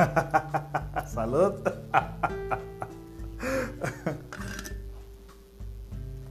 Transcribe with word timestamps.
Salud. 1.06 1.54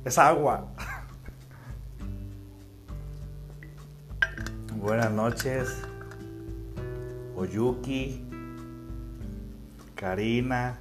es 0.05 0.17
agua. 0.17 0.67
Buenas 4.75 5.11
noches. 5.11 5.81
Oyuki. 7.35 8.25
Karina. 9.95 10.79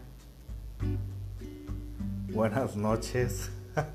Buenas 2.33 2.77
noches. 2.77 3.51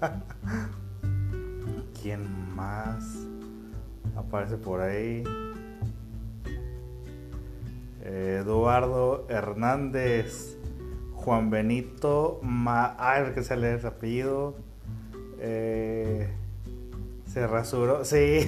¿Quién 2.01 2.55
más 2.55 3.03
aparece 4.15 4.57
por 4.57 4.81
ahí? 4.81 5.23
Eduardo 8.43 9.25
Hernández, 9.29 10.57
Juan 11.13 11.49
Benito, 11.49 12.39
Ma 12.43 12.95
ay, 12.99 13.31
que 13.33 13.41
se 13.41 13.55
lee 13.55 13.79
el 13.79 13.85
apellido. 13.85 14.55
Eh, 15.39 16.29
se 17.25 17.47
rasuró, 17.47 18.05
sí, 18.05 18.47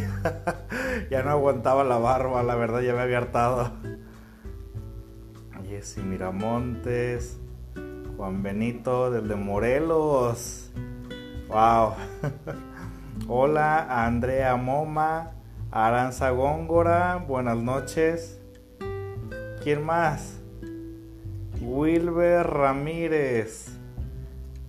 ya 1.09 1.23
no 1.23 1.31
aguantaba 1.31 1.83
la 1.83 1.97
barba, 1.97 2.43
la 2.43 2.55
verdad 2.55 2.81
ya 2.81 2.93
me 2.93 3.01
había 3.01 3.17
hartado. 3.17 3.71
Jessy 5.67 6.01
Miramontes, 6.01 7.39
Juan 8.17 8.43
Benito, 8.43 9.09
del 9.09 9.27
de 9.27 9.35
Morelos. 9.35 10.71
Wow. 11.47 11.93
Hola, 13.27 14.05
Andrea 14.05 14.55
Moma, 14.55 15.31
Aranza 15.71 16.29
Góngora, 16.31 17.23
buenas 17.27 17.57
noches. 17.57 18.44
¿Quién 19.65 19.83
más? 19.83 20.39
Wilber 21.59 22.45
Ramírez. 22.45 23.65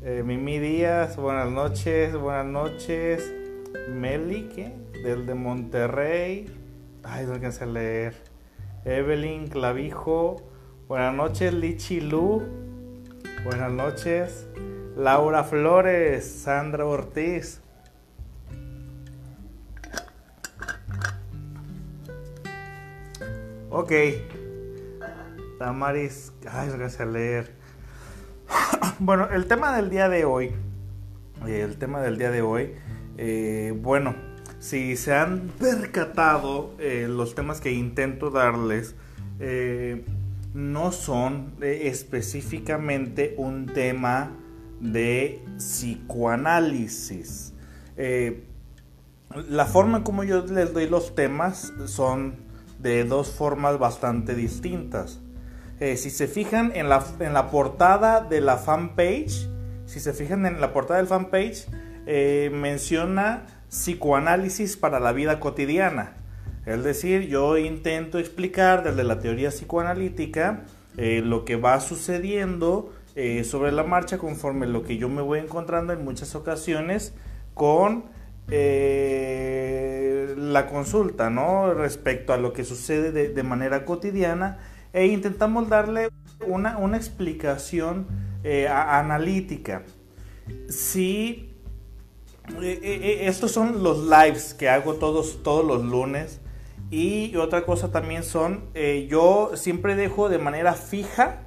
Eh, 0.00 0.22
Mimi 0.24 0.58
Díaz, 0.58 1.18
buenas 1.18 1.50
noches, 1.50 2.16
buenas 2.16 2.46
noches. 2.46 3.30
Meli, 3.90 4.48
¿qué? 4.54 4.74
Del 5.04 5.26
de 5.26 5.34
Monterrey. 5.34 6.46
Ay, 7.02 7.26
no 7.26 7.34
alcancé 7.34 7.64
a 7.64 7.66
leer. 7.66 8.14
Evelyn 8.86 9.48
Clavijo. 9.48 10.36
Buenas 10.88 11.14
noches, 11.14 11.52
Lichi 11.52 12.00
Lu. 12.00 12.42
Buenas 13.44 13.70
noches. 13.70 14.46
Laura 14.96 15.44
Flores, 15.44 16.24
Sandra 16.24 16.86
Ortiz. 16.86 17.60
Ok. 23.68 23.92
Tamaris. 25.58 26.32
Ay, 26.50 26.68
no 26.76 26.84
a 26.84 27.04
leer. 27.06 27.54
bueno, 28.98 29.28
el 29.30 29.46
tema 29.46 29.76
del 29.76 29.90
día 29.90 30.08
de 30.08 30.24
hoy. 30.24 30.52
Eh, 31.46 31.60
el 31.62 31.76
tema 31.76 32.00
del 32.00 32.18
día 32.18 32.30
de 32.30 32.42
hoy. 32.42 32.72
Eh, 33.18 33.74
bueno, 33.80 34.14
si 34.58 34.96
se 34.96 35.14
han 35.14 35.50
percatado, 35.58 36.74
eh, 36.78 37.06
los 37.08 37.34
temas 37.34 37.60
que 37.60 37.72
intento 37.72 38.30
darles 38.30 38.94
no 40.54 40.92
son 40.92 41.52
específicamente 41.60 43.34
un 43.36 43.66
tema 43.66 44.32
de 44.80 45.44
psicoanálisis. 45.58 47.52
la 49.50 49.66
forma 49.66 50.02
como 50.04 50.24
yo 50.24 50.46
les 50.46 50.72
doy 50.72 50.88
los 50.88 51.14
temas 51.14 51.74
son 51.84 52.36
de 52.78 53.04
dos 53.04 53.30
formas 53.30 53.78
bastante 53.78 54.34
distintas. 54.34 55.20
Eh, 55.78 55.96
si 55.98 56.10
se 56.10 56.26
fijan 56.26 56.72
en 56.74 56.88
la, 56.88 57.04
en 57.20 57.34
la, 57.34 57.50
portada 57.50 58.22
de 58.22 58.40
la 58.40 58.56
fanpage, 58.56 59.46
si 59.84 60.00
se 60.00 60.14
fijan 60.14 60.46
en 60.46 60.60
la 60.60 60.72
portada 60.72 60.98
del 60.98 61.06
fanpage, 61.06 61.66
eh, 62.06 62.50
menciona 62.52 63.46
psicoanálisis 63.68 64.78
para 64.78 65.00
la 65.00 65.12
vida 65.12 65.38
cotidiana. 65.38 66.14
Es 66.64 66.82
decir, 66.82 67.28
yo 67.28 67.58
intento 67.58 68.18
explicar 68.18 68.84
desde 68.84 69.04
la 69.04 69.20
teoría 69.20 69.50
psicoanalítica 69.50 70.64
eh, 70.96 71.20
lo 71.22 71.44
que 71.44 71.56
va 71.56 71.78
sucediendo 71.80 72.92
sobre 73.44 73.72
la 73.72 73.82
marcha 73.82 74.18
conforme 74.18 74.66
lo 74.66 74.82
que 74.82 74.98
yo 74.98 75.08
me 75.08 75.22
voy 75.22 75.38
encontrando 75.38 75.94
en 75.94 76.04
muchas 76.04 76.34
ocasiones 76.34 77.14
con 77.54 78.04
la 80.36 80.66
consulta, 80.66 81.30
¿no? 81.30 81.72
Respecto 81.72 82.34
a 82.34 82.36
lo 82.36 82.52
que 82.52 82.62
sucede 82.64 83.10
de, 83.28 83.42
manera 83.42 83.86
cotidiana 83.86 84.58
e 84.96 85.08
intentamos 85.08 85.68
darle 85.68 86.08
una, 86.46 86.96
explicación 86.96 88.06
eh, 88.42 88.66
analítica. 88.66 89.82
Si 90.70 91.54
eh, 92.62 92.80
eh, 92.82 93.18
estos 93.28 93.52
son 93.52 93.82
los 93.82 94.08
lives 94.08 94.54
que 94.54 94.70
hago 94.70 94.94
todos, 94.94 95.42
todos 95.42 95.66
los 95.66 95.84
lunes. 95.84 96.40
Y 96.90 97.36
otra 97.36 97.66
cosa 97.66 97.92
también 97.92 98.22
son, 98.22 98.70
yo 99.08 99.50
siempre 99.54 99.96
dejo 99.96 100.28
de 100.28 100.38
manera 100.38 100.72
fija, 100.72 101.40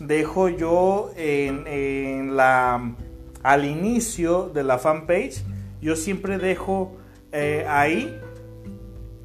dejo 0.00 0.48
yo 0.48 1.12
en, 1.16 1.66
en, 1.66 2.34
la, 2.34 2.96
al 3.42 3.64
inicio 3.66 4.50
de 4.52 4.64
la 4.64 4.78
fanpage, 4.78 5.44
yo 5.82 5.96
siempre 5.96 6.38
dejo 6.38 6.96
ahí 7.68 8.18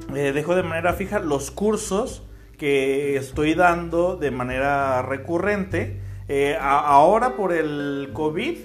dejo 0.10 0.56
de 0.56 0.64
manera 0.64 0.92
fija 0.92 1.20
los 1.20 1.52
cursos 1.52 2.24
que 2.62 3.16
estoy 3.16 3.56
dando 3.56 4.18
de 4.18 4.30
manera 4.30 5.02
recurrente. 5.02 6.00
Eh, 6.28 6.56
ahora 6.62 7.36
por 7.36 7.54
el 7.54 8.12
COVID, 8.14 8.56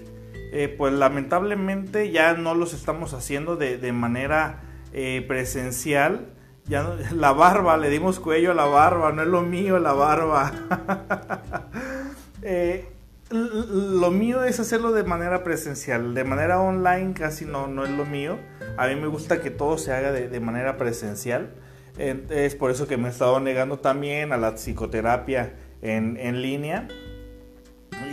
eh, 0.53 0.75
pues 0.77 0.93
lamentablemente 0.93 2.11
ya 2.11 2.35
no 2.35 2.55
los 2.55 2.75
estamos 2.75 3.15
haciendo 3.15 3.57
de, 3.57 3.93
manera 3.93 4.61
presencial. 5.27 6.27
Ya 6.67 6.95
la 7.15 7.33
barba, 7.33 7.79
le 7.79 7.89
dimos 7.89 8.21
cuello 8.21 8.51
a 8.51 8.55
la 8.55 8.67
barba, 8.67 9.13
no 9.13 9.23
es 9.23 9.29
lo 9.29 9.41
mío 9.41 9.79
la 9.79 9.95
barba. 9.95 10.53
lo 13.31 14.11
mío 14.11 14.45
es 14.45 14.61
hacerlo 14.61 14.93
de 14.93 15.05
manera 15.05 15.43
presencial, 15.43 16.13
de 16.13 16.25
manera 16.25 16.61
online 16.61 17.15
casi 17.15 17.47
no, 17.47 17.67
no 17.67 17.87
es 17.87 17.91
lo 17.93 18.05
mío. 18.05 18.37
A 18.77 18.89
mí 18.89 18.97
me 18.97 19.07
gusta 19.07 19.41
que 19.41 19.51
todo 19.51 19.79
se 19.79 19.95
haga 19.95 20.13
de, 20.13 20.41
manera 20.41 20.77
presencial. 20.77 21.49
Es 21.99 22.55
por 22.55 22.71
eso 22.71 22.87
que 22.87 22.97
me 22.97 23.09
he 23.09 23.11
estado 23.11 23.41
negando 23.41 23.79
también 23.79 24.33
a 24.33 24.37
la 24.37 24.57
psicoterapia 24.57 25.55
en, 25.83 26.43
línea. 26.43 26.89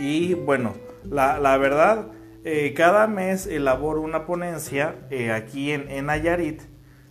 Y 0.00 0.34
bueno, 0.34 0.74
la, 1.04 1.56
verdad, 1.58 2.08
eh, 2.44 2.72
cada 2.74 3.06
mes 3.06 3.46
elaboro 3.46 4.00
una 4.00 4.26
ponencia 4.26 4.96
eh, 5.10 5.32
aquí 5.32 5.72
en, 5.72 5.90
en 5.90 6.06
Nayarit 6.06 6.62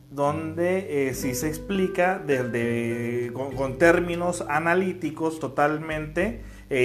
donde 0.09 1.07
eh, 1.07 1.13
sí 1.15 1.33
se 1.33 1.47
explica 1.47 2.21
desde, 2.23 3.31
con, 3.33 3.79
términos 3.79 4.43
analíticos 4.47 5.39
totalmente 5.39 6.41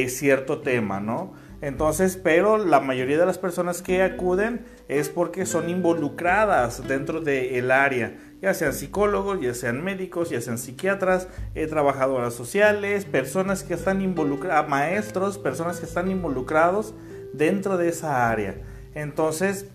cierto 0.09 0.61
tema, 0.61 1.01
¿no? 1.01 1.33
Entonces, 1.61 2.17
pero 2.23 2.59
la 2.59 2.81
mayoría 2.81 3.19
de 3.19 3.27
las 3.27 3.39
personas 3.39 3.83
que 3.83 4.03
acuden 4.03 4.65
es 4.87 5.09
porque 5.09 5.45
son 5.45 5.69
involucradas 5.69 6.87
dentro 6.87 7.21
del 7.21 7.71
área, 7.71 8.15
ya 8.41 8.55
sean 8.55 8.73
psicólogos, 8.73 9.41
ya 9.41 9.55
sean 9.55 9.83
médicos, 9.83 10.31
ya 10.31 10.41
sean 10.41 10.59
psiquiatras, 10.59 11.29
eh, 11.55 11.67
trabajadoras 11.67 12.35
sociales, 12.35 13.05
personas 13.05 13.63
que 13.63 13.75
están 13.75 14.01
involucradas, 14.01 14.69
maestros, 14.69 15.39
personas 15.39 15.81
que 15.81 15.87
están 15.87 16.11
involucrados 16.11 16.95
dentro 17.33 17.77
de 17.77 17.89
esa 17.89 18.31
área. 18.31 18.57
Entonces, 18.95 19.67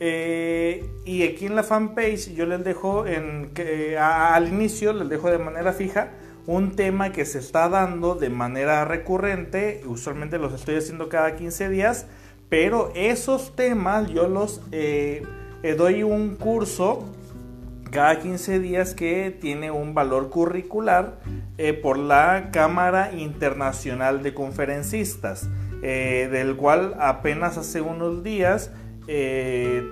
eh, 0.00 0.90
y 1.04 1.22
aquí 1.22 1.46
en 1.46 1.54
la 1.54 1.62
fanpage 1.62 2.34
yo 2.34 2.46
les 2.46 2.64
dejo 2.64 3.06
en, 3.06 3.50
que, 3.54 3.96
al 3.98 4.48
inicio, 4.48 4.92
les 4.92 5.08
dejo 5.08 5.30
de 5.30 5.38
manera 5.38 5.72
fija 5.72 6.10
un 6.46 6.74
tema 6.74 7.12
que 7.12 7.24
se 7.24 7.38
está 7.38 7.68
dando 7.68 8.16
de 8.16 8.28
manera 8.28 8.84
recurrente, 8.84 9.82
usualmente 9.86 10.38
los 10.38 10.52
estoy 10.52 10.76
haciendo 10.76 11.08
cada 11.08 11.36
15 11.36 11.68
días, 11.68 12.06
pero 12.48 12.92
esos 12.94 13.54
temas 13.54 14.10
yo 14.10 14.26
los 14.26 14.60
eh, 14.72 15.22
eh, 15.62 15.74
doy 15.74 16.02
un 16.02 16.34
curso 16.34 17.04
cada 17.92 18.18
15 18.18 18.58
días 18.58 18.94
que 18.94 19.30
tiene 19.30 19.70
un 19.70 19.94
valor 19.94 20.30
curricular 20.30 21.20
eh, 21.58 21.72
por 21.72 21.96
la 21.96 22.50
Cámara 22.52 23.12
Internacional 23.12 24.24
de 24.24 24.34
Conferencistas, 24.34 25.48
del 25.80 26.56
cual 26.56 26.94
apenas 27.00 27.58
hace 27.58 27.80
unos 27.80 28.22
días 28.22 28.70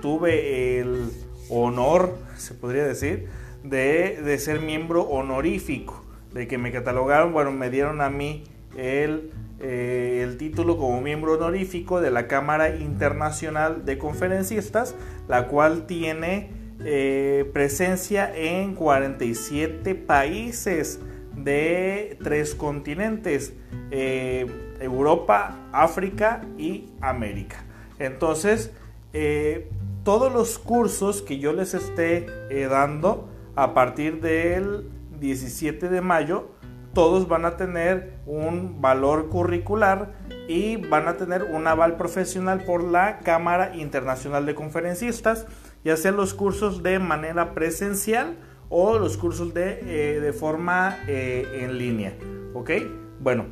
tuve 0.01 0.79
el 0.79 1.11
honor, 1.49 2.17
se 2.37 2.53
podría 2.53 2.85
decir, 2.85 3.27
de 3.63 4.37
ser 4.39 4.61
miembro 4.61 5.03
honorífico 5.03 6.01
de 6.33 6.47
que 6.47 6.57
me 6.57 6.71
catalogaron, 6.71 7.33
bueno, 7.33 7.51
me 7.51 7.69
dieron 7.69 8.01
a 8.01 8.09
mí 8.09 8.43
eh, 8.77 10.21
el 10.23 10.37
título 10.37 10.77
como 10.77 11.01
miembro 11.01 11.33
honorífico 11.33 12.01
de 12.01 12.11
la 12.11 12.27
Cámara 12.27 12.75
Internacional 12.75 13.85
de 13.85 13.97
Conferencistas, 13.97 14.95
la 15.27 15.47
cual 15.47 15.85
tiene 15.85 16.49
eh, 16.83 17.49
presencia 17.53 18.31
en 18.35 18.75
47 18.75 19.95
países 19.95 20.99
de 21.35 22.17
tres 22.23 22.55
continentes, 22.55 23.53
eh, 23.91 24.47
Europa, 24.79 25.57
África 25.71 26.41
y 26.57 26.89
América. 27.01 27.63
Entonces, 27.99 28.71
eh, 29.13 29.69
todos 30.03 30.33
los 30.33 30.57
cursos 30.57 31.21
que 31.21 31.37
yo 31.37 31.53
les 31.53 31.73
esté 31.73 32.25
dando 32.67 33.29
a 33.55 33.73
partir 33.73 34.21
del 34.21 34.89
17 35.19 35.87
de 35.89 36.01
mayo, 36.01 36.49
todos 36.93 37.27
van 37.27 37.45
a 37.45 37.57
tener 37.57 38.13
un 38.25 38.81
valor 38.81 39.29
curricular 39.29 40.13
y 40.47 40.75
van 40.75 41.07
a 41.07 41.15
tener 41.15 41.43
un 41.43 41.67
aval 41.67 41.95
profesional 41.95 42.63
por 42.65 42.83
la 42.83 43.19
Cámara 43.19 43.75
Internacional 43.75 44.45
de 44.45 44.55
Conferencistas, 44.55 45.45
ya 45.83 45.97
sean 45.97 46.15
los 46.15 46.33
cursos 46.33 46.83
de 46.83 46.99
manera 46.99 47.53
presencial 47.53 48.37
o 48.69 48.97
los 48.97 49.17
cursos 49.17 49.53
de, 49.53 50.19
de 50.21 50.33
forma 50.33 50.97
en 51.07 51.77
línea. 51.77 52.15
¿Ok? 52.53 52.71
Bueno, 53.19 53.45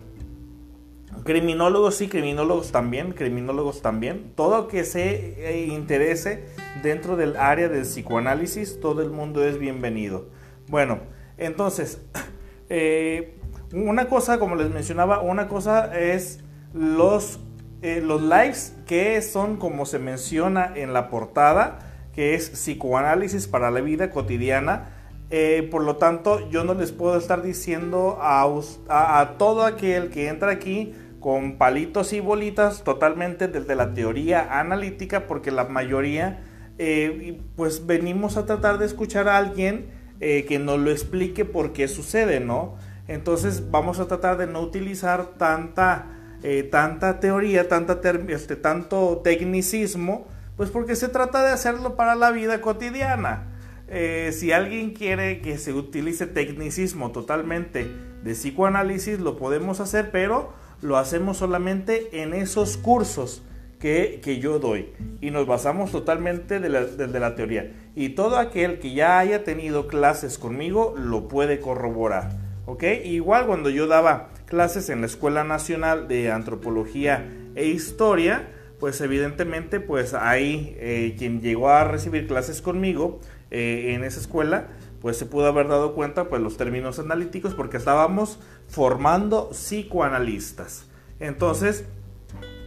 Criminólogos 1.23 1.95
sí, 1.95 2.07
criminólogos 2.07 2.71
también, 2.71 3.11
criminólogos 3.11 3.81
también. 3.81 4.31
Todo 4.35 4.67
que 4.67 4.83
se 4.83 5.49
eh, 5.49 5.67
interese 5.67 6.45
dentro 6.83 7.17
del 7.17 7.35
área 7.35 7.67
del 7.67 7.81
psicoanálisis, 7.81 8.79
todo 8.79 9.01
el 9.01 9.09
mundo 9.09 9.43
es 9.43 9.57
bienvenido. 9.57 10.29
Bueno, 10.67 10.99
entonces, 11.37 12.01
eh, 12.69 13.35
una 13.73 14.07
cosa, 14.07 14.39
como 14.39 14.55
les 14.55 14.69
mencionaba, 14.69 15.21
una 15.21 15.47
cosa 15.47 15.97
es 15.99 16.39
los, 16.73 17.39
eh, 17.81 18.01
los 18.01 18.21
likes 18.21 18.59
que 18.85 19.21
son 19.21 19.57
como 19.57 19.85
se 19.85 19.99
menciona 19.99 20.71
en 20.75 20.93
la 20.93 21.09
portada, 21.09 21.88
que 22.19 22.33
es 22.33 22.49
psicoanálisis 22.49 23.47
para 23.47 23.71
la 23.71 23.79
vida 23.79 24.09
cotidiana. 24.09 24.89
por 25.71 25.83
lo 25.83 25.95
tanto, 25.95 26.49
yo 26.49 26.65
no 26.65 26.73
les 26.73 26.91
puedo 26.91 27.17
estar 27.17 27.41
diciendo 27.41 28.17
a, 28.19 28.43
a 28.89 29.37
todo 29.37 29.63
aquel 29.63 30.09
que 30.09 30.27
entra 30.27 30.51
aquí, 30.51 30.93
con 31.19 31.57
palitos 31.57 32.13
y 32.13 32.19
bolitas 32.19 32.83
totalmente 32.83 33.47
desde 33.47 33.75
la 33.75 33.93
teoría 33.93 34.59
analítica 34.59 35.27
porque 35.27 35.51
la 35.51 35.65
mayoría 35.65 36.41
eh, 36.77 37.41
pues 37.55 37.85
venimos 37.85 38.37
a 38.37 38.45
tratar 38.45 38.77
de 38.77 38.85
escuchar 38.85 39.27
a 39.27 39.37
alguien 39.37 39.87
eh, 40.21 40.45
que 40.45 40.59
nos 40.59 40.79
lo 40.79 40.91
explique 40.91 41.45
por 41.45 41.73
qué 41.73 41.87
sucede, 41.87 42.39
¿no? 42.39 42.75
Entonces 43.07 43.69
vamos 43.69 43.99
a 43.99 44.07
tratar 44.07 44.37
de 44.37 44.47
no 44.47 44.61
utilizar 44.61 45.37
tanta, 45.37 46.37
eh, 46.43 46.63
tanta 46.63 47.19
teoría, 47.19 47.67
tanta 47.67 47.99
este, 48.29 48.55
tanto 48.55 49.21
tecnicismo, 49.23 50.27
pues 50.59 50.71
porque 50.71 50.97
se 50.97 51.07
trata 51.07 51.41
de 51.41 51.53
hacerlo 51.53 51.95
para 51.95 52.15
la 52.15 52.31
vida 52.31 52.59
cotidiana. 52.59 53.47
si 54.33 54.51
alguien 54.51 54.91
quiere 54.91 55.39
que 55.39 55.57
se 55.57 55.71
utilice 55.71 56.27
tecnicismo 56.27 57.13
totalmente 57.13 57.89
de 58.25 58.33
psicoanálisis, 58.33 59.21
lo 59.21 59.37
podemos 59.37 59.79
hacer, 59.79 60.11
pero 60.11 60.51
lo 60.81 60.97
hacemos 60.97 61.37
solamente 61.37 62.21
en 62.21 62.33
esos 62.33 62.75
cursos 62.75 63.41
que, 63.79 64.19
yo 64.41 64.59
doy 64.59 64.89
y 65.21 65.31
nos 65.31 65.47
basamos 65.47 65.93
totalmente 65.93 66.59
desde 66.59 67.07
la, 67.07 67.19
la 67.19 67.35
teoría. 67.35 67.71
Y 67.95 68.09
todo 68.09 68.37
aquel 68.37 68.79
que 68.79 68.93
ya 68.93 69.17
haya 69.17 69.45
tenido 69.45 69.87
clases 69.87 70.37
conmigo 70.37 70.93
lo 70.97 71.29
puede 71.29 71.61
corroborar. 71.61 72.31
¿Ok? 72.65 72.83
Igual 73.05 73.47
cuando 73.47 73.69
yo 73.69 73.87
daba 73.87 74.31
clases 74.45 74.89
en 74.89 74.99
la 74.99 75.07
Escuela 75.07 75.45
Nacional 75.45 76.09
de 76.09 76.33
Antropología 76.33 77.25
e 77.55 77.67
Historia, 77.67 78.58
pues 78.79 79.01
evidentemente 79.01 79.79
pues 79.79 80.13
ahí 80.13 80.75
eh, 80.79 81.15
quien 81.17 81.41
llegó 81.41 81.69
a 81.69 81.83
recibir 81.83 82.27
clases 82.27 82.61
conmigo 82.61 83.19
eh, 83.51 83.93
en 83.93 84.03
esa 84.03 84.19
escuela, 84.19 84.67
pues 85.01 85.17
se 85.17 85.25
pudo 85.25 85.47
haber 85.47 85.67
dado 85.67 85.93
cuenta 85.93 86.29
pues 86.29 86.41
los 86.41 86.57
términos 86.57 86.99
analíticos 86.99 87.53
porque 87.53 87.77
estábamos 87.77 88.39
formando 88.67 89.49
psicoanalistas. 89.51 90.85
Entonces, 91.19 91.85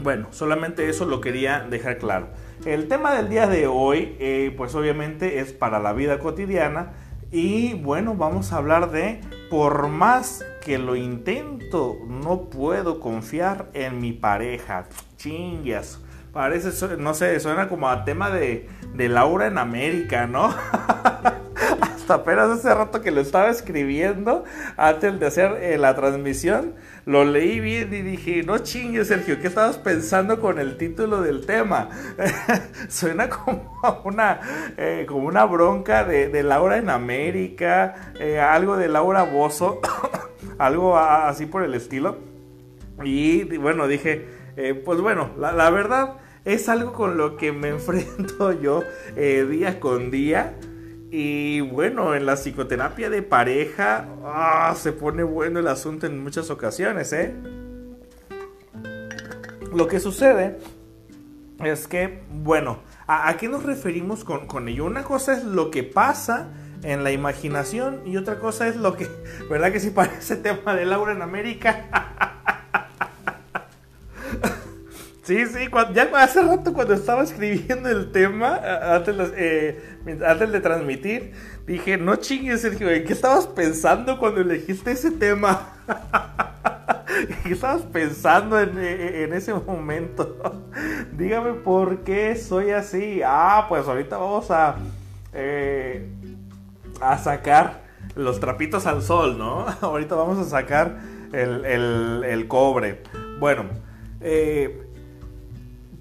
bueno, 0.02 0.28
solamente 0.30 0.88
eso 0.88 1.06
lo 1.06 1.20
quería 1.20 1.60
dejar 1.60 1.98
claro. 1.98 2.28
El 2.64 2.88
tema 2.88 3.14
del 3.14 3.28
día 3.28 3.46
de 3.46 3.66
hoy, 3.66 4.16
eh, 4.20 4.54
pues 4.56 4.74
obviamente 4.74 5.40
es 5.40 5.52
para 5.52 5.80
la 5.80 5.92
vida 5.92 6.18
cotidiana 6.18 6.92
y 7.30 7.74
bueno, 7.74 8.14
vamos 8.14 8.52
a 8.52 8.58
hablar 8.58 8.90
de 8.90 9.20
por 9.50 9.88
más 9.88 10.44
que 10.62 10.78
lo 10.78 10.96
intento, 10.96 11.96
no 12.06 12.50
puedo 12.50 13.00
confiar 13.00 13.70
en 13.72 14.00
mi 14.00 14.12
pareja. 14.12 14.86
Chingas. 15.16 16.01
Parece, 16.32 16.96
no 16.96 17.14
sé, 17.14 17.38
suena 17.40 17.68
como 17.68 17.88
a 17.88 18.04
tema 18.04 18.30
de, 18.30 18.68
de 18.94 19.08
Laura 19.08 19.46
en 19.46 19.58
América, 19.58 20.26
¿no? 20.26 20.54
apenas 22.12 22.50
hace 22.50 22.72
rato 22.72 23.00
que 23.00 23.10
lo 23.10 23.20
estaba 23.20 23.50
escribiendo 23.50 24.44
antes 24.76 25.18
de 25.18 25.26
hacer 25.26 25.58
eh, 25.60 25.78
la 25.78 25.94
transmisión, 25.94 26.74
lo 27.06 27.24
leí 27.24 27.60
bien 27.60 27.92
y 27.92 28.02
dije, 28.02 28.42
no 28.42 28.58
chingue 28.58 29.04
Sergio, 29.04 29.40
¿qué 29.40 29.48
estabas 29.48 29.78
pensando 29.78 30.40
con 30.40 30.58
el 30.58 30.76
título 30.76 31.22
del 31.22 31.44
tema? 31.46 31.88
Suena 32.88 33.28
como 33.28 34.02
una, 34.04 34.40
eh, 34.76 35.06
como 35.08 35.26
una 35.26 35.44
bronca 35.44 36.04
de, 36.04 36.42
Laura 36.42 36.76
en 36.76 36.90
América, 36.90 38.12
eh, 38.18 38.40
algo 38.40 38.76
de 38.76 38.88
Laura 38.88 39.22
Bozo, 39.22 39.80
algo 40.58 40.98
así 40.98 41.46
por 41.46 41.62
el 41.62 41.74
estilo. 41.74 42.18
Y 43.02 43.44
bueno, 43.56 43.86
dije, 43.86 44.26
pues 44.84 45.00
bueno, 45.00 45.30
la, 45.38 45.70
verdad 45.70 46.16
es 46.44 46.68
algo 46.68 46.92
con 46.92 47.16
lo 47.16 47.36
que 47.36 47.52
me 47.52 47.68
enfrento 47.70 48.52
yo 48.52 48.82
día 49.16 49.80
con 49.80 50.10
día. 50.10 50.54
Y 51.14 51.60
bueno, 51.60 52.14
en 52.14 52.24
la 52.24 52.36
psicoterapia 52.36 53.10
de 53.10 53.20
pareja 53.20 54.08
ah, 54.24 54.74
se 54.74 54.92
pone 54.92 55.22
bueno 55.22 55.60
el 55.60 55.68
asunto 55.68 56.06
en 56.06 56.22
muchas 56.22 56.48
ocasiones, 56.48 57.12
¿eh? 57.12 57.34
Lo 59.74 59.88
que 59.88 60.00
sucede 60.00 60.58
es 61.62 61.86
que, 61.86 62.22
bueno, 62.30 62.78
¿a, 63.06 63.36
qué 63.36 63.48
nos 63.48 63.62
referimos 63.62 64.24
con, 64.24 64.46
con, 64.46 64.68
ello? 64.68 64.84
Una 64.84 65.04
cosa 65.04 65.34
es 65.34 65.44
lo 65.44 65.70
que 65.70 65.82
pasa 65.82 66.48
en 66.82 67.04
la 67.04 67.12
imaginación 67.12 68.00
y 68.06 68.16
otra 68.16 68.38
cosa 68.38 68.66
es 68.66 68.76
lo 68.76 68.96
que, 68.96 69.06
¿verdad 69.50 69.72
que 69.72 69.80
sí 69.80 69.90
parece 69.90 70.36
tema 70.42 70.74
de 70.74 70.86
Laura 70.86 71.12
en 71.12 71.22
América? 71.22 72.31
Sí, 75.22 75.46
sí, 75.46 75.68
ya 75.94 76.10
hace 76.16 76.42
rato 76.42 76.72
cuando 76.72 76.94
estaba 76.94 77.22
escribiendo 77.22 77.88
el 77.88 78.10
tema, 78.10 78.60
antes, 78.82 79.14
eh, 79.36 79.80
antes 80.26 80.50
de 80.50 80.60
transmitir, 80.60 81.32
dije, 81.64 81.96
no 81.96 82.16
chingues, 82.16 82.62
Sergio, 82.62 82.90
¿en 82.90 83.04
qué 83.04 83.12
estabas 83.12 83.46
pensando 83.46 84.18
cuando 84.18 84.40
elegiste 84.40 84.90
ese 84.90 85.12
tema? 85.12 85.74
¿Qué 87.44 87.52
estabas 87.52 87.82
pensando 87.82 88.58
en, 88.58 88.76
eh, 88.78 89.30
ese 89.32 89.54
momento? 89.54 90.64
Dígame 91.12 91.52
por 91.52 91.98
qué 91.98 92.34
soy 92.34 92.72
así. 92.72 93.20
Ah, 93.24 93.66
pues 93.68 93.86
ahorita 93.86 94.16
vamos 94.16 94.50
a, 94.50 94.74
eh, 95.34 96.08
a 97.00 97.16
sacar 97.18 97.82
los 98.16 98.40
trapitos 98.40 98.86
al 98.86 99.02
sol, 99.02 99.38
¿no? 99.38 99.66
ahorita 99.82 100.16
vamos 100.16 100.38
a 100.38 100.50
sacar 100.50 100.98
el, 101.32 101.64
el, 101.64 102.24
el 102.24 102.48
cobre. 102.48 103.04
Bueno, 103.38 103.66
eh, 104.20 104.81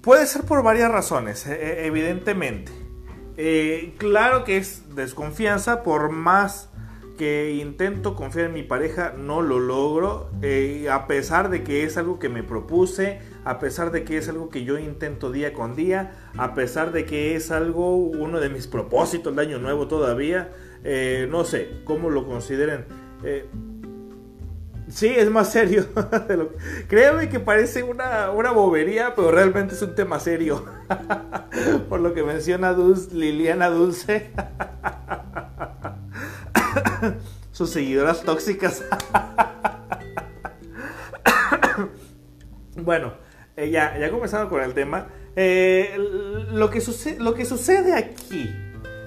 Puede 0.02 0.26
ser 0.26 0.42
por 0.42 0.64
varias 0.64 0.90
razones, 0.90 1.46
e, 1.46 1.52
e, 1.52 1.86
evidentemente. 1.86 2.72
Eh, 3.36 3.94
claro 3.98 4.42
que 4.42 4.56
es 4.56 4.96
desconfianza, 4.96 5.84
por 5.84 6.10
más 6.10 6.70
que 7.16 7.54
intento 7.54 8.16
confiar 8.16 8.46
en 8.46 8.54
mi 8.54 8.64
pareja, 8.64 9.14
no 9.16 9.42
lo 9.42 9.60
logro, 9.60 10.28
eh, 10.42 10.88
a 10.90 11.06
pesar 11.06 11.50
de 11.50 11.62
que 11.62 11.84
es 11.84 11.96
algo 11.96 12.18
que 12.18 12.28
me 12.28 12.42
propuse, 12.42 13.20
a 13.44 13.60
pesar 13.60 13.92
de 13.92 14.02
que 14.02 14.18
es 14.18 14.28
algo 14.28 14.48
que 14.48 14.64
yo 14.64 14.76
intento 14.76 15.30
día 15.30 15.52
con 15.52 15.76
día, 15.76 16.30
a 16.36 16.52
pesar 16.54 16.90
de 16.90 17.04
que 17.04 17.36
es 17.36 17.52
algo, 17.52 17.94
uno 17.94 18.40
de 18.40 18.48
mis 18.48 18.66
propósitos 18.66 19.36
de 19.36 19.42
año 19.42 19.58
nuevo 19.58 19.86
todavía, 19.86 20.50
eh, 20.82 21.28
no 21.30 21.44
sé 21.44 21.82
cómo 21.84 22.10
lo 22.10 22.26
consideren. 22.26 22.86
Sí, 24.92 25.08
es 25.08 25.30
más 25.30 25.50
serio. 25.50 25.86
Créeme 26.88 27.30
que 27.30 27.40
parece 27.40 27.82
una, 27.82 28.28
bobería, 28.28 29.14
pero 29.14 29.30
realmente 29.30 29.74
es 29.74 29.82
un 29.82 29.94
tema 29.94 30.20
serio. 30.20 30.66
Por 31.88 32.00
lo 32.00 32.12
que 32.12 32.22
menciona 32.22 32.76
Liliana 33.12 33.70
Dulce. 33.70 34.30
Sus 37.52 37.70
seguidoras 37.70 38.22
tóxicas. 38.22 38.84
bueno, 42.76 43.14
eh, 43.56 43.70
ya, 43.70 43.98
ya 43.98 44.10
comenzando 44.10 44.50
con 44.50 44.62
el 44.62 44.74
tema. 44.74 45.06
Eh, 45.36 45.96
lo, 46.52 46.68
que 46.68 46.82
lo 47.18 47.32
que 47.32 47.46
sucede 47.46 47.94
aquí. 47.94 48.54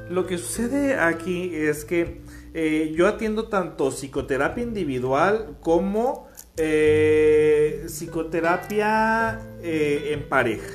Lo 0.09 0.25
que 0.25 0.39
sucede 0.39 0.99
aquí 0.99 1.51
es 1.53 1.85
que 1.85 2.21
eh, 2.57 2.93
yo 2.95 3.05
atiendo 3.05 3.49
tanto 3.49 3.91
psicoterapia 3.91 4.63
individual 4.63 5.57
como 5.59 6.29
eh, 6.55 7.83
psicoterapia 7.87 9.41
eh, 9.61 10.13
en 10.13 10.29
pareja. 10.29 10.73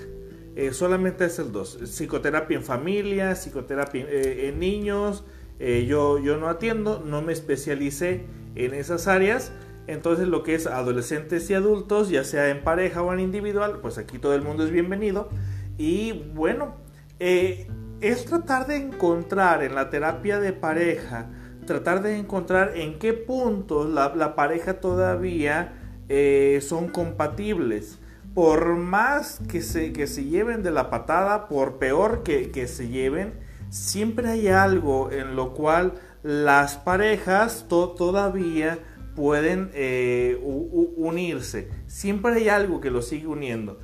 solamente 0.73 1.25
es 1.25 1.39
el 1.39 1.53
dos. 1.53 1.79
Psicoterapia 1.87 2.59
en 2.59 2.65
familia, 2.65 3.35
psicoterapia 3.35 4.07
en 4.11 4.59
niños. 4.59 5.25
yo, 5.59 6.19
yo 6.19 6.37
no 6.37 6.51
atiendo, 6.51 7.03
no 7.03 7.23
me 7.23 7.33
especialicé 7.33 8.27
en 8.57 8.75
esas 8.75 9.09
áreas. 9.09 9.51
Entonces 9.87 10.29
lo 10.29 10.43
que 10.43 10.57
es 10.57 10.67
adolescentes 10.67 11.49
y 11.49 11.55
adultos, 11.55 12.11
ya 12.11 12.25
sea 12.25 12.51
en 12.51 12.63
pareja 12.63 13.03
o 13.03 13.11
en 13.15 13.21
individual, 13.21 13.79
pues 13.81 13.97
aquí 13.97 14.19
todo 14.19 14.35
el 14.35 14.43
mundo 14.43 14.65
es 14.65 14.71
bienvenido. 14.71 15.31
Y 15.79 16.13
bueno, 16.35 16.77
es 17.19 18.25
tratar 18.27 18.67
de 18.67 18.77
encontrar 18.77 19.63
en 19.63 19.75
la 19.75 19.89
terapia 19.89 20.41
de 20.41 20.53
pareja, 20.53 21.31
tratar 21.71 22.03
de 22.03 22.17
encontrar 22.17 22.73
en 22.75 22.99
qué 22.99 23.13
puntos 23.13 23.89
la, 23.89 24.35
pareja 24.35 24.81
todavía 24.81 25.73
eh, 26.09 26.59
son 26.63 26.89
compatibles. 26.89 28.01
Por 28.35 28.75
más 28.75 29.41
que 29.49 29.63
se, 29.63 29.93
que 29.93 30.09
se 30.09 30.25
lleven 30.25 30.65
de 30.65 30.73
la 30.73 30.91
patada, 30.91 31.47
por 31.47 31.79
peor 31.79 32.25
que, 32.25 32.51
que 32.51 32.67
se 32.67 32.89
lleven, 32.89 33.35
siempre 33.69 34.29
hay 34.31 34.49
algo 34.49 35.13
en 35.13 35.37
lo 35.37 35.55
cual 35.55 35.95
las 36.25 36.77
parejas 36.77 37.67
todavía 37.69 38.81
pueden 39.15 39.71
eh, 39.73 40.37
unirse. 40.43 41.71
Siempre 41.87 42.33
hay 42.33 42.49
algo 42.49 42.81
que 42.81 42.91
los 42.91 43.07
sigue 43.07 43.29
uniendo. 43.29 43.79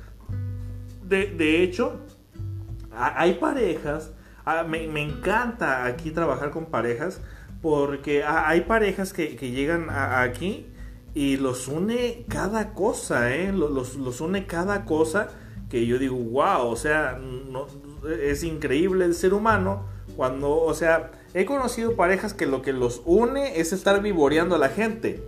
De, 1.03 1.63
hecho, 1.63 2.01
hay 2.91 3.35
parejas, 3.35 4.11
me, 4.67 5.01
encanta 5.01 5.85
aquí 5.85 6.11
trabajar 6.11 6.51
con 6.51 6.65
parejas, 6.65 7.21
porque 7.61 8.23
hay 8.23 8.61
parejas 8.61 9.13
que, 9.13 9.35
llegan 9.35 9.89
aquí 9.89 10.67
y 11.13 11.37
los 11.37 11.67
une 11.67 12.25
cada 12.27 12.73
cosa, 12.73 13.35
¿eh? 13.35 13.51
los, 13.51 14.21
une 14.21 14.45
cada 14.45 14.85
cosa 14.85 15.29
que 15.69 15.85
yo 15.85 15.97
digo, 15.97 16.15
wow, 16.15 16.67
o 16.67 16.75
sea, 16.75 17.19
es 18.21 18.43
increíble 18.43 19.05
el 19.05 19.15
ser 19.15 19.33
humano 19.33 19.85
cuando, 20.15 20.55
o 20.55 20.73
sea, 20.73 21.11
he 21.33 21.45
conocido 21.45 21.95
parejas 21.95 22.33
que 22.33 22.45
lo 22.45 22.61
que 22.61 22.73
los 22.73 23.01
une 23.05 23.59
es 23.59 23.73
estar 23.73 24.01
vivoreando 24.01 24.55
a 24.55 24.59
la 24.59 24.69
gente, 24.69 25.23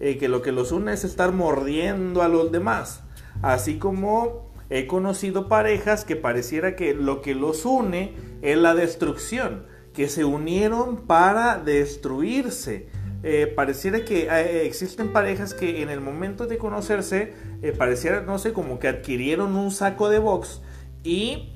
eh, 0.00 0.18
que 0.18 0.28
lo 0.28 0.42
que 0.42 0.52
los 0.52 0.72
une 0.72 0.92
es 0.92 1.04
estar 1.04 1.32
mordiendo 1.32 2.22
a 2.22 2.28
los 2.28 2.50
demás, 2.50 3.02
así 3.42 3.78
como 3.78 4.50
he 4.70 4.86
conocido 4.86 5.48
parejas 5.48 6.04
que 6.04 6.16
pareciera 6.16 6.74
que 6.74 6.94
lo 6.94 7.22
que 7.22 7.34
los 7.34 7.64
une 7.64 8.14
es 8.42 8.56
la 8.56 8.74
destrucción, 8.74 9.66
que 9.94 10.08
se 10.08 10.24
unieron 10.24 11.06
para 11.06 11.58
destruirse. 11.58 12.88
Eh, 13.22 13.46
pareciera 13.46 14.04
que 14.04 14.24
eh, 14.24 14.66
existen 14.66 15.12
parejas 15.12 15.54
que 15.54 15.80
en 15.80 15.88
el 15.88 16.02
momento 16.02 16.46
de 16.46 16.58
conocerse 16.58 17.32
pareciera, 17.78 18.20
no 18.20 18.38
sé, 18.38 18.52
como 18.52 18.78
que 18.78 18.88
adquirieron 18.88 19.56
un 19.56 19.70
saco 19.70 20.10
de 20.10 20.18
box 20.18 20.60
y 21.02 21.54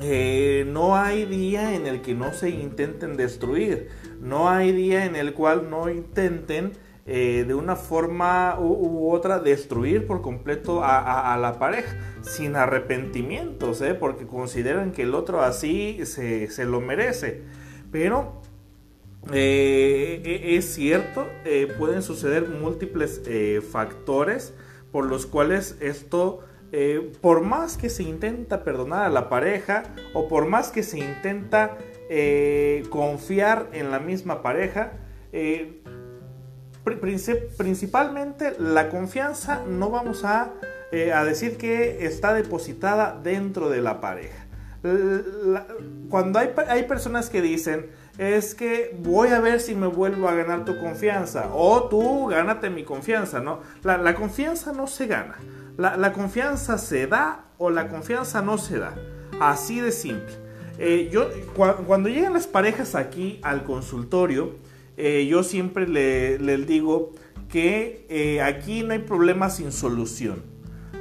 eh, 0.00 0.64
no 0.66 0.96
hay 0.96 1.24
día 1.24 1.74
en 1.74 1.86
el 1.86 2.02
que 2.02 2.14
no 2.14 2.32
se 2.32 2.50
intenten 2.50 3.16
destruir, 3.16 3.90
no 4.20 4.48
hay 4.48 4.72
día 4.72 5.04
en 5.04 5.14
el 5.14 5.34
cual 5.34 5.70
no 5.70 5.88
intenten 5.88 6.72
eh, 7.06 7.44
de 7.46 7.54
una 7.54 7.76
forma 7.76 8.58
u, 8.58 9.12
otra 9.12 9.38
destruir 9.38 10.06
por 10.06 10.20
completo 10.20 10.80
a, 10.82 11.36
la 11.40 11.60
pareja, 11.60 11.96
sin 12.24 12.56
arrepentimientos, 12.56 13.80
¿eh? 13.82 13.94
porque 13.94 14.26
consideran 14.26 14.92
que 14.92 15.02
el 15.02 15.14
otro 15.14 15.42
así 15.42 16.00
se, 16.04 16.64
lo 16.64 16.80
merece. 16.80 17.42
Pero 17.92 18.42
e, 19.32 20.56
es 20.56 20.74
cierto, 20.74 21.28
pueden 21.78 22.02
suceder 22.02 22.48
múltiples 22.48 23.22
factores 23.70 24.54
por 24.90 25.06
los 25.06 25.26
cuales 25.26 25.76
esto 25.80 26.44
eh, 26.76 27.12
por 27.20 27.40
más 27.40 27.76
que 27.76 27.88
se 27.88 28.02
intenta 28.02 28.64
perdonar 28.64 29.04
a 29.04 29.08
la 29.08 29.28
pareja 29.28 29.84
o 30.12 30.26
por 30.26 30.46
más 30.46 30.70
que 30.72 30.82
se 30.82 30.98
intenta 30.98 31.78
eh, 32.10 32.82
confiar 32.90 33.68
en 33.72 33.92
la 33.92 34.00
misma 34.00 34.42
pareja, 34.42 34.94
eh, 35.32 35.80
principalmente 37.56 38.56
la 38.58 38.88
confianza 38.88 39.62
no 39.68 39.90
vamos 39.90 40.24
a, 40.24 40.52
decir 41.24 41.56
que 41.56 42.06
está 42.06 42.34
depositada 42.34 43.18
dentro 43.22 43.68
de 43.70 43.80
la 43.80 44.00
pareja. 44.00 44.46
cuando 46.10 46.38
hay, 46.38 46.50
hay 46.68 46.84
personas 46.84 47.30
que 47.30 47.40
dicen, 47.42 47.86
es 48.18 48.54
que 48.54 48.94
voy 48.98 49.28
a 49.28 49.40
ver 49.40 49.60
si 49.60 49.74
me 49.74 49.86
vuelvo 49.86 50.28
a 50.28 50.34
ganar 50.34 50.64
tu 50.64 50.78
confianza 50.78 51.50
o 51.52 51.88
tú 51.88 52.26
gánate 52.26 52.70
mi 52.70 52.84
confianza, 52.84 53.40
¿no? 53.40 53.60
la 53.82 54.14
confianza 54.14 54.72
no 54.72 54.86
se 54.86 55.06
gana. 55.06 55.36
La, 55.76 56.12
confianza 56.12 56.78
se 56.78 57.08
da 57.08 57.46
o 57.58 57.68
la 57.68 57.88
confianza 57.88 58.42
no 58.42 58.58
se 58.58 58.78
da. 58.78 58.94
Así 59.40 59.80
de 59.80 59.90
simple. 59.90 60.32
Eh, 60.78 61.08
yo, 61.12 61.28
cuando 61.54 62.08
llegan 62.08 62.32
las 62.32 62.46
parejas 62.46 62.94
aquí 62.94 63.40
al 63.42 63.64
consultorio, 63.64 64.54
eh, 64.96 65.26
yo 65.28 65.42
siempre 65.42 65.88
les 65.88 66.66
digo 66.66 67.10
que 67.48 68.06
eh, 68.08 68.40
aquí 68.40 68.84
no 68.84 68.92
hay 68.92 69.00
problema 69.00 69.50
sin 69.50 69.72
solución. 69.72 70.42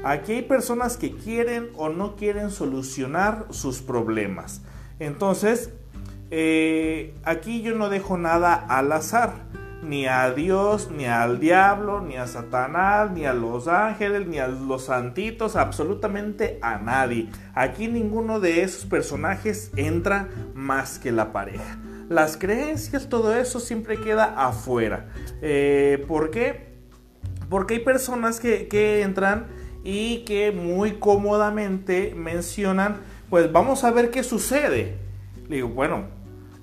Aquí 0.03 0.33
hay 0.33 0.41
personas 0.41 0.97
que 0.97 1.15
quieren 1.15 1.69
o 1.75 1.89
no 1.89 2.15
quieren 2.15 2.51
solucionar 2.51 3.45
sus 3.51 3.81
problemas. 3.81 4.61
Entonces, 4.99 5.71
aquí 7.23 7.61
yo 7.61 7.75
no 7.75 7.89
dejo 7.89 8.17
nada 8.17 8.53
al 8.53 8.91
azar 8.91 9.33
ni 9.83 10.07
a 10.07 10.31
Dios, 10.31 10.89
ni 10.91 11.05
al 11.05 11.39
diablo, 11.39 12.01
ni 12.01 12.15
a 12.15 12.25
Satanás, 12.25 13.11
ni 13.11 13.25
a 13.25 13.33
los 13.33 13.67
ángeles, 13.67 14.27
ni 14.27 14.39
a 14.39 14.47
los 14.47 14.85
santitos, 14.85 15.55
absolutamente 15.55 16.57
a 16.61 16.77
nadie. 16.77 17.29
Aquí 17.53 17.87
ninguno 17.87 18.39
de 18.39 18.63
esos 18.63 18.85
personajes 18.85 19.71
entra 19.75 20.29
más 20.53 20.99
que 20.99 21.11
la 21.11 21.31
pareja. 21.31 21.77
Las 22.09 22.37
creencias, 22.37 23.09
todo 23.09 23.35
eso 23.35 23.59
siempre 23.59 23.99
queda 23.99 24.47
afuera. 24.47 25.07
Eh, 25.41 26.03
¿Por 26.07 26.31
qué? 26.31 26.73
Porque 27.49 27.75
hay 27.75 27.79
personas 27.81 28.39
que 28.39 29.01
entran 29.01 29.47
y 29.83 30.19
que 30.19 30.51
muy 30.51 30.93
cómodamente 30.93 32.13
mencionan, 32.15 33.01
pues 33.29 33.51
vamos 33.51 33.83
a 33.83 33.91
ver 33.91 34.11
qué 34.11 34.23
sucede. 34.23 34.97
Le 35.49 35.57
digo, 35.57 35.69
bueno, 35.69 36.05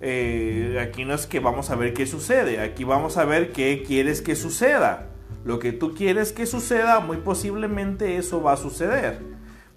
eh, 0.00 0.78
aquí 0.80 1.04
no 1.04 1.14
es 1.14 1.26
que 1.26 1.40
vamos 1.40 1.70
a 1.70 1.76
ver 1.76 1.92
qué 1.92 2.06
sucede, 2.06 2.60
aquí 2.60 2.84
vamos 2.84 3.18
a 3.18 3.24
ver 3.24 3.52
qué 3.52 3.82
quieres 3.86 4.22
que 4.22 4.34
suceda. 4.34 5.08
Lo 5.44 5.58
que 5.58 5.72
tú 5.72 5.94
quieres 5.94 6.32
que 6.32 6.46
suceda, 6.46 7.00
muy 7.00 7.18
posiblemente 7.18 8.16
eso 8.16 8.42
va 8.42 8.52
a 8.52 8.56
suceder. 8.56 9.20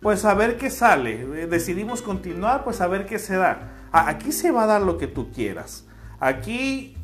Pues 0.01 0.25
a 0.25 0.33
ver 0.33 0.57
qué 0.57 0.69
sale. 0.69 1.21
Eh, 1.21 1.47
decidimos 1.47 2.01
continuar, 2.01 2.63
pues 2.63 2.81
a 2.81 2.87
ver 2.87 3.05
qué 3.05 3.19
se 3.19 3.35
da. 3.35 3.87
Aquí 3.91 4.31
se 4.31 4.51
va 4.51 4.63
a 4.63 4.67
dar 4.67 4.81
lo 4.81 4.97
que 4.97 5.07
tú 5.07 5.31
quieras. 5.31 5.85
Aquí 6.19 6.95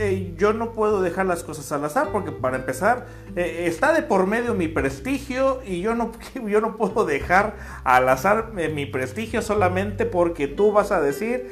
eh, 0.00 0.34
yo 0.36 0.52
no 0.52 0.72
puedo 0.72 1.02
dejar 1.02 1.26
las 1.26 1.42
cosas 1.42 1.72
al 1.72 1.84
azar 1.84 2.10
porque 2.12 2.30
para 2.30 2.56
empezar 2.56 3.06
eh, 3.34 3.64
está 3.66 3.92
de 3.92 4.02
por 4.02 4.28
medio 4.28 4.54
mi 4.54 4.68
prestigio 4.68 5.60
y 5.66 5.80
yo 5.80 5.96
no, 5.96 6.12
yo 6.46 6.60
no 6.60 6.76
puedo 6.76 7.04
dejar 7.04 7.56
al 7.82 8.08
azar 8.08 8.52
eh, 8.58 8.68
mi 8.68 8.86
prestigio 8.86 9.42
solamente 9.42 10.06
porque 10.06 10.46
tú 10.46 10.70
vas 10.70 10.92
a 10.92 11.00
decir 11.00 11.50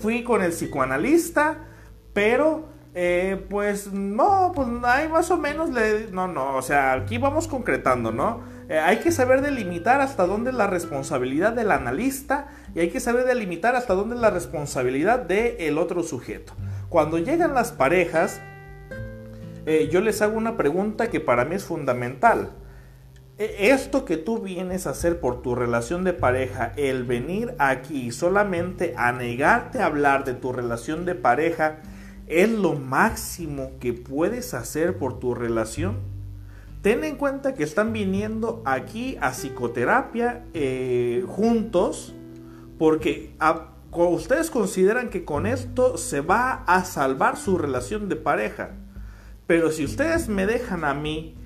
fui 0.00 0.24
con 0.24 0.42
el 0.42 0.52
psicoanalista 0.52 1.58
pero 2.14 2.74
pues 3.50 3.92
no, 3.92 4.52
pues 4.54 4.68
hay 4.84 5.10
más 5.10 5.30
o 5.30 5.36
menos, 5.36 5.68
no, 6.12 6.28
no, 6.28 6.56
o 6.56 6.62
sea, 6.62 6.94
aquí 6.94 7.18
vamos 7.18 7.46
concretando, 7.46 8.10
¿no? 8.10 8.40
hay 8.70 9.00
que 9.00 9.12
saber 9.12 9.42
delimitar 9.42 10.00
hasta 10.00 10.26
dónde 10.26 10.48
es 10.48 10.56
la 10.56 10.66
responsabilidad 10.66 11.52
del 11.52 11.72
analista 11.72 12.48
y 12.74 12.80
hay 12.80 12.88
que 12.88 13.00
saber 13.00 13.26
delimitar 13.26 13.76
hasta 13.76 13.92
dónde 13.92 14.14
es 14.14 14.22
la 14.22 14.30
responsabilidad 14.30 15.18
del 15.20 15.76
otro 15.76 16.02
sujeto. 16.02 16.54
Cuando 16.96 17.18
llegan 17.18 17.52
las 17.52 17.72
parejas, 17.72 18.40
eh, 19.66 19.90
yo 19.92 20.00
les 20.00 20.22
hago 20.22 20.38
una 20.38 20.56
pregunta 20.56 21.10
que 21.10 21.20
para 21.20 21.44
mí 21.44 21.54
es 21.54 21.62
fundamental. 21.62 22.52
E, 23.36 23.68
esto 23.68 24.06
que 24.06 24.16
tú 24.16 24.38
vienes 24.38 24.86
a 24.86 24.92
hacer 24.92 25.20
por 25.20 25.42
tu 25.42 25.54
relación 25.54 26.04
de 26.04 26.14
pareja, 26.14 26.72
el 26.78 27.04
venir 27.04 27.54
aquí 27.58 28.10
solamente 28.12 28.94
a 28.96 29.12
negarte 29.12 29.80
a 29.80 29.84
hablar 29.84 30.24
de 30.24 30.32
tu 30.32 30.54
relación 30.54 31.04
de 31.04 31.14
pareja, 31.14 31.80
¿es 32.28 32.48
lo 32.48 32.72
máximo 32.72 33.72
que 33.78 33.92
puedes 33.92 34.54
hacer 34.54 34.96
por 34.96 35.18
tu 35.18 35.34
relación? 35.34 35.98
Ten 36.80 37.04
en 37.04 37.16
cuenta 37.16 37.52
que 37.52 37.64
están 37.64 37.92
viniendo 37.92 38.62
aquí 38.64 39.18
a 39.20 39.32
psicoterapia 39.32 40.46
eh, 40.54 41.26
juntos 41.28 42.14
porque 42.78 43.34
ustedes 44.04 44.50
consideran 44.50 45.10
que 45.10 45.24
con 45.24 45.46
esto 45.46 45.96
se 45.96 46.20
va 46.20 46.64
a 46.66 46.84
salvar 46.84 47.36
su 47.36 47.58
relación 47.58 48.08
de 48.08 48.16
pareja. 48.16 48.70
Pero 49.46 49.70
si 49.70 49.84
ustedes 49.84 50.28
me 50.28 50.46
dejan 50.46 50.84
a 50.84 50.94
mí 50.94 51.36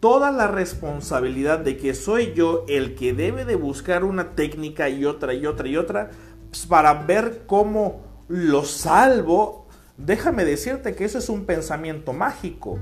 toda 0.00 0.32
la 0.32 0.48
responsabilidad 0.48 1.58
de 1.58 1.76
que 1.76 1.94
soy 1.94 2.32
yo 2.34 2.64
el 2.68 2.94
que 2.94 3.12
debe 3.12 3.44
de 3.44 3.54
buscar 3.54 4.02
una 4.04 4.30
técnica 4.34 4.88
y 4.88 5.04
otra 5.04 5.34
y 5.34 5.46
otra 5.46 5.68
y 5.68 5.76
otra 5.76 6.10
pues, 6.50 6.66
para 6.66 6.94
ver 6.94 7.42
cómo 7.46 8.24
lo 8.28 8.64
salvo, 8.64 9.68
déjame 9.98 10.44
decirte 10.44 10.94
que 10.94 11.04
eso 11.04 11.18
es 11.18 11.28
un 11.28 11.44
pensamiento 11.44 12.12
mágico. 12.12 12.78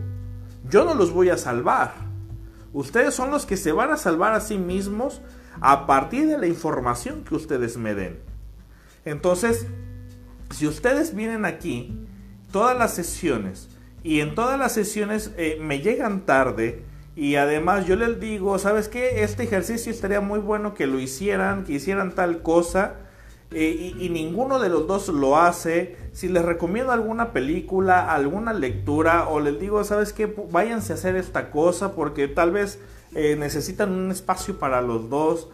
Yo 0.70 0.85
no 0.85 0.94
los 0.94 1.12
voy 1.12 1.30
a 1.30 1.37
salvar. 1.37 1.94
Ustedes 2.73 3.14
son 3.14 3.30
los 3.30 3.47
que 3.47 3.56
se 3.56 3.73
van 3.73 3.90
a 3.90 3.97
salvar 3.97 4.35
a 4.35 4.40
sí 4.40 4.58
mismos 4.58 5.20
a 5.61 5.87
partir 5.87 6.28
de 6.28 6.38
la 6.38 6.47
información 6.47 7.25
que 7.25 7.35
ustedes 7.35 7.76
me 7.76 7.94
den. 7.94 8.27
Entonces, 9.08 9.66
si 10.50 10.66
ustedes 10.66 11.14
vienen 11.14 11.44
aquí, 11.44 12.06
todas 12.52 12.76
las 12.76 12.94
sesiones, 12.94 13.68
y 14.02 14.20
en 14.20 14.34
todas 14.34 14.58
las 14.58 14.72
sesiones 14.72 15.32
eh, 15.36 15.58
me 15.60 15.80
llegan 15.80 16.24
tarde 16.24 16.84
y 17.16 17.34
además 17.34 17.86
yo 17.86 17.96
les 17.96 18.20
digo, 18.20 18.58
¿sabes 18.58 18.88
qué? 18.88 19.24
Este 19.24 19.42
ejercicio 19.42 19.90
estaría 19.90 20.20
muy 20.20 20.38
bueno 20.38 20.74
que 20.74 20.86
lo 20.86 21.00
hicieran, 21.00 21.64
que 21.64 21.72
hicieran 21.72 22.14
tal 22.14 22.42
cosa. 22.42 22.94
Eh, 23.50 23.94
y, 23.98 24.08
ninguno 24.10 24.58
de 24.60 24.68
los 24.68 24.86
dos 24.86 25.08
lo 25.08 25.36
hace. 25.36 25.96
Si 26.12 26.28
les 26.28 26.44
recomiendo 26.44 26.92
alguna 26.92 27.32
película, 27.32 28.14
alguna 28.14 28.52
lectura, 28.52 29.28
o 29.28 29.40
les 29.40 29.58
digo, 29.58 29.82
¿sabes 29.84 30.12
qué? 30.12 30.32
Váyanse 30.50 30.92
a 30.92 30.96
hacer 30.96 31.16
esta 31.16 31.50
cosa 31.50 31.94
porque 31.94 32.28
tal 32.28 32.52
vez 32.52 32.78
eh, 33.14 33.36
necesitan 33.36 33.90
un 33.90 34.10
espacio 34.12 34.58
para 34.58 34.80
los 34.80 35.10
dos. 35.10 35.48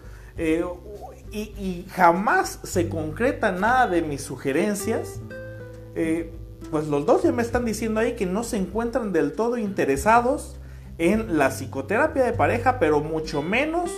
Y, 1.35 1.87
jamás 1.91 2.61
se 2.63 2.89
concreta 2.89 3.53
nada 3.53 3.87
de 3.89 4.03
mis 4.03 4.23
sugerencias. 4.23 5.21
pues 6.71 6.87
los 6.89 7.07
dos 7.07 7.23
ya 7.23 7.33
me 7.33 7.43
están 7.43 7.65
diciendo 7.65 8.01
ahí 8.01 8.15
que 8.15 8.27
no 8.27 8.45
se 8.45 8.57
encuentran 8.57 9.13
del 9.13 9.33
todo 9.33 9.59
interesados 9.59 10.57
en 10.99 11.39
la 11.39 11.51
psicoterapia 11.51 12.25
de 12.25 12.33
pareja, 12.33 12.79
pero 12.79 13.01
mucho 13.01 13.43
menos, 13.43 13.91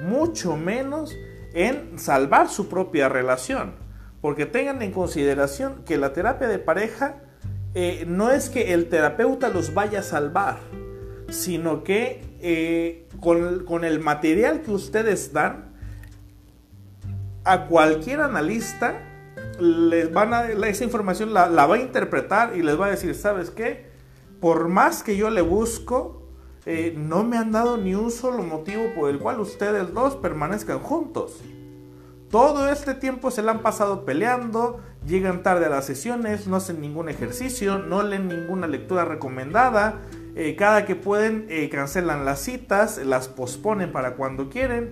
mucho 0.00 0.56
menos 0.56 1.14
en 1.54 1.98
salvar 1.98 2.48
su 2.48 2.68
propia 2.68 3.08
relación. 3.08 3.74
Porque 4.20 4.46
tengan 4.46 4.82
en 4.82 4.92
consideración 4.92 5.82
que 5.84 5.98
la 5.98 6.12
terapia 6.12 6.48
de 6.48 6.58
pareja 6.58 7.16
eh, 7.74 8.04
no 8.06 8.30
es 8.30 8.50
que 8.50 8.74
el 8.74 8.88
terapeuta 8.88 9.48
los 9.48 9.74
vaya 9.74 10.00
a 10.00 10.02
salvar, 10.02 10.58
sino 11.28 11.82
que 11.84 12.22
eh, 12.40 13.08
con, 13.20 13.84
el 13.84 14.00
material 14.00 14.62
que 14.62 14.70
ustedes 14.72 15.32
dan, 15.32 15.71
a 17.44 17.66
cualquier 17.66 18.20
analista 18.20 19.08
les 19.58 20.12
van 20.12 20.34
a, 20.34 20.48
esa 20.48 20.84
información 20.84 21.32
la, 21.32 21.48
va 21.48 21.74
a 21.74 21.78
interpretar 21.78 22.56
y 22.56 22.62
les 22.62 22.80
va 22.80 22.86
a 22.86 22.90
decir, 22.90 23.14
¿sabes 23.14 23.50
qué? 23.50 23.90
Por 24.40 24.68
más 24.68 25.02
que 25.02 25.16
yo 25.16 25.30
le 25.30 25.42
busco, 25.42 26.22
eh, 26.66 26.94
no 26.96 27.24
me 27.24 27.36
han 27.36 27.52
dado 27.52 27.76
ni 27.76 27.94
un 27.94 28.10
solo 28.10 28.42
motivo 28.42 28.82
por 28.94 29.10
el 29.10 29.18
cual 29.18 29.40
ustedes 29.40 29.92
dos 29.92 30.16
permanezcan 30.16 30.80
juntos. 30.80 31.40
Todo 32.30 32.70
este 32.70 32.94
tiempo 32.94 33.30
se 33.30 33.42
la 33.42 33.52
han 33.52 33.60
pasado 33.60 34.04
peleando, 34.06 34.80
llegan 35.06 35.42
tarde 35.42 35.66
a 35.66 35.68
las 35.68 35.84
sesiones, 35.84 36.46
no 36.46 36.56
hacen 36.56 36.80
ningún 36.80 37.08
ejercicio, 37.08 37.78
no 37.78 38.02
leen 38.02 38.28
ninguna 38.28 38.66
lectura 38.66 39.04
recomendada, 39.04 40.00
eh, 40.34 40.56
cada 40.56 40.86
que 40.86 40.96
pueden 40.96 41.46
eh, 41.50 41.68
cancelan 41.68 42.24
las 42.24 42.40
citas, 42.40 42.98
las 43.04 43.28
posponen 43.28 43.92
para 43.92 44.14
cuando 44.14 44.48
quieren. 44.48 44.90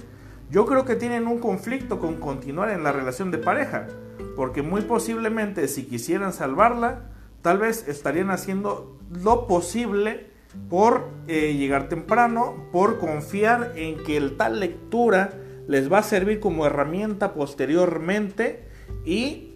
Yo 0.50 0.66
creo 0.66 0.84
que 0.84 0.96
tienen 0.96 1.28
un 1.28 1.38
conflicto 1.38 2.00
con 2.00 2.16
continuar 2.16 2.70
en 2.70 2.82
la 2.82 2.90
relación 2.90 3.30
de 3.30 3.38
pareja, 3.38 3.86
porque 4.34 4.62
muy 4.62 4.80
posiblemente 4.82 5.68
si 5.68 5.84
quisieran 5.84 6.32
salvarla, 6.32 7.10
tal 7.40 7.58
vez 7.58 7.86
estarían 7.86 8.30
haciendo 8.30 8.98
lo 9.10 9.46
posible 9.46 10.26
por 10.68 11.08
eh, 11.28 11.54
llegar 11.54 11.88
temprano, 11.88 12.66
por 12.72 12.98
confiar 12.98 13.74
en 13.76 14.02
que 14.02 14.16
el 14.16 14.36
tal 14.36 14.58
lectura 14.58 15.34
les 15.68 15.90
va 15.90 15.98
a 15.98 16.02
servir 16.02 16.40
como 16.40 16.66
herramienta 16.66 17.32
posteriormente 17.32 18.64
y 19.04 19.54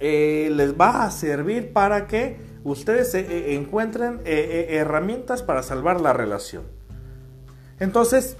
eh, 0.00 0.50
les 0.54 0.72
va 0.74 1.04
a 1.04 1.10
servir 1.10 1.74
para 1.74 2.06
que 2.06 2.40
ustedes 2.64 3.14
eh, 3.14 3.54
encuentren 3.54 4.22
herramientas 4.24 5.42
para 5.42 5.62
salvar 5.62 6.00
la 6.00 6.14
relación. 6.14 6.62
Entonces, 7.78 8.38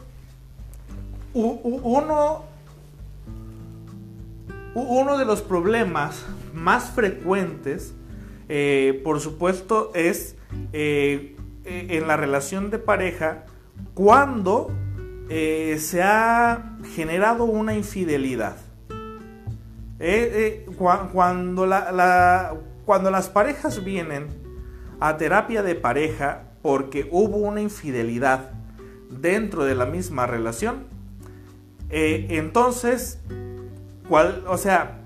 uno, 1.34 2.44
uno 4.74 5.18
de 5.18 5.24
los 5.24 5.42
problemas 5.42 6.24
más 6.54 6.90
frecuentes, 6.90 7.94
por 9.04 9.20
supuesto, 9.20 9.92
es 9.94 10.36
eh, 11.70 11.88
en 11.90 12.08
la 12.08 12.16
relación 12.16 12.70
de 12.70 12.78
pareja 12.78 13.44
cuando 13.92 14.70
eh, 15.28 15.76
se 15.78 16.02
ha 16.02 16.78
generado 16.94 17.44
una 17.44 17.74
infidelidad. 17.74 18.56
Eh, 19.98 20.64
cuando 20.78 21.66
las 21.66 23.28
parejas 23.28 23.84
vienen 23.84 24.28
a 24.98 25.18
terapia 25.18 25.62
de 25.62 25.74
pareja 25.74 26.44
porque 26.62 27.06
hubo 27.10 27.36
una 27.36 27.60
infidelidad 27.60 28.52
dentro 29.10 29.64
de 29.64 29.74
la 29.74 29.84
misma 29.84 30.26
relación, 30.26 30.86
entonces, 31.90 33.20
¿cuál, 34.08 34.44
o 34.46 34.58
sea, 34.58 35.04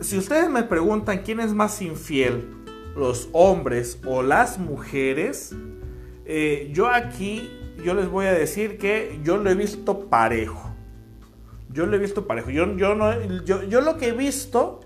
si 0.00 0.18
ustedes 0.18 0.50
me 0.50 0.64
preguntan 0.64 1.22
quién 1.22 1.40
es 1.40 1.52
más 1.52 1.80
infiel, 1.80 2.44
los 2.96 3.28
hombres 3.32 3.98
o 4.04 4.22
las 4.22 4.58
mujeres, 4.58 5.54
eh, 6.24 6.70
yo 6.72 6.88
aquí, 6.88 7.50
yo 7.84 7.94
les 7.94 8.08
voy 8.08 8.26
a 8.26 8.32
decir 8.32 8.78
que 8.78 9.20
yo 9.22 9.36
lo 9.36 9.50
he 9.50 9.54
visto 9.54 10.08
parejo. 10.08 10.74
Yo 11.72 11.86
lo 11.86 11.96
he 11.96 11.98
visto 11.98 12.26
parejo. 12.26 12.50
Yo, 12.50 12.76
yo, 12.76 12.94
no, 12.94 13.12
yo, 13.44 13.80
lo 13.80 13.96
que 13.96 14.08
he 14.08 14.12
visto 14.12 14.80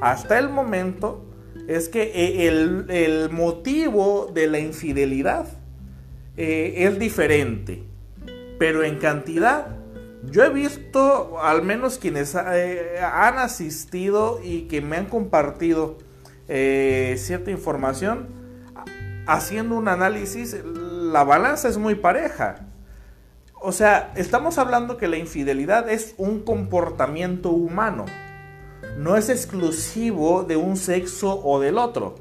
hasta 0.00 0.38
el 0.38 0.48
momento 0.48 1.24
es 1.66 1.88
que 1.88 2.12
eh, 2.14 2.46
el, 2.46 3.30
motivo 3.30 4.30
de 4.32 4.46
la 4.46 4.58
infidelidad 4.60 5.48
eh, 6.36 6.74
es 6.76 6.98
diferente. 6.98 7.82
Pero 8.58 8.84
en 8.84 8.98
cantidad, 8.98 9.77
yo 10.24 10.44
he 10.44 10.50
visto 10.50 11.40
al 11.40 11.62
menos 11.62 11.98
quienes 11.98 12.34
han 12.34 13.38
asistido 13.38 14.40
y 14.42 14.62
que 14.62 14.80
me 14.80 14.96
han 14.96 15.06
compartido 15.06 15.98
cierta 16.46 17.50
información, 17.50 18.28
haciendo 19.26 19.76
un 19.76 19.88
análisis, 19.88 20.56
la 20.64 21.24
balanza 21.24 21.68
es 21.68 21.78
muy 21.78 21.94
pareja. 21.94 22.66
O 23.60 23.72
sea, 23.72 24.12
estamos 24.14 24.56
hablando 24.58 24.96
que 24.96 25.08
la 25.08 25.16
infidelidad 25.16 25.90
es 25.90 26.14
un 26.16 26.40
comportamiento 26.40 27.50
humano. 27.50 28.06
No 28.96 29.16
es 29.16 29.28
exclusivo 29.28 30.44
de 30.44 30.56
un 30.56 30.76
sexo 30.76 31.40
o 31.44 31.60
del 31.60 31.76
otro. 31.76 32.16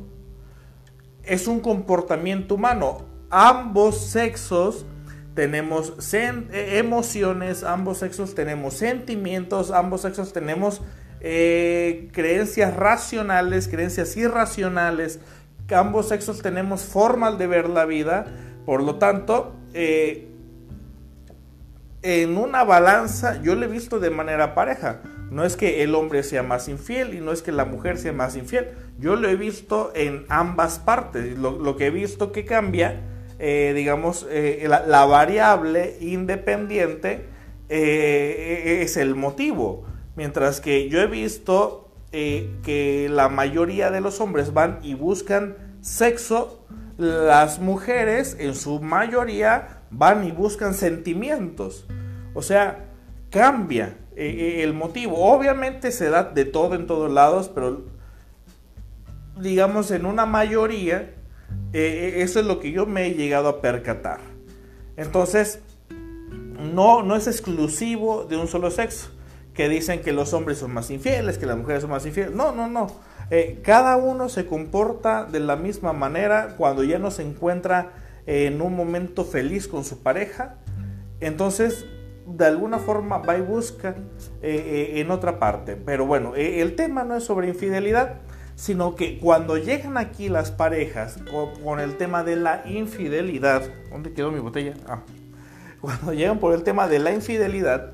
Es 1.24 1.48
un 1.48 1.60
comportamiento 1.60 2.56
humano. 2.56 3.06
Ambos 3.30 4.00
sexos 4.10 4.86
tenemos 5.38 5.94
eh, 6.14 6.80
emociones, 6.80 7.64
ambos 7.64 8.00
sexos 8.00 8.36
tenemos 8.36 8.74
sentimientos, 8.74 9.72
ambos 9.72 10.02
sexos 10.02 10.34
tenemos 10.34 10.82
eh, 11.22 12.10
creencias 12.12 12.76
racionales, 12.76 13.70
creencias 13.70 14.18
irracionales. 14.18 15.22
Ambos 15.70 16.10
sexos 16.10 16.42
tenemos 16.42 16.82
formas 16.82 17.38
de 17.38 17.48
ver 17.48 17.70
la 17.70 17.86
vida 17.86 18.26
por 18.68 18.84
lo 18.84 18.96
tanto, 18.96 19.56
eh, 19.74 20.28
en 22.02 22.38
una 22.38 22.66
balanza 22.66 23.42
yo 23.42 23.56
lo 23.56 23.64
he 23.64 23.70
visto 23.70 23.98
de 24.02 24.10
manera 24.10 24.54
pareja. 24.56 25.00
No 25.32 25.46
es 25.46 25.56
que 25.56 25.84
el 25.84 25.96
hombre 25.96 26.22
sea 26.22 26.44
más 26.44 26.68
infiel 26.68 27.14
y 27.14 27.22
no 27.22 27.32
es 27.32 27.42
que 27.42 27.54
la 27.54 27.64
mujer 27.64 27.98
sea 27.98 28.12
más 28.12 28.36
infiel. 28.36 28.68
Yo 29.00 29.16
lo 29.16 29.30
he 29.30 29.38
visto 29.38 29.94
en 29.96 30.26
ambas 30.28 30.80
partes. 30.80 31.38
Lo, 31.38 31.78
que 31.78 31.86
he 31.86 31.92
visto 31.92 32.34
que 32.34 32.44
cambia, 32.44 33.00
eh, 33.40 33.74
digamos, 33.76 34.26
eh, 34.30 34.68
la, 34.68 35.06
variable 35.06 35.98
independiente 36.02 37.26
es 37.70 38.98
el 38.98 39.16
motivo. 39.16 39.86
Mientras 40.16 40.62
que 40.62 40.90
yo 40.90 41.02
he 41.02 41.08
visto 41.08 41.92
que 42.12 43.08
la 43.12 43.30
mayoría 43.30 43.92
de 43.92 44.02
los 44.02 44.22
hombres 44.22 44.54
van 44.54 44.80
y 44.82 44.96
buscan 44.96 45.58
sexo 45.82 46.66
las 46.98 47.60
mujeres 47.60 48.36
en 48.40 48.56
su 48.56 48.80
mayoría 48.80 49.82
van 49.92 50.26
y 50.28 50.32
buscan 50.32 50.74
sentimientos. 50.74 51.86
O 52.34 52.42
sea, 52.42 52.86
cambia 53.30 53.98
eh, 54.16 54.60
eh, 54.60 54.64
el 54.64 54.74
motivo. 54.74 55.18
Obviamente 55.32 55.92
se 55.92 56.10
da 56.10 56.24
de 56.24 56.46
todo 56.46 56.76
en 56.76 56.88
todos 56.88 57.12
lados, 57.12 57.50
pero 57.54 57.86
digamos 59.40 59.92
en 59.92 60.06
una 60.06 60.26
mayoría, 60.26 61.14
eh, 61.74 62.16
eso 62.18 62.40
es 62.40 62.46
lo 62.46 62.60
que 62.60 62.72
yo 62.72 62.86
me 62.86 63.08
he 63.08 63.14
llegado 63.14 63.50
a 63.50 63.62
percatar. 63.62 64.20
Entonces, 64.96 65.60
no, 66.58 67.04
no 67.04 67.16
es 67.16 67.28
exclusivo 67.28 68.26
de 68.26 68.38
un 68.38 68.48
solo 68.48 68.72
sexo. 68.72 69.12
Que 69.54 69.70
dicen 69.70 70.02
que 70.02 70.12
los 70.12 70.34
hombres 70.34 70.60
son 70.60 70.72
más 70.72 70.92
infieles, 70.92 71.38
que 71.38 71.48
las 71.48 71.58
mujeres 71.58 71.82
son 71.82 71.90
más 71.90 72.06
infieles. 72.06 72.34
No, 72.34 72.52
no, 72.52 72.68
no. 72.68 72.88
Eh, 73.30 73.60
cada 73.64 73.98
uno 73.98 74.30
se 74.30 74.46
comporta 74.46 75.26
de 75.26 75.40
la 75.40 75.56
misma 75.56 75.94
manera 75.94 76.56
cuando 76.58 76.84
ya 76.84 77.00
no 77.00 77.12
se 77.12 77.24
encuentra 77.24 77.92
en 78.26 78.62
un 78.62 78.76
momento 78.76 79.26
feliz 79.26 79.68
con 79.68 79.84
su 79.84 80.04
pareja. 80.04 80.56
Entonces, 81.20 81.86
de 82.28 82.46
alguna 82.46 82.78
forma 82.78 83.18
va 83.18 83.38
y 83.38 83.42
busca 83.42 83.96
eh, 84.42 84.94
eh, 84.96 85.02
en 85.02 85.12
otra 85.12 85.40
parte. 85.40 85.76
Pero 85.76 86.06
bueno, 86.06 86.36
el 86.36 86.76
tema 86.76 87.04
no 87.04 87.16
es 87.16 87.24
sobre 87.24 87.48
infidelidad, 87.48 88.22
sino 88.58 88.96
que 88.96 89.20
cuando 89.20 89.56
llegan 89.56 89.98
aquí 89.98 90.30
las 90.30 90.50
parejas 90.50 91.20
con, 91.64 91.80
el 91.80 91.96
tema 91.96 92.24
de 92.24 92.36
la 92.36 92.64
infidelidad, 92.66 93.62
¿dónde 93.92 94.14
quedó 94.14 94.32
mi 94.32 94.40
botella? 94.40 94.74
Ah. 94.88 95.04
Cuando 95.80 96.12
llegan 96.12 96.40
por 96.40 96.56
el 96.56 96.64
tema 96.64 96.88
de 96.88 96.98
la 96.98 97.12
infidelidad, 97.12 97.94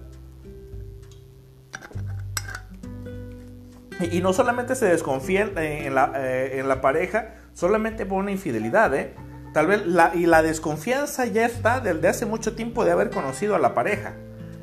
y 4.09 4.21
no 4.21 4.31
solamente 4.31 4.75
se 4.75 4.85
desconfía 4.85 5.51
en 5.57 5.95
la, 5.95 6.13
eh, 6.15 6.59
en 6.59 6.69
la 6.69 6.79
pareja, 6.79 7.35
solamente 7.53 8.05
por 8.05 8.19
una 8.19 8.31
infidelidad, 8.31 8.95
¿eh? 8.95 9.13
Tal 9.53 9.67
vez 9.67 9.85
la, 9.85 10.13
y 10.15 10.25
la 10.25 10.41
desconfianza 10.41 11.25
ya 11.25 11.45
está 11.45 11.81
desde 11.81 12.07
hace 12.07 12.25
mucho 12.25 12.55
tiempo 12.55 12.85
de 12.85 12.91
haber 12.91 13.09
conocido 13.09 13.55
a 13.55 13.59
la 13.59 13.73
pareja, 13.73 14.13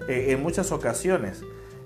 eh, 0.08 0.28
en 0.30 0.42
muchas 0.42 0.72
ocasiones. 0.72 1.42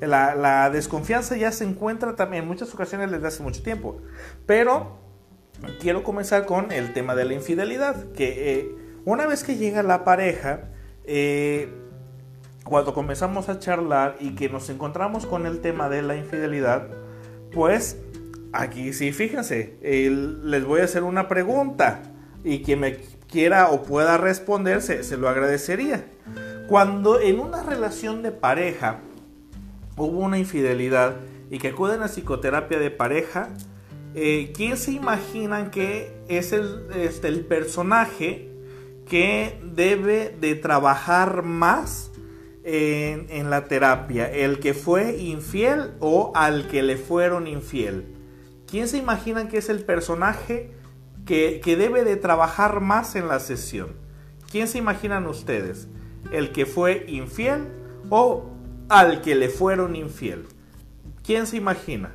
La, 0.06 0.70
desconfianza 0.70 1.36
ya 1.36 1.52
se 1.52 1.64
encuentra 1.64 2.16
también 2.16 2.44
en 2.44 2.48
muchas 2.48 2.72
ocasiones 2.74 3.10
desde 3.10 3.26
hace 3.26 3.42
mucho 3.42 3.62
tiempo. 3.62 4.00
Pero 4.46 4.98
quiero 5.80 6.02
comenzar 6.02 6.46
con 6.46 6.72
el 6.72 6.92
tema 6.92 7.14
de 7.14 7.24
la 7.24 7.34
infidelidad, 7.34 8.12
que 8.12 8.52
eh, 8.52 8.74
una 9.04 9.26
vez 9.26 9.44
que 9.44 9.56
llega 9.56 9.82
la 9.82 10.04
pareja, 10.04 10.70
eh, 11.04 11.68
cuando 12.64 12.94
comenzamos 12.94 13.48
a 13.48 13.58
charlar 13.58 14.16
y 14.20 14.34
que 14.34 14.48
nos 14.48 14.70
encontramos 14.70 15.26
con 15.26 15.46
el 15.46 15.60
tema 15.60 15.88
de 15.88 16.02
la 16.02 16.16
infidelidad, 16.16 16.88
pues 17.52 17.98
aquí 18.52 18.92
sí, 18.92 19.12
fíjense, 19.12 19.76
les 19.82 20.64
voy 20.64 20.80
a 20.80 20.84
hacer 20.84 21.02
una 21.02 21.28
pregunta 21.28 22.02
y 22.42 22.62
quien 22.62 22.80
me 22.80 22.96
quiera 23.28 23.70
o 23.70 23.82
pueda 23.82 24.16
responder 24.16 24.80
se, 24.80 25.16
lo 25.16 25.28
agradecería. 25.28 26.04
Cuando 26.68 27.20
en 27.20 27.40
una 27.40 27.62
relación 27.62 28.22
de 28.22 28.32
pareja 28.32 29.00
hubo 29.96 30.18
una 30.18 30.38
infidelidad 30.38 31.16
y 31.50 31.58
que 31.58 31.68
acuden 31.68 32.02
a 32.02 32.08
psicoterapia 32.08 32.78
de 32.78 32.90
pareja, 32.90 33.50
eh, 34.14 34.52
¿quién 34.54 34.76
se 34.76 34.92
imaginan 34.92 35.70
que 35.70 36.16
es 36.28 36.52
el, 36.52 36.86
este, 36.96 37.28
el 37.28 37.44
personaje 37.44 38.50
que 39.08 39.60
debe 39.62 40.34
de 40.40 40.54
trabajar 40.54 41.42
más 41.42 42.12
en, 42.62 43.50
la 43.50 43.66
terapia? 43.66 44.30
¿El 44.30 44.58
que 44.60 44.72
fue 44.74 45.18
infiel 45.18 45.94
o 46.00 46.32
al 46.34 46.68
que 46.68 46.82
le 46.82 46.96
fueron 46.96 47.46
infiel? 47.46 48.06
¿Quién 48.66 48.88
se 48.88 48.98
imaginan 48.98 49.48
que 49.48 49.58
es 49.58 49.68
el 49.68 49.84
personaje 49.84 50.72
que, 51.26 51.60
que 51.62 51.76
debe 51.76 52.04
de 52.04 52.16
trabajar 52.16 52.80
más 52.80 53.16
en 53.16 53.28
la 53.28 53.40
sesión? 53.40 53.96
¿Quién 54.50 54.68
se 54.68 54.78
imaginan 54.78 55.26
ustedes? 55.26 55.88
¿El 56.30 56.52
que 56.52 56.66
fue 56.66 57.04
infiel 57.08 57.68
o 58.10 58.53
al 58.88 59.20
que 59.22 59.34
le 59.34 59.48
fueron 59.48 59.96
infiel? 59.96 60.46
¿Quién 61.24 61.46
se 61.46 61.56
imagina? 61.56 62.14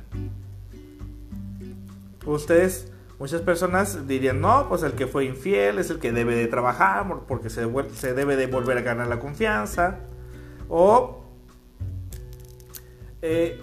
Ustedes, 2.26 2.92
muchas 3.18 3.40
personas 3.42 4.06
dirían, 4.06 4.40
no, 4.40 4.68
pues 4.68 4.82
el 4.82 4.92
que 4.92 5.06
fue 5.06 5.24
infiel 5.24 5.78
es 5.78 5.90
el 5.90 5.98
que 5.98 6.12
debe 6.12 6.34
de 6.34 6.46
trabajar 6.46 7.06
porque 7.26 7.50
se, 7.50 7.68
se 7.94 8.14
debe 8.14 8.36
de 8.36 8.46
volver 8.46 8.78
a 8.78 8.82
ganar 8.82 9.08
la 9.08 9.18
confianza. 9.18 10.00
Eh, 13.22 13.60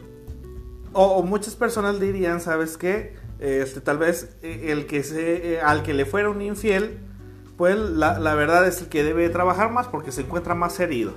o, 0.93 1.03
o, 1.03 1.23
muchas 1.23 1.55
personas 1.55 1.99
dirían, 1.99 2.41
¿sabes 2.41 2.77
qué? 2.77 3.15
Este, 3.39 3.81
tal 3.81 3.97
vez 3.99 4.35
eh, 4.41 4.71
el 4.71 4.87
que 4.87 5.03
se, 5.03 5.53
eh, 5.53 5.61
al 5.61 5.83
que 5.83 5.93
le 5.93 6.05
fuera 6.05 6.29
un 6.29 6.41
infiel, 6.41 6.97
pues 7.55 7.77
la, 7.77 8.19
la, 8.19 8.35
verdad 8.35 8.67
es 8.67 8.81
el 8.81 8.89
que 8.89 9.03
debe 9.03 9.29
trabajar 9.29 9.71
más 9.71 9.87
porque 9.87 10.11
se 10.11 10.21
encuentra 10.21 10.55
más 10.55 10.79
herido. 10.79 11.13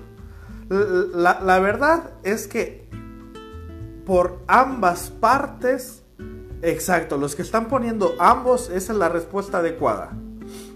La, 0.70 1.40
la 1.40 1.58
verdad 1.58 2.10
es 2.22 2.46
que 2.46 2.88
por 4.06 4.40
ambas 4.46 5.10
partes, 5.10 6.02
exacto, 6.62 7.18
los 7.18 7.34
que 7.34 7.42
están 7.42 7.68
poniendo 7.68 8.14
ambos, 8.18 8.70
esa 8.70 8.92
es 8.92 8.98
la 8.98 9.08
respuesta 9.08 9.58
adecuada. 9.58 10.12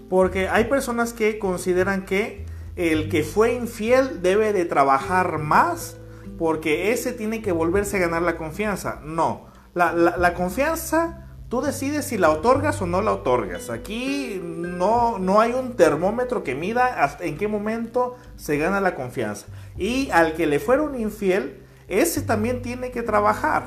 Porque 0.09 0.47
hay 0.47 0.65
personas 0.65 1.13
que 1.13 1.39
consideran 1.39 2.05
que 2.05 2.45
el 2.75 3.09
que 3.09 3.23
fue 3.23 3.53
infiel 3.53 4.21
debe 4.21 4.53
de 4.53 4.65
trabajar 4.65 5.39
más 5.39 5.97
porque 6.37 6.91
ese 6.91 7.13
tiene 7.13 7.41
que 7.41 7.51
volverse 7.51 7.97
a 7.97 8.01
ganar 8.01 8.21
la 8.21 8.37
confianza. 8.37 8.99
No, 9.03 9.47
la, 9.73 10.33
confianza 10.33 11.24
tú 11.49 11.61
decides 11.61 12.05
si 12.05 12.17
la 12.17 12.29
otorgas 12.29 12.81
o 12.81 12.85
no 12.85 13.01
la 13.01 13.13
otorgas. 13.13 13.69
Aquí 13.69 14.41
no, 14.43 15.19
no 15.19 15.39
hay 15.41 15.53
un 15.53 15.75
termómetro 15.75 16.43
que 16.43 16.55
mida 16.55 17.03
hasta 17.03 17.25
en 17.25 17.37
qué 17.37 17.47
momento 17.47 18.17
se 18.35 18.57
gana 18.57 18.81
la 18.81 18.95
confianza. 18.95 19.47
Y 19.77 20.09
al 20.11 20.33
que 20.33 20.47
le 20.47 20.59
fuera 20.59 20.83
un 20.83 20.99
infiel, 20.99 21.61
ese 21.87 22.21
también 22.21 22.61
tiene 22.61 22.91
que 22.91 23.03
trabajar. 23.03 23.63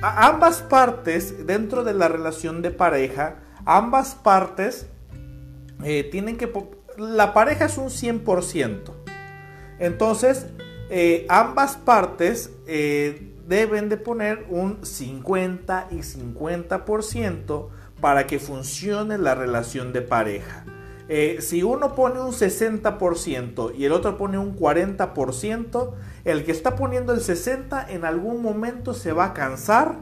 ambas 0.00 0.62
partes 0.62 1.46
dentro 1.46 1.82
de 1.82 1.94
la 1.94 2.08
relación 2.08 2.62
de 2.62 2.70
pareja, 2.70 3.36
ambas 3.64 4.14
partes 4.14 4.86
eh, 5.82 6.04
tienen 6.04 6.36
que 6.36 6.52
la 6.96 7.32
pareja 7.32 7.66
es 7.66 7.78
un 7.78 7.88
100%. 7.88 8.92
Entonces, 9.78 10.46
eh, 10.90 11.26
ambas 11.28 11.76
partes 11.76 12.50
eh, 12.66 13.34
deben 13.48 13.88
de 13.88 13.96
poner 13.96 14.46
un 14.50 14.84
50 14.84 15.88
y 15.90 15.96
50% 15.96 17.68
para 18.00 18.26
que 18.26 18.38
funcione 18.38 19.16
la 19.18 19.34
relación 19.34 19.92
de 19.92 20.02
pareja. 20.02 20.64
Eh, 21.08 21.38
si 21.40 21.62
uno 21.62 21.94
pone 21.94 22.20
un 22.20 22.32
60% 22.32 23.72
y 23.74 23.86
el 23.86 23.92
otro 23.92 24.18
pone 24.18 24.36
un 24.36 24.54
40%, 24.54 25.92
el 26.26 26.44
que 26.44 26.52
está 26.52 26.76
poniendo 26.76 27.14
el 27.14 27.20
60% 27.20 27.86
en 27.88 28.04
algún 28.04 28.42
momento 28.42 28.92
se 28.92 29.12
va 29.12 29.26
a 29.26 29.34
cansar, 29.34 29.96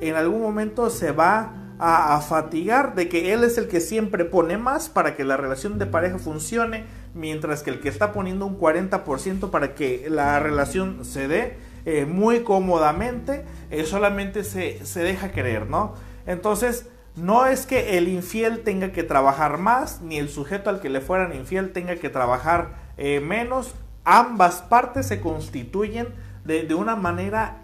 en 0.00 0.14
algún 0.14 0.40
momento 0.40 0.90
se 0.90 1.10
va 1.10 1.54
a, 1.80 2.20
fatigar 2.20 2.94
de 2.94 3.08
que 3.08 3.32
él 3.32 3.42
es 3.42 3.58
el 3.58 3.66
que 3.66 3.80
siempre 3.80 4.24
pone 4.24 4.56
más 4.56 4.88
para 4.88 5.16
que 5.16 5.24
la 5.24 5.36
relación 5.36 5.80
de 5.80 5.86
pareja 5.86 6.18
funcione, 6.18 6.84
mientras 7.14 7.64
que 7.64 7.70
el 7.70 7.80
que 7.80 7.88
está 7.88 8.12
poniendo 8.12 8.46
un 8.46 8.56
40% 8.56 9.50
para 9.50 9.74
que 9.74 10.06
la 10.08 10.38
relación 10.38 11.04
se 11.04 11.26
dé 11.26 11.56
eh, 11.86 12.06
muy 12.06 12.44
cómodamente, 12.44 13.44
eh, 13.70 13.84
solamente 13.84 14.42
se, 14.42 14.84
se 14.86 15.02
deja 15.02 15.32
querer, 15.32 15.68
¿no? 15.68 15.94
Entonces, 16.26 16.88
no 17.14 17.44
es 17.44 17.66
que 17.66 17.98
el 17.98 18.08
infiel 18.08 18.62
tenga 18.64 18.90
que 18.92 19.02
trabajar 19.02 19.58
más, 19.58 20.00
ni 20.00 20.16
el 20.16 20.30
sujeto 20.30 20.70
al 20.70 20.80
que 20.80 20.88
le 20.88 21.02
fueran 21.02 21.34
infiel 21.34 21.72
tenga 21.72 21.96
que 21.96 22.08
trabajar 22.08 22.76
eh, 22.96 23.20
menos. 23.20 23.74
Ambas 24.04 24.62
partes 24.62 25.06
se 25.06 25.20
constituyen 25.20 26.08
de, 26.46 26.62
de 26.62 26.74
una 26.74 26.96
manera 26.96 27.58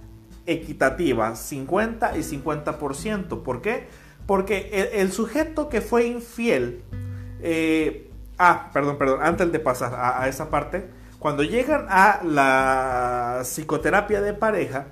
equitativa, 0.45 1.35
50 1.35 2.19
y 2.19 2.21
50%. 2.21 3.43
¿Por 3.43 3.63
qué? 3.63 3.89
Porque 4.27 4.91
el, 4.95 5.13
sujeto 5.13 5.71
que 5.71 5.81
fue 5.81 6.07
infiel, 6.07 6.83
ah, 8.39 8.71
perdón, 8.73 8.99
perdón, 8.99 9.21
antes 9.23 9.51
de 9.51 9.59
pasar 9.59 9.95
a, 9.95 10.29
esa 10.29 10.51
parte, 10.51 10.89
cuando 11.21 11.43
llegan 11.43 11.87
a 11.91 12.23
la 12.25 13.43
psicoterapia 13.45 14.23
de 14.23 14.33
pareja, 14.33 14.87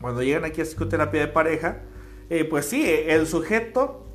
cuando 0.00 0.22
llegan 0.22 0.44
aquí 0.44 0.62
a 0.62 0.64
psicoterapia 0.64 1.20
de 1.20 1.28
pareja, 1.28 1.82
eh, 2.30 2.44
pues 2.44 2.66
sí, 2.66 2.84
el 2.84 3.26
sujeto 3.26 4.06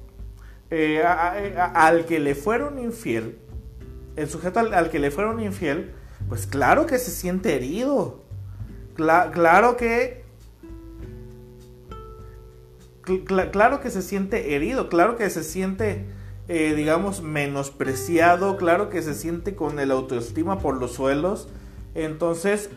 eh, 0.71 1.03
al 1.03 2.05
que 2.05 2.19
le 2.19 2.33
fueron 2.33 2.79
infiel, 2.79 3.37
el 4.15 4.27
sujeto 4.27 4.59
al, 4.59 4.89
que 4.89 4.97
le 4.97 5.11
fueron 5.11 5.39
infiel, 5.39 5.93
pues 6.27 6.47
claro 6.47 6.87
que 6.87 6.97
se 6.97 7.11
siente 7.11 7.55
herido. 7.55 8.23
claro 8.95 9.77
que 9.77 10.25
claro 13.51 13.81
que 13.81 13.89
se 13.91 14.01
siente 14.01 14.55
herido, 14.55 14.89
claro 14.89 15.15
que 15.15 15.29
se 15.29 15.43
siente, 15.43 16.05
eh, 16.51 16.73
digamos, 16.75 17.21
menospreciado, 17.21 18.57
claro 18.57 18.89
que 18.89 19.03
se 19.03 19.13
siente 19.13 19.55
con 19.55 19.79
el 19.79 19.91
autoestima 19.91 20.57
por 20.57 20.77
los 20.77 20.93
suelos. 20.93 21.47
Entonces, 21.93 22.71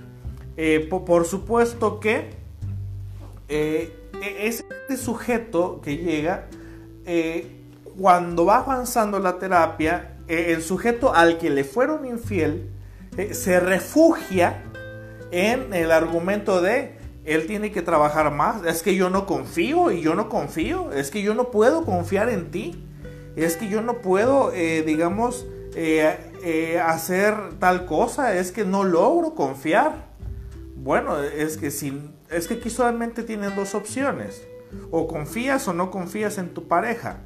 eh, 0.58 0.86
por 0.90 1.24
supuesto 1.24 1.98
que 1.98 2.34
eh, 3.48 3.96
e-, 4.20 4.46
ese 4.46 4.64
sujeto 4.96 5.80
que 5.82 5.96
llega, 5.96 6.48
cuando 7.98 8.44
va 8.44 8.58
avanzando 8.58 9.18
la 9.18 9.38
terapia, 9.38 10.18
el 10.28 10.62
sujeto 10.62 11.14
al 11.14 11.38
que 11.38 11.48
le 11.48 11.64
fueron 11.64 12.04
infiel, 12.04 12.68
se 13.32 13.58
refugia 13.58 14.62
en 15.30 15.72
el 15.72 15.90
argumento 15.90 16.60
de 16.60 17.00
él 17.24 17.46
tiene 17.46 17.72
que 17.72 17.80
trabajar 17.80 18.30
más. 18.32 18.64
Es 18.66 18.82
que 18.82 18.96
yo 18.96 19.08
no 19.08 19.24
confío 19.26 19.90
y 19.90 20.02
yo 20.02 20.14
no 20.14 20.28
confío. 20.28 20.92
Es 20.92 21.10
que 21.10 21.22
yo 21.22 21.34
no 21.34 21.50
puedo 21.50 21.84
confiar 21.84 22.28
en 22.28 22.50
ti. 22.50 22.86
Es 23.36 23.56
que 23.56 23.68
yo 23.68 23.80
no 23.82 23.98
puedo, 23.98 24.52
eh, 24.52 24.82
digamos, 24.82 25.46
eh, 25.74 26.16
eh, 26.42 26.80
hacer 26.80 27.34
tal 27.58 27.86
cosa. 27.86 28.36
Es 28.36 28.52
que 28.52 28.64
no 28.64 28.84
logro 28.84 29.34
confiar. 29.34 30.12
Bueno, 30.76 31.20
es 31.20 31.56
que, 31.56 31.70
si, 31.70 32.10
es 32.30 32.48
que 32.48 32.54
aquí 32.54 32.70
solamente 32.70 33.22
tienen 33.22 33.54
dos 33.56 33.74
opciones. 33.74 34.42
O 34.90 35.06
confías 35.06 35.66
o 35.68 35.72
no 35.72 35.90
confías 35.90 36.38
en 36.38 36.52
tu 36.54 36.66
pareja. 36.68 37.20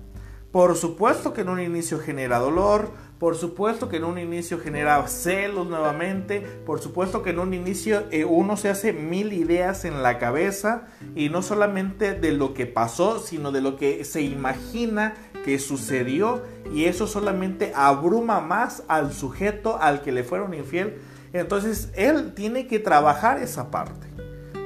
Por 0.52 0.76
supuesto 0.76 1.32
que 1.32 1.42
en 1.42 1.48
un 1.48 1.60
inicio 1.60 1.98
genera 1.98 2.38
dolor, 2.38 2.90
por 3.18 3.36
supuesto 3.36 3.88
que 3.88 3.96
en 3.96 4.04
un 4.04 4.18
inicio 4.18 4.58
genera 4.58 5.06
celos 5.06 5.66
nuevamente. 5.68 6.40
Por 6.40 6.80
supuesto 6.80 7.22
que 7.22 7.30
en 7.30 7.40
un 7.40 7.52
inicio 7.52 8.04
uno 8.28 8.56
se 8.56 8.70
hace 8.70 8.92
mil 8.92 9.32
ideas 9.32 9.84
en 9.84 10.02
la 10.02 10.18
cabeza 10.18 10.86
y 11.14 11.28
no 11.28 11.42
solamente 11.42 12.14
de 12.14 12.32
lo 12.32 12.54
que 12.54 12.66
pasó, 12.66 13.18
sino 13.18 13.52
de 13.52 13.60
lo 13.60 13.76
que 13.76 14.04
se 14.04 14.22
imagina 14.22 15.14
que 15.46 15.60
sucedió 15.60 16.42
y 16.74 16.86
eso 16.86 17.06
solamente 17.06 17.70
abruma 17.76 18.40
más 18.40 18.82
al 18.88 19.12
sujeto 19.12 19.78
al 19.80 20.02
que 20.02 20.10
le 20.10 20.24
fueron 20.24 20.54
infiel. 20.54 20.98
Entonces 21.32 21.90
él 21.94 22.32
tiene 22.34 22.66
que 22.66 22.80
trabajar 22.80 23.40
esa 23.40 23.70
parte. 23.70 24.08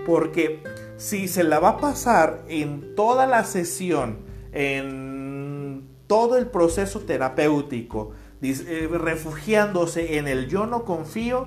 Porque 0.06 0.62
si 0.96 1.28
se 1.28 1.44
la 1.44 1.60
va 1.60 1.68
a 1.68 1.76
pasar 1.76 2.44
en 2.48 2.94
toda 2.96 3.26
la 3.26 3.44
sesión, 3.44 4.20
en 4.52 5.86
todo 6.06 6.38
el 6.38 6.46
proceso 6.46 7.00
terapéutico, 7.00 8.12
eh, 8.40 8.88
refugiándose 8.90 10.16
en 10.16 10.28
el 10.28 10.48
yo 10.48 10.64
no 10.64 10.86
confío, 10.86 11.46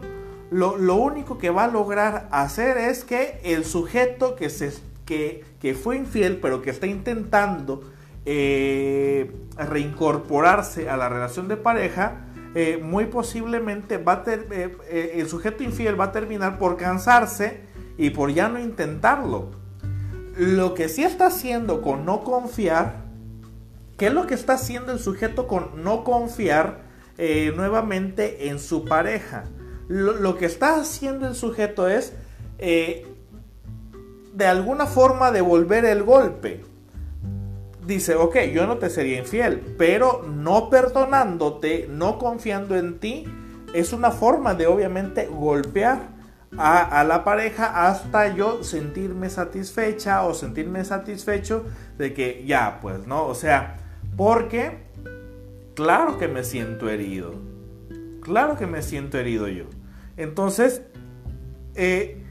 lo, 0.52 0.96
único 0.96 1.39
que 1.39 1.50
va 1.50 1.63
a 1.63 1.67
lograr 1.69 2.28
hacer 2.30 2.78
es 2.78 3.04
que 3.04 3.39
el 3.43 3.65
sujeto 3.65 4.36
que, 4.36 4.52
se, 4.52 4.74
que, 5.08 5.43
que 5.60 5.74
fue 5.74 5.98
infiel, 5.98 6.38
pero 6.39 6.62
que 6.62 6.69
está 6.69 6.86
intentando 6.86 7.82
eh, 8.25 9.31
reincorporarse 9.57 10.89
a 10.89 10.97
la 10.97 11.09
relación 11.09 11.47
de 11.47 11.57
pareja, 11.57 12.25
eh, 12.55 12.79
muy 12.81 13.05
posiblemente 13.05 13.97
va 13.97 14.13
a 14.13 14.23
el 14.25 15.27
sujeto 15.27 15.63
infiel 15.63 15.99
va 15.99 16.05
a 16.05 16.12
terminar 16.12 16.59
por 16.59 16.77
cansarse 16.77 17.62
y 17.97 18.12
por 18.12 18.31
ya 18.31 18.49
no 18.49 18.59
intentarlo. 18.59 19.51
Lo 20.38 20.73
que 20.73 20.89
sí 20.89 21.03
está 21.03 21.27
haciendo 21.27 21.81
con 21.81 22.05
no 22.05 22.23
confiar, 22.23 23.03
¿qué 23.97 24.07
es 24.07 24.13
lo 24.13 24.27
que 24.27 24.33
está 24.33 24.53
haciendo 24.53 24.91
el 24.91 24.99
sujeto 24.99 25.47
con 25.47 25.83
no 25.83 26.03
confiar 26.03 26.81
nuevamente 27.55 28.49
en 28.49 28.59
su 28.59 28.86
pareja? 28.86 29.45
lo, 29.88 30.38
que 30.38 30.45
está 30.45 30.79
haciendo 30.79 31.27
el 31.27 31.36
sujeto 31.36 31.88
es 31.88 32.13
eh, 32.59 33.05
de 34.33 34.45
alguna 34.45 34.86
forma 34.86 35.31
devolver 35.31 35.86
el 35.86 36.03
golpe. 36.03 36.63
Dice, 37.86 38.15
ok, 38.15 38.38
yo 38.54 38.65
no 38.65 38.78
te 38.78 38.89
sería 38.89 39.19
infiel, 39.19 39.76
pero 39.78 40.24
no 40.24 40.69
perdonándote, 40.69 41.88
no 41.89 42.17
confiando 42.17 42.78
en 42.78 43.00
ti, 43.00 43.26
es 43.74 43.91
una 43.91 44.12
forma 44.12 44.54
de 44.54 44.67
obviamente 44.67 45.28
golpear 45.28 46.13
a, 46.58 47.00
a, 47.00 47.04
la 47.04 47.24
pareja 47.24 47.88
hasta 47.88 48.34
yo 48.34 48.63
sentirme 48.63 49.30
satisfecha 49.30 50.24
o 50.24 50.34
sentirme 50.34 50.86
satisfecho 50.86 51.65
de 51.98 52.13
que 52.13 52.43
ya, 52.46 52.80
pues, 52.82 53.06
¿no? 53.08 53.26
O 53.26 53.36
sea, 53.36 53.78
porque 54.15 54.84
claro 55.76 56.17
que 56.17 56.28
me 56.28 56.43
siento 56.43 56.89
herido. 56.89 57.34
Claro 58.22 58.58
que 58.58 58.67
me 58.67 58.82
siento 58.82 59.17
herido 59.17 59.48
yo. 59.48 59.65
Entonces, 60.15 60.84
eh, 61.76 62.24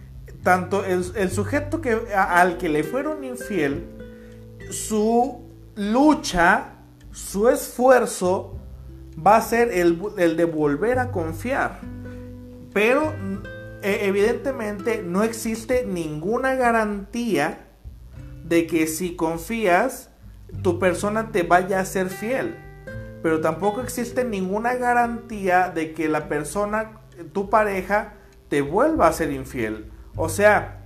tanto 0.42 0.84
el, 0.84 1.30
sujeto 1.30 1.80
que, 1.80 1.98
al 2.14 2.58
que 2.58 2.68
le 2.68 2.82
fueron 2.82 3.24
infiel, 3.24 3.84
su 4.70 5.41
lucha, 5.90 6.74
su 7.10 7.48
esfuerzo 7.48 8.58
va 9.14 9.36
a 9.36 9.42
ser 9.42 9.70
el, 9.72 9.98
de 10.36 10.44
volver 10.44 10.98
a 10.98 11.10
confiar. 11.10 11.80
Pero 12.72 13.12
e, 13.82 14.06
evidentemente 14.06 15.02
no 15.02 15.22
existe 15.22 15.84
ninguna 15.86 16.54
garantía 16.54 17.66
de 18.44 18.66
que 18.66 18.86
si 18.86 19.16
confías, 19.16 20.10
tu 20.62 20.78
persona 20.78 21.32
te 21.32 21.42
vaya 21.42 21.80
a 21.80 21.84
ser 21.84 22.08
fiel. 22.08 22.56
Pero 23.22 23.40
tampoco 23.40 23.80
existe 23.80 24.24
ninguna 24.24 24.74
garantía 24.74 25.70
de 25.70 25.92
que 25.92 26.08
la 26.08 26.28
persona 26.28 27.00
tu 27.32 27.50
pareja 27.50 28.14
te 28.48 28.62
vuelva 28.62 29.08
a 29.08 29.12
ser 29.12 29.30
infiel. 29.30 29.90
O 30.16 30.28
sea, 30.28 30.81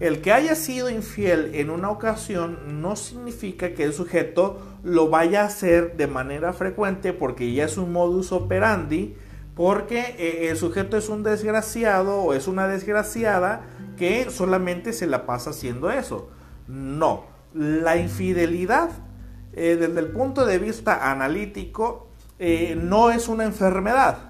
el 0.00 0.20
que 0.20 0.32
haya 0.32 0.54
sido 0.54 0.90
infiel 0.90 1.54
en 1.54 1.70
una 1.70 1.90
ocasión 1.90 2.80
no 2.80 2.96
significa 2.96 3.74
que 3.74 3.84
el 3.84 3.92
sujeto 3.92 4.60
lo 4.84 5.08
vaya 5.08 5.42
a 5.42 5.46
hacer 5.46 5.96
de 5.96 6.06
manera 6.06 6.52
frecuente 6.52 7.12
porque 7.12 7.52
ya 7.52 7.64
es 7.64 7.76
un 7.76 7.92
modus 7.92 8.30
operandi, 8.32 9.16
porque 9.54 10.14
eh, 10.18 10.48
el 10.50 10.56
sujeto 10.56 10.96
es 10.96 11.08
un 11.08 11.22
desgraciado 11.22 12.22
o 12.22 12.34
es 12.34 12.46
una 12.46 12.68
desgraciada 12.68 13.62
que 13.96 14.30
solamente 14.30 14.92
se 14.92 15.06
la 15.06 15.26
pasa 15.26 15.50
haciendo 15.50 15.90
eso. 15.90 16.30
No, 16.68 17.24
la 17.52 17.96
infidelidad 17.96 18.90
eh, 19.52 19.76
desde 19.80 19.98
el 19.98 20.08
punto 20.08 20.46
de 20.46 20.58
vista 20.58 21.10
analítico 21.10 22.08
eh, 22.38 22.78
no 22.80 23.10
es 23.10 23.26
una 23.26 23.44
enfermedad 23.44 24.28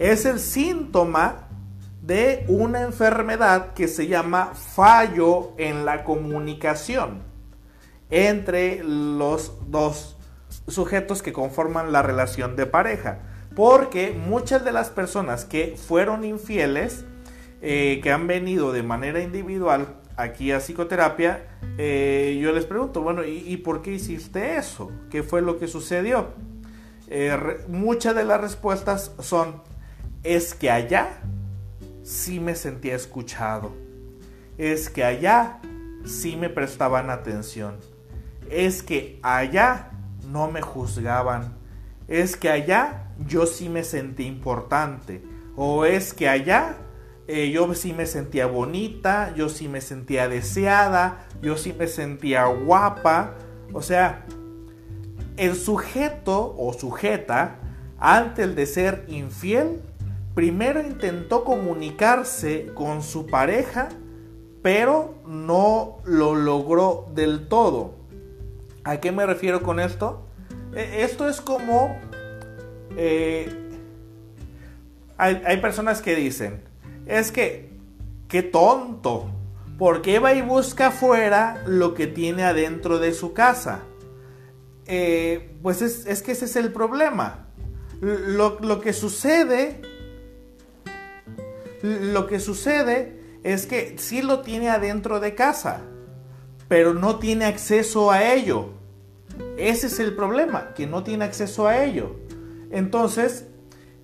es 0.00 0.24
el 0.24 0.40
síntoma 0.40 1.49
de 2.10 2.44
una 2.48 2.82
enfermedad 2.82 3.72
que 3.72 3.86
se 3.86 4.08
llama 4.08 4.52
fallo 4.52 5.52
en 5.58 5.84
la 5.84 6.02
comunicación 6.02 7.22
entre 8.10 8.82
los 8.82 9.52
dos 9.70 10.16
sujetos 10.66 11.22
que 11.22 11.32
conforman 11.32 11.92
la 11.92 12.02
relación 12.02 12.56
de 12.56 12.66
pareja. 12.66 13.20
Porque 13.54 14.10
muchas 14.10 14.64
de 14.64 14.72
las 14.72 14.90
personas 14.90 15.44
que 15.44 15.76
fueron 15.76 16.24
infieles, 16.24 17.04
eh, 17.62 18.00
que 18.02 18.10
han 18.10 18.26
venido 18.26 18.72
de 18.72 18.82
manera 18.82 19.20
individual 19.20 19.94
aquí 20.16 20.50
a 20.50 20.58
psicoterapia, 20.58 21.46
eh, 21.78 22.40
yo 22.42 22.50
les 22.50 22.64
pregunto, 22.64 23.02
bueno, 23.02 23.22
¿y, 23.24 23.56
por 23.58 23.82
qué 23.82 23.92
hiciste 23.92 24.56
eso? 24.56 24.90
¿Qué 25.12 25.22
fue 25.22 25.42
lo 25.42 25.60
que 25.60 25.68
sucedió? 25.68 26.30
Eh, 27.06 27.38
muchas 27.68 28.16
de 28.16 28.24
las 28.24 28.40
respuestas 28.40 29.12
son, 29.20 29.62
es 30.24 30.54
que 30.54 30.72
allá 30.72 31.20
sí 32.10 32.40
me 32.40 32.56
sentía 32.56 32.96
escuchado. 32.96 33.72
Es 34.58 34.90
que 34.90 35.04
allá 35.04 35.60
sí 36.04 36.36
me 36.36 36.48
prestaban 36.48 37.08
atención. 37.08 37.76
Es 38.50 38.82
que 38.82 39.20
allá 39.22 39.92
no 40.28 40.50
me 40.50 40.60
juzgaban. 40.60 41.54
Es 42.08 42.36
que 42.36 42.50
allá 42.50 43.12
yo 43.26 43.46
sí 43.46 43.68
me 43.68 43.84
sentí 43.84 44.24
importante. 44.24 45.22
O 45.54 45.84
es 45.84 46.12
que 46.12 46.28
allá 46.28 46.74
eh, 47.28 47.50
yo 47.52 47.72
sí 47.74 47.92
me 47.92 48.06
sentía 48.06 48.46
bonita, 48.46 49.32
yo 49.36 49.48
sí 49.48 49.68
me 49.68 49.80
sentía 49.80 50.28
deseada, 50.28 51.24
yo 51.40 51.56
sí 51.56 51.72
me 51.72 51.86
sentía 51.86 52.44
guapa. 52.46 53.34
O 53.72 53.82
sea, 53.82 54.26
el 55.36 55.54
sujeto 55.54 56.56
o 56.58 56.72
sujeta, 56.72 57.60
antes 58.00 58.56
de 58.56 58.66
ser 58.66 59.04
infiel, 59.08 59.80
primero 60.40 60.80
intentó 60.80 61.44
comunicarse 61.44 62.70
con 62.72 63.02
su 63.02 63.26
pareja, 63.26 63.90
pero 64.62 65.16
no 65.26 65.98
lo 66.06 66.34
logró 66.34 67.10
del 67.14 67.46
todo. 67.46 67.96
¿A 68.82 69.00
qué 69.00 69.12
me 69.12 69.26
refiero 69.26 69.60
con 69.60 69.78
esto? 69.78 70.26
E, 70.74 71.02
esto 71.02 71.28
es 71.28 71.42
como... 71.42 71.94
Eh, 72.96 73.54
hay, 75.18 75.58
personas 75.58 76.00
que 76.00 76.16
dicen, 76.16 76.62
es 77.04 77.30
que, 77.32 77.74
qué 78.26 78.42
tonto, 78.42 79.30
porque 79.76 80.20
va 80.20 80.32
y 80.32 80.40
busca 80.40 80.86
afuera 80.86 81.62
lo 81.66 81.92
que 81.92 82.06
tiene 82.06 82.44
adentro 82.44 82.98
de 82.98 83.12
su 83.12 83.34
casa? 83.34 83.80
Eh, 84.86 85.54
pues 85.62 85.82
es, 85.82 86.22
que 86.22 86.32
ese 86.32 86.46
es 86.46 86.56
el 86.56 86.72
problema. 86.72 87.48
Lo, 88.00 88.58
lo 88.60 88.80
que 88.80 88.94
sucede 88.94 89.89
lo 91.82 92.26
que 92.26 92.40
sucede 92.40 93.20
es 93.42 93.66
que 93.66 93.96
sí 93.98 94.22
lo 94.22 94.40
tiene 94.40 94.68
adentro 94.68 95.20
de 95.20 95.34
casa, 95.34 95.80
pero 96.68 96.94
no 96.94 97.18
tiene 97.18 97.46
acceso 97.46 98.10
a 98.10 98.32
ello. 98.32 98.70
Ese 99.56 99.86
es 99.86 99.98
el 99.98 100.14
problema, 100.14 100.74
que 100.74 100.86
no 100.86 101.02
tiene 101.02 101.24
acceso 101.24 101.66
a 101.66 101.82
ello. 101.82 102.16
Entonces, 102.70 103.46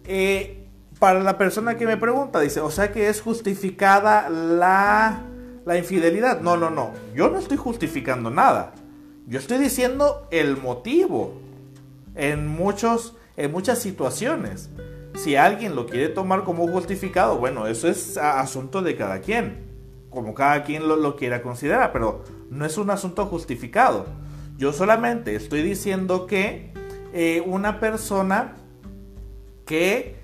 eh, 0.04 0.66
para 0.98 1.20
la 1.20 1.36
persona 1.36 1.76
que 1.76 1.86
me 1.86 1.96
pregunta, 1.96 2.40
dice, 2.40 2.60
o 2.60 2.70
sea 2.70 2.92
que 2.92 3.08
es 3.08 3.20
justificada 3.20 4.28
la, 4.30 5.22
la 5.64 5.76
infidelidad. 5.76 6.40
No, 6.40 6.56
no, 6.56 6.70
no, 6.70 6.92
yo 7.14 7.28
no 7.28 7.38
estoy 7.38 7.56
justificando 7.56 8.30
nada. 8.30 8.72
Yo 9.26 9.38
estoy 9.38 9.58
diciendo 9.58 10.28
el 10.30 10.56
motivo 10.56 11.34
en, 12.14 12.46
muchos, 12.46 13.16
en 13.36 13.52
muchas 13.52 13.80
situaciones. 13.80 14.70
Si 15.16 15.34
alguien 15.34 15.74
lo 15.74 15.86
quiere 15.86 16.10
tomar 16.10 16.44
como 16.44 16.68
justificado, 16.68 17.38
bueno, 17.38 17.66
eso 17.66 17.88
es 17.88 18.18
asunto 18.18 18.82
de 18.82 18.96
cada 18.96 19.20
quien, 19.20 19.64
como 20.10 20.34
cada 20.34 20.62
quien 20.62 20.86
lo, 20.86 21.16
quiera 21.16 21.42
considerar, 21.42 21.90
pero 21.90 22.22
no 22.50 22.66
es 22.66 22.76
un 22.76 22.90
asunto 22.90 23.24
justificado. 23.24 24.04
Yo 24.58 24.74
solamente 24.74 25.34
estoy 25.34 25.62
diciendo 25.62 26.26
que 26.26 26.70
eh, 27.14 27.42
una 27.46 27.80
persona 27.80 28.56
que 29.64 30.16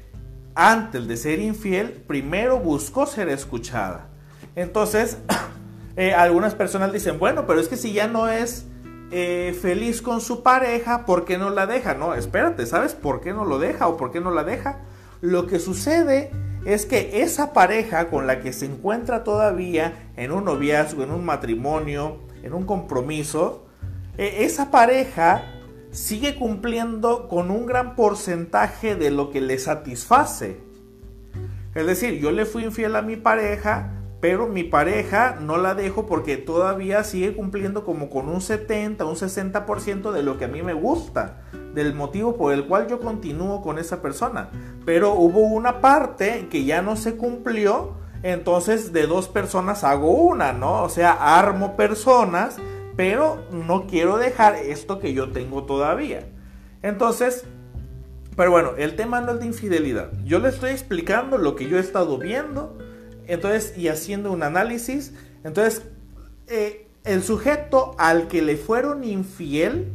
antes 0.55 1.09
de 1.09 1.16
ser 1.16 1.38
infiel, 1.40 1.92
primero 2.07 2.59
buscó 2.59 3.07
ser 3.07 3.31
escuchada. 3.31 4.09
Entonces, 4.55 5.16
eh, 5.96 6.12
algunas 6.12 6.55
personas 6.55 6.92
dicen, 6.92 7.18
bueno, 7.18 7.46
pero 7.46 7.61
es 7.61 7.68
que 7.68 7.78
si 7.78 7.94
ya 7.94 8.09
no 8.09 8.28
es 8.28 8.66
eh, 9.12 9.57
feliz 9.61 10.01
con 10.01 10.20
su 10.22 10.42
pareja, 10.42 11.05
¿por 11.05 11.27
qué 11.27 11.37
no 11.37 11.51
la 11.51 11.66
deja? 11.66 11.94
No, 11.94 12.14
espérate, 12.14 12.64
¿sabes 12.64 12.94
por 12.94 13.20
qué 13.20 13.33
no 13.33 13.44
lo 13.44 13.59
deja 13.59 13.87
o 13.87 13.98
por 13.98 14.11
qué 14.11 14.20
no 14.20 14.31
la 14.31 14.42
deja? 14.42 14.81
Lo 15.20 15.46
que 15.46 15.59
sucede 15.59 16.31
es 16.64 16.87
que 16.87 17.22
esa 17.22 17.53
pareja 17.53 18.09
con 18.09 18.27
la 18.27 18.40
que 18.40 18.53
se 18.53 18.66
encuentra 18.66 19.22
todavía 19.22 20.11
en 20.16 20.33
un 20.33 20.46
noviazgo, 20.46 21.03
en 21.03 21.11
un 21.11 21.25
matrimonio, 21.25 22.20
en 22.42 22.55
un 22.55 22.64
compromiso, 22.64 23.66
e, 24.16 24.44
esa 24.44 24.70
pareja 24.70 25.44
sigue 25.90 26.37
cumpliendo 26.37 27.29
con 27.29 27.51
un 27.51 27.66
gran 27.66 27.94
porcentaje 27.94 28.94
de 28.96 29.11
lo 29.11 29.31
que 29.31 29.40
le 29.42 29.59
satisface. 29.59 30.57
Es 31.75 31.87
decir, 31.87 32.18
yo 32.18 32.31
le 32.33 32.46
fui 32.46 32.64
infiel 32.64 32.96
a 32.96 33.03
mi 33.03 33.16
pareja, 33.16 34.02
pero 34.23 34.47
mi 34.47 34.63
pareja 34.63 35.37
no 35.41 35.57
la 35.57 35.75
dejo 35.75 36.07
porque 36.07 36.37
todavía 36.37 37.03
sigue 37.03 37.35
cumpliendo 37.35 37.85
como 37.85 38.09
con 38.09 38.29
un 38.29 38.41
70, 38.41 39.05
un 39.05 39.17
60% 39.17 40.13
de 40.13 40.23
lo 40.23 40.39
que 40.39 40.45
a 40.45 40.49
mí 40.49 40.63
me 40.63 40.75
gusta, 40.75 41.41
del 41.75 41.93
motivo 41.93 42.37
por 42.37 42.53
el 42.53 42.67
cual 42.67 42.87
yo 42.87 43.01
continúo 43.01 43.63
con 43.63 43.81
esa 43.81 44.01
persona. 44.01 44.49
Pero 44.85 45.15
hubo 45.15 45.41
una 45.41 45.81
parte 45.81 46.47
que 46.53 46.65
ya 46.65 46.83
no 46.83 46.95
se 46.95 47.17
cumplió, 47.17 47.95
entonces 48.23 48.93
de 48.93 49.09
dos 49.09 49.27
personas 49.27 49.83
hago 49.83 50.13
una, 50.13 50.53
¿no? 50.53 50.85
O 50.85 50.89
sea, 50.89 51.39
armo 51.39 51.75
personas, 51.75 52.59
pero 52.95 53.43
no 53.51 53.89
quiero 53.89 54.19
dejar 54.19 54.55
esto 54.55 55.01
que 55.01 55.15
yo 55.15 55.33
tengo 55.33 55.65
todavía. 55.65 56.29
Entonces, 56.83 57.45
pero 58.37 58.53
bueno, 58.53 58.75
el 58.79 58.95
tema 58.95 59.21
no 59.21 59.33
es 59.33 59.41
de 59.41 59.47
infidelidad. 59.47 60.13
Yo 60.25 60.39
le 60.39 60.51
estoy 60.51 60.71
explicando 60.71 61.39
lo 61.39 61.57
que 61.57 61.69
yo 61.69 61.77
he 61.77 61.81
estado 61.81 62.19
viendo 62.19 62.79
entonces, 63.27 63.77
y 63.77 63.89
haciendo 63.89 64.33
un 64.33 64.43
análisis, 64.43 65.13
entonces, 65.45 65.83
eh, 66.49 66.89
el 67.05 67.23
sujeto 67.23 67.95
al 67.99 68.29
que 68.29 68.43
le 68.43 68.57
fueron 68.57 69.05
infiel, 69.05 69.93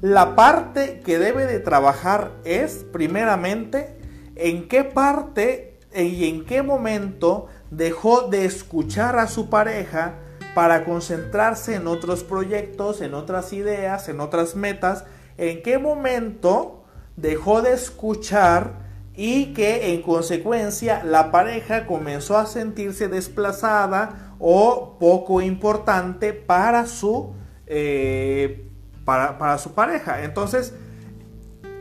la 0.00 0.34
parte 0.34 1.00
que 1.04 1.18
debe 1.18 1.46
de 1.46 1.60
trabajar 1.60 2.32
es, 2.44 2.84
primeramente, 2.92 3.96
en 4.36 4.68
qué 4.68 4.84
parte 4.84 5.78
y 5.94 6.28
en 6.28 6.44
qué 6.44 6.62
momento 6.62 7.46
dejó 7.70 8.22
de 8.28 8.44
escuchar 8.44 9.18
a 9.18 9.28
su 9.28 9.48
pareja 9.48 10.14
para 10.54 10.84
concentrarse 10.84 11.74
en 11.76 11.86
otros 11.86 12.24
proyectos, 12.24 13.00
en 13.00 13.14
otras 13.14 13.52
ideas, 13.52 14.08
en 14.08 14.20
otras 14.20 14.56
metas, 14.56 15.04
en 15.38 15.62
qué 15.62 15.78
momento 15.78 16.84
dejó 17.16 17.62
de 17.62 17.72
escuchar 17.72 18.81
y 19.14 19.52
que 19.52 19.92
en 19.92 20.02
consecuencia 20.02 21.04
la 21.04 21.30
pareja 21.30 21.86
comenzó 21.86 22.38
a 22.38 22.46
sentirse 22.46 23.08
desplazada 23.08 24.34
o 24.38 24.96
poco 24.98 25.42
importante 25.42 26.32
para 26.32 26.86
su, 26.86 27.34
eh, 27.66 28.68
para, 29.04 29.58
su 29.58 29.72
pareja. 29.74 30.24
Entonces, 30.24 30.74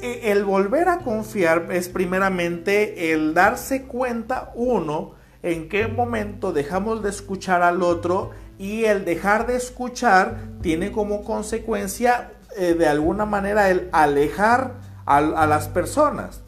e, 0.02 0.32
el 0.32 0.44
volver 0.44 0.90
a 0.90 1.00
confiar 1.00 1.68
es 1.72 1.88
primeramente 1.88 3.14
el 3.14 3.34
darse 3.34 3.84
cuenta, 3.84 4.52
uno, 4.56 5.14
en 5.42 5.70
qué 5.70 5.88
momento 5.88 6.52
dejamos 6.52 7.02
de 7.02 7.10
escuchar 7.10 7.64
al 7.64 7.82
otro 7.82 8.32
y 8.60 8.86
el 8.86 9.06
dejar 9.06 9.48
de 9.48 9.56
escuchar 9.56 10.38
tiene 10.62 10.92
como 10.92 11.24
consecuencia 11.24 12.34
eh, 12.58 12.76
de 12.76 12.88
alguna 12.88 13.26
manera 13.26 13.70
el 13.70 13.90
alejar 13.92 14.92
a 15.06 15.48
las 15.48 15.68
personas. 15.68 16.44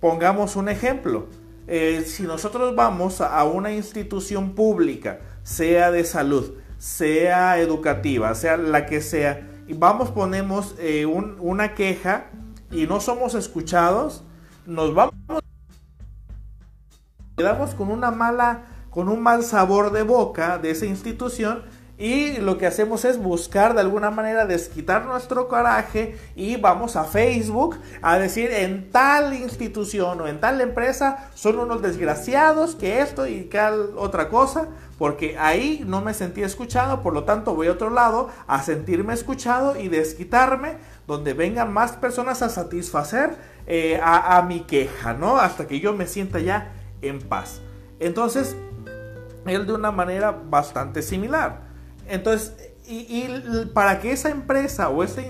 Pongamos 0.00 0.56
un 0.56 0.68
ejemplo. 0.68 1.26
Eh, 1.66 2.04
si 2.06 2.24
nosotros 2.24 2.74
vamos 2.74 3.20
a 3.20 3.44
una 3.44 3.72
institución 3.72 4.54
pública, 4.54 5.20
sea 5.42 5.90
de 5.90 6.04
salud, 6.04 6.54
sea 6.78 7.58
educativa, 7.58 8.34
sea 8.34 8.56
la 8.56 8.86
que 8.86 9.02
sea, 9.02 9.46
y 9.68 9.74
vamos, 9.74 10.10
ponemos 10.10 10.74
eh, 10.78 11.06
una 11.06 11.74
queja 11.74 12.30
y 12.72 12.86
no 12.86 12.98
somos 13.00 13.34
escuchados, 13.34 14.24
nos 14.66 14.94
vamos, 14.94 15.14
quedamos 17.36 17.74
con 17.74 17.90
una 17.90 18.10
mala, 18.10 18.64
con 18.90 19.08
un 19.08 19.22
mal 19.22 19.44
sabor 19.44 19.92
de 19.92 20.02
boca 20.02 20.58
de 20.58 20.70
esa 20.70 20.86
institución 20.86 21.62
y 22.00 22.38
lo 22.38 22.56
que 22.56 22.66
hacemos 22.66 23.04
es 23.04 23.18
buscar 23.18 23.74
de 23.74 23.82
alguna 23.82 24.10
manera 24.10 24.46
desquitar 24.46 25.04
nuestro 25.04 25.48
coraje 25.48 26.16
y 26.34 26.56
vamos 26.56 26.96
a 26.96 27.04
Facebook 27.04 27.76
a 28.00 28.18
decir 28.18 28.50
en 28.50 28.90
tal 28.90 29.34
institución 29.34 30.18
o 30.22 30.26
en 30.26 30.40
tal 30.40 30.62
empresa 30.62 31.28
son 31.34 31.58
unos 31.58 31.82
desgraciados 31.82 32.74
que 32.74 33.02
esto 33.02 33.26
y 33.26 33.44
que 33.44 33.60
otra 33.60 34.30
cosa, 34.30 34.68
porque 34.98 35.36
ahí 35.38 35.84
no 35.86 36.00
me 36.00 36.14
sentí 36.14 36.42
escuchado, 36.42 37.02
por 37.02 37.12
lo 37.12 37.24
tanto 37.24 37.54
voy 37.54 37.66
a 37.66 37.72
otro 37.72 37.90
lado 37.90 38.30
a 38.46 38.62
sentirme 38.62 39.12
escuchado 39.12 39.78
y 39.78 39.88
desquitarme 39.88 40.78
donde 41.06 41.34
vengan 41.34 41.70
más 41.70 41.92
personas 41.92 42.40
a 42.40 42.48
satisfacer 42.48 43.36
eh, 43.66 44.00
a, 44.02 44.38
a 44.38 44.42
mi 44.42 44.60
queja, 44.60 45.12
¿no? 45.12 45.36
Hasta 45.36 45.66
que 45.66 45.80
yo 45.80 45.92
me 45.92 46.06
sienta 46.06 46.38
ya 46.38 46.72
en 47.02 47.18
paz. 47.18 47.60
Entonces, 47.98 48.56
él 49.44 49.66
de 49.66 49.74
una 49.74 49.90
manera 49.90 50.30
bastante 50.30 51.02
similar. 51.02 51.69
Entonces, 52.10 52.52
y, 52.86 53.24
para 53.72 54.00
que 54.00 54.10
esa 54.10 54.30
empresa 54.30 54.88
o 54.88 55.04
esa, 55.04 55.22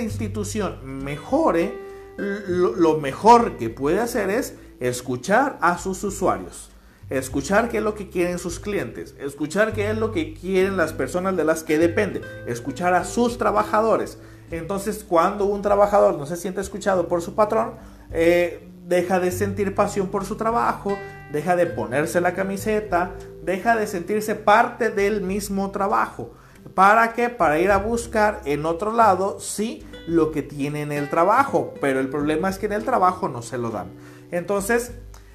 institución 0.00 1.02
mejore, 1.02 1.74
lo, 2.16 2.98
mejor 2.98 3.56
que 3.56 3.68
puede 3.68 3.98
hacer 3.98 4.30
es 4.30 4.54
escuchar 4.78 5.58
a 5.60 5.76
sus 5.78 6.04
usuarios, 6.04 6.70
escuchar 7.08 7.68
qué 7.68 7.78
es 7.78 7.82
lo 7.82 7.96
que 7.96 8.10
quieren 8.10 8.38
sus 8.38 8.60
clientes, 8.60 9.16
escuchar 9.18 9.72
qué 9.72 9.90
es 9.90 9.98
lo 9.98 10.12
que 10.12 10.34
quieren 10.34 10.76
las 10.76 10.92
personas 10.92 11.36
de 11.36 11.44
las 11.44 11.64
que 11.64 11.78
depende, 11.78 12.20
escuchar 12.46 12.94
a 12.94 13.04
sus 13.04 13.36
trabajadores. 13.36 14.18
Entonces, 14.52 15.04
cuando 15.06 15.46
un 15.46 15.62
trabajador 15.62 16.16
no 16.16 16.26
se 16.26 16.36
siente 16.36 16.60
escuchado 16.60 17.08
por 17.08 17.22
su 17.22 17.34
patrón, 17.34 17.74
eh, 18.12 18.68
deja 18.86 19.18
de 19.18 19.32
sentir 19.32 19.74
pasión 19.74 20.08
por 20.08 20.24
su 20.24 20.36
trabajo, 20.36 20.96
deja 21.32 21.56
de 21.56 21.66
ponerse 21.66 22.20
la 22.20 22.34
camiseta, 22.34 23.12
deja 23.42 23.76
de 23.76 23.86
sentirse 23.86 24.34
parte 24.34 24.90
del 24.90 25.22
mismo 25.22 25.70
trabajo. 25.70 26.34
¿Para 26.74 27.12
qué? 27.12 27.28
Para 27.28 27.58
ir 27.58 27.70
a 27.70 27.78
buscar 27.78 28.42
en 28.44 28.66
otro 28.66 28.92
lado, 28.92 29.40
sí, 29.40 29.86
lo 30.06 30.30
que 30.30 30.42
tiene 30.42 30.82
en 30.82 30.92
el 30.92 31.08
trabajo, 31.08 31.74
pero 31.80 32.00
el 32.00 32.08
problema 32.08 32.48
es 32.48 32.58
que 32.58 32.66
en 32.66 32.72
el 32.72 32.84
trabajo 32.84 33.28
no 33.28 33.42
se 33.42 33.58
lo 33.58 33.70
dan. 33.70 33.88
Entonces, 34.30 34.92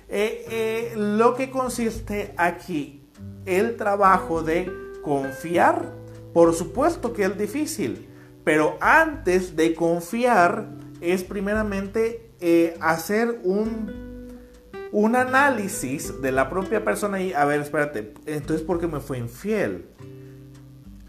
eh, 0.08 0.46
eh, 0.50 0.94
lo 0.96 1.36
que 1.36 1.50
consiste 1.50 2.34
aquí, 2.38 3.10
el 3.46 3.76
trabajo 3.76 4.44
de 4.44 4.72
confiar, 5.04 5.94
por 6.34 6.54
supuesto 6.54 7.14
que 7.14 7.24
es 7.24 7.38
difícil, 7.38 8.10
pero 8.44 8.78
antes 8.80 9.56
de 9.56 9.74
confiar 9.74 10.70
es 11.02 11.24
primeramente 11.24 12.32
eh, 12.40 12.78
hacer 12.82 13.40
un 13.44 14.05
un 14.92 15.16
análisis 15.16 16.22
de 16.22 16.32
la 16.32 16.50
propia 16.50 16.84
persona 16.84 17.22
y, 17.22 17.34
a 17.34 17.46
ver, 17.46 17.62
espérate, 17.62 18.14
entonces 18.26 18.66
¿por 18.66 18.80
qué 18.80 18.88
me 18.88 19.00
fue 19.00 19.18
infiel? 19.18 19.86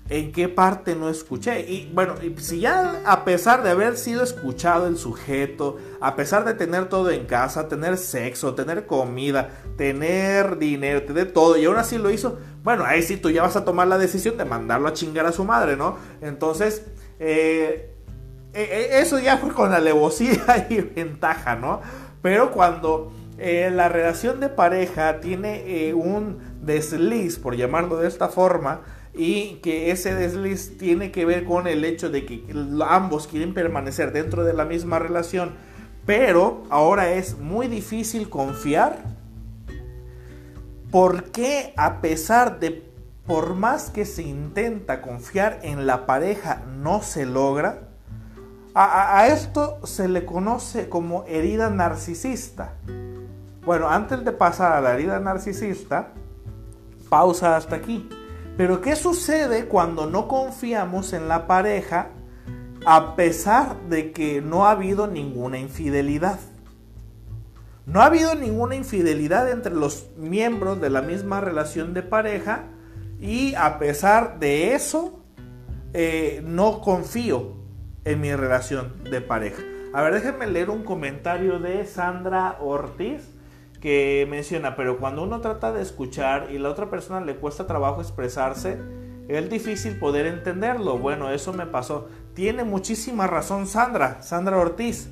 ¿En 0.08 0.30
qué 0.30 0.48
parte 0.48 0.94
no 0.94 1.08
escuché? 1.08 1.60
Y 1.68 1.90
bueno, 1.92 2.14
si 2.36 2.60
ya 2.60 3.02
a 3.04 3.24
pesar 3.24 3.64
de 3.64 3.70
haber 3.70 3.96
sido 3.96 4.22
escuchado 4.22 4.86
el 4.86 4.98
sujeto, 4.98 5.78
a 6.00 6.14
pesar 6.14 6.44
de 6.44 6.54
tener 6.54 6.88
todo 6.88 7.10
en 7.10 7.26
casa, 7.26 7.66
tener 7.66 7.98
sexo, 7.98 8.54
tener 8.54 8.86
comida, 8.86 9.50
tener 9.76 10.58
dinero, 10.58 11.02
tener 11.02 11.32
todo, 11.32 11.56
y 11.56 11.64
aún 11.64 11.76
así 11.76 11.98
lo 11.98 12.10
hizo, 12.10 12.38
bueno, 12.62 12.84
ahí 12.84 13.02
sí 13.02 13.16
tú 13.16 13.30
ya 13.30 13.42
vas 13.42 13.56
a 13.56 13.64
tomar 13.64 13.88
la 13.88 13.98
decisión 13.98 14.36
de 14.36 14.44
mandarlo 14.44 14.86
a 14.86 14.92
chingar 14.92 15.26
a 15.26 15.32
su 15.32 15.44
madre, 15.44 15.76
¿no? 15.76 15.96
Entonces, 16.20 16.84
eh, 17.18 17.92
e, 18.54 18.62
e, 18.62 19.00
eso 19.00 19.18
ya 19.18 19.38
fue 19.38 19.52
con 19.52 19.72
alevosía 19.72 20.66
y 20.70 20.82
ventaja, 20.82 21.56
¿no? 21.56 21.80
Pero 22.22 22.52
cuando 22.52 23.12
eh, 23.38 23.70
la 23.70 23.88
relación 23.88 24.40
de 24.40 24.48
pareja 24.48 25.20
tiene 25.20 25.88
eh, 25.88 25.94
un 25.94 26.38
desliz, 26.62 27.38
por 27.38 27.54
llamarlo 27.54 27.98
de 27.98 28.08
esta 28.08 28.28
forma, 28.28 28.80
y 29.12 29.56
que 29.56 29.90
ese 29.90 30.14
desliz 30.14 30.78
tiene 30.78 31.10
que 31.10 31.26
ver 31.26 31.44
con 31.44 31.66
el 31.66 31.84
hecho 31.84 32.08
de 32.08 32.24
que 32.24 32.44
ambos 32.86 33.26
quieren 33.26 33.52
permanecer 33.52 34.12
dentro 34.12 34.44
de 34.44 34.54
la 34.54 34.64
misma 34.64 34.98
relación, 34.98 35.54
pero 36.06 36.64
ahora 36.70 37.12
es 37.12 37.38
muy 37.38 37.68
difícil 37.68 38.28
confiar. 38.28 39.16
porque 40.90 41.74
a 41.76 42.00
pesar 42.00 42.58
de, 42.60 42.90
por 43.26 43.54
más 43.54 43.90
que 43.90 44.06
se 44.06 44.22
intenta 44.22 45.02
confiar 45.02 45.58
en 45.62 45.86
la 45.86 46.06
pareja, 46.06 46.62
no 46.80 47.02
se 47.02 47.26
logra? 47.26 47.82
a 48.78 49.28
esto 49.28 49.78
se 49.84 50.06
le 50.06 50.26
conoce 50.26 50.90
como 50.90 51.24
herida 51.26 51.70
narcisista. 51.70 52.74
Bueno, 53.66 53.88
antes 53.88 54.24
de 54.24 54.30
pasar 54.30 54.74
a 54.74 54.80
la 54.80 54.94
herida 54.94 55.18
narcisista, 55.18 56.12
pausa 57.08 57.56
hasta 57.56 57.74
aquí. 57.74 58.08
Pero 58.56 58.80
¿qué 58.80 58.94
sucede 58.94 59.66
cuando 59.66 60.06
no 60.06 60.28
confiamos 60.28 61.12
en 61.12 61.26
la 61.26 61.48
pareja 61.48 62.10
a 62.86 63.16
pesar 63.16 63.76
de 63.88 64.12
que 64.12 64.40
no 64.40 64.66
ha 64.66 64.70
habido 64.70 65.08
ninguna 65.08 65.58
infidelidad? 65.58 66.38
No 67.86 68.02
ha 68.02 68.06
habido 68.06 68.36
ninguna 68.36 68.76
infidelidad 68.76 69.50
entre 69.50 69.74
los 69.74 70.10
miembros 70.16 70.80
de 70.80 70.88
la 70.88 71.02
misma 71.02 71.40
relación 71.40 71.92
de 71.92 72.04
pareja 72.04 72.66
y 73.20 73.56
a 73.56 73.80
pesar 73.80 74.38
de 74.38 74.74
eso 74.74 75.24
eh, 75.92 76.40
no 76.46 76.80
confío 76.80 77.56
en 78.04 78.20
mi 78.20 78.32
relación 78.32 78.92
de 79.10 79.20
pareja. 79.20 79.60
A 79.92 80.02
ver, 80.02 80.14
déjenme 80.14 80.46
leer 80.46 80.70
un 80.70 80.84
comentario 80.84 81.58
de 81.58 81.84
Sandra 81.84 82.58
Ortiz 82.60 83.35
que 83.86 84.26
menciona, 84.28 84.74
pero 84.74 84.98
cuando 84.98 85.22
uno 85.22 85.40
trata 85.40 85.72
de 85.72 85.80
escuchar 85.80 86.48
y 86.50 86.58
la 86.58 86.70
otra 86.70 86.90
persona 86.90 87.20
le 87.20 87.36
cuesta 87.36 87.68
trabajo 87.68 88.00
expresarse, 88.00 88.78
es 89.28 89.48
difícil 89.48 89.96
poder 90.00 90.26
entenderlo. 90.26 90.98
Bueno, 90.98 91.30
eso 91.30 91.52
me 91.52 91.66
pasó. 91.66 92.08
Tiene 92.34 92.64
muchísima 92.64 93.28
razón 93.28 93.68
Sandra, 93.68 94.22
Sandra 94.22 94.56
Ortiz. 94.56 95.08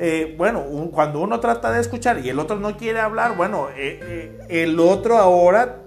Eh, 0.00 0.34
bueno, 0.36 0.64
cuando 0.90 1.20
uno 1.20 1.38
trata 1.38 1.70
de 1.70 1.80
escuchar 1.80 2.18
y 2.18 2.28
el 2.28 2.40
otro 2.40 2.56
no 2.58 2.76
quiere 2.76 2.98
hablar, 2.98 3.36
bueno, 3.36 3.68
eh, 3.76 4.00
eh, 4.02 4.38
el 4.64 4.80
otro 4.80 5.18
ahora 5.18 5.84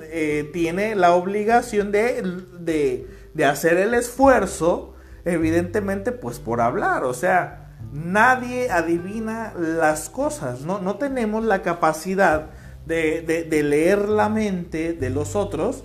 tiene 0.53 0.95
la 0.95 1.15
obligación 1.15 1.91
de, 1.91 2.21
de, 2.57 3.05
de 3.33 3.45
hacer 3.45 3.75
el 3.75 3.93
esfuerzo, 3.93 4.93
evidentemente, 5.25 6.13
pues 6.13 6.39
por 6.39 6.61
hablar. 6.61 7.03
O 7.03 7.13
sea, 7.13 7.58
nadie 7.91 8.69
adivina 8.71 9.53
las 9.57 10.09
cosas, 10.09 10.61
no, 10.61 10.79
no 10.79 10.95
tenemos 10.95 11.43
la 11.43 11.61
capacidad 11.61 12.47
de, 12.85 13.21
de, 13.47 13.63
leer 13.63 14.09
la 14.09 14.29
mente 14.29 14.93
de 14.93 15.09
los 15.11 15.35
otros 15.35 15.83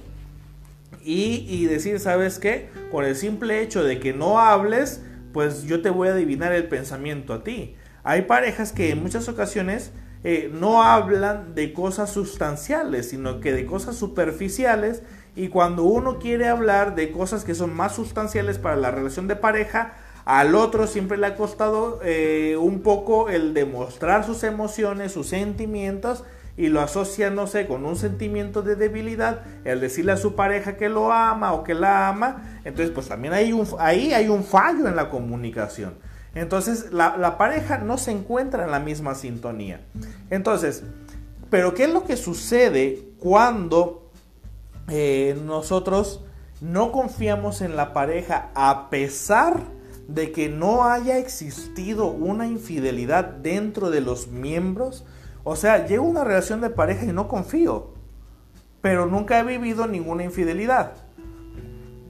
y, 1.02 1.44
y, 1.48 1.66
decir, 1.66 2.00
¿sabes 2.00 2.38
qué? 2.38 2.70
Con 2.90 3.04
el 3.04 3.14
simple 3.14 3.60
hecho 3.60 3.84
de 3.84 4.00
que 4.00 4.14
no 4.14 4.38
hables, 4.38 5.02
pues 5.34 5.64
yo 5.64 5.82
te 5.82 5.90
voy 5.90 6.08
a 6.08 6.12
adivinar 6.12 6.52
el 6.52 6.66
pensamiento 6.66 7.34
a 7.34 7.44
ti. 7.44 7.76
Hay 8.04 8.22
parejas 8.22 8.72
que 8.72 8.90
en 8.90 9.02
muchas 9.02 9.28
ocasiones 9.28 9.92
eh, 10.24 10.50
no 10.50 10.82
hablan 10.82 11.54
de 11.54 11.74
cosas 11.74 12.10
sustanciales, 12.10 13.10
sino 13.10 13.40
que 13.40 13.52
de 13.52 13.66
cosas 13.66 13.96
superficiales. 13.96 15.02
Y 15.36 15.48
cuando 15.48 15.82
uno 15.84 16.18
quiere 16.18 16.48
hablar 16.48 16.94
de 16.94 17.12
cosas 17.12 17.44
que 17.44 17.54
son 17.54 17.74
más 17.74 17.94
sustanciales 17.94 18.58
para 18.58 18.76
la 18.76 18.90
relación 18.90 19.28
de 19.28 19.36
pareja, 19.36 19.92
al 20.24 20.54
otro 20.54 20.86
siempre 20.86 21.18
le 21.18 21.26
ha 21.26 21.36
costado 21.36 22.00
eh, 22.02 22.56
un 22.58 22.80
poco 22.80 23.28
el 23.28 23.52
demostrar 23.52 24.24
sus 24.24 24.42
emociones, 24.42 25.12
sus 25.12 25.28
sentimientos 25.28 26.24
y 26.56 26.68
lo 26.68 26.80
asocia, 26.80 27.30
no 27.30 27.46
sé, 27.46 27.66
con 27.66 27.84
un 27.84 27.96
sentimiento 27.96 28.62
de 28.62 28.76
debilidad, 28.76 29.42
el 29.64 29.80
decirle 29.80 30.12
a 30.12 30.16
su 30.16 30.34
pareja 30.34 30.76
que 30.76 30.88
lo 30.88 31.12
ama 31.12 31.52
o 31.52 31.64
que 31.64 31.74
la 31.74 32.08
ama, 32.08 32.60
entonces 32.64 32.90
pues 32.94 33.08
también 33.08 33.34
hay 33.34 33.52
un, 33.52 33.66
ahí 33.78 34.12
hay 34.12 34.28
un 34.28 34.44
fallo 34.44 34.88
en 34.88 34.96
la 34.96 35.10
comunicación. 35.10 35.94
Entonces 36.34 36.92
la, 36.92 37.36
pareja 37.38 37.78
no 37.78 37.98
se 37.98 38.10
encuentra 38.10 38.64
en 38.64 38.70
la 38.70 38.80
misma 38.80 39.14
sintonía. 39.14 39.80
Entonces, 40.30 40.84
pero 41.50 41.74
¿qué 41.74 41.84
es 41.84 41.92
lo 41.92 42.04
que 42.04 42.16
sucede 42.16 43.02
cuando 43.18 44.10
eh, 44.88 45.38
nosotros 45.44 46.24
no 46.60 46.92
confiamos 46.92 47.60
en 47.60 47.76
la 47.76 47.92
pareja 47.92 48.50
a 48.54 48.90
pesar 48.90 49.60
de 50.08 50.32
que 50.32 50.48
no 50.48 50.84
haya 50.84 51.18
existido 51.18 52.06
una 52.06 52.46
infidelidad 52.46 53.24
dentro 53.24 53.90
de 53.90 54.00
los 54.00 54.28
miembros? 54.28 55.04
O 55.44 55.56
sea, 55.56 55.86
llevo 55.86 56.06
una 56.06 56.24
relación 56.24 56.60
de 56.60 56.70
pareja 56.70 57.04
y 57.04 57.12
no 57.12 57.28
confío, 57.28 57.94
pero 58.80 59.06
nunca 59.06 59.38
he 59.38 59.44
vivido 59.44 59.86
ninguna 59.86 60.24
infidelidad. 60.24 60.92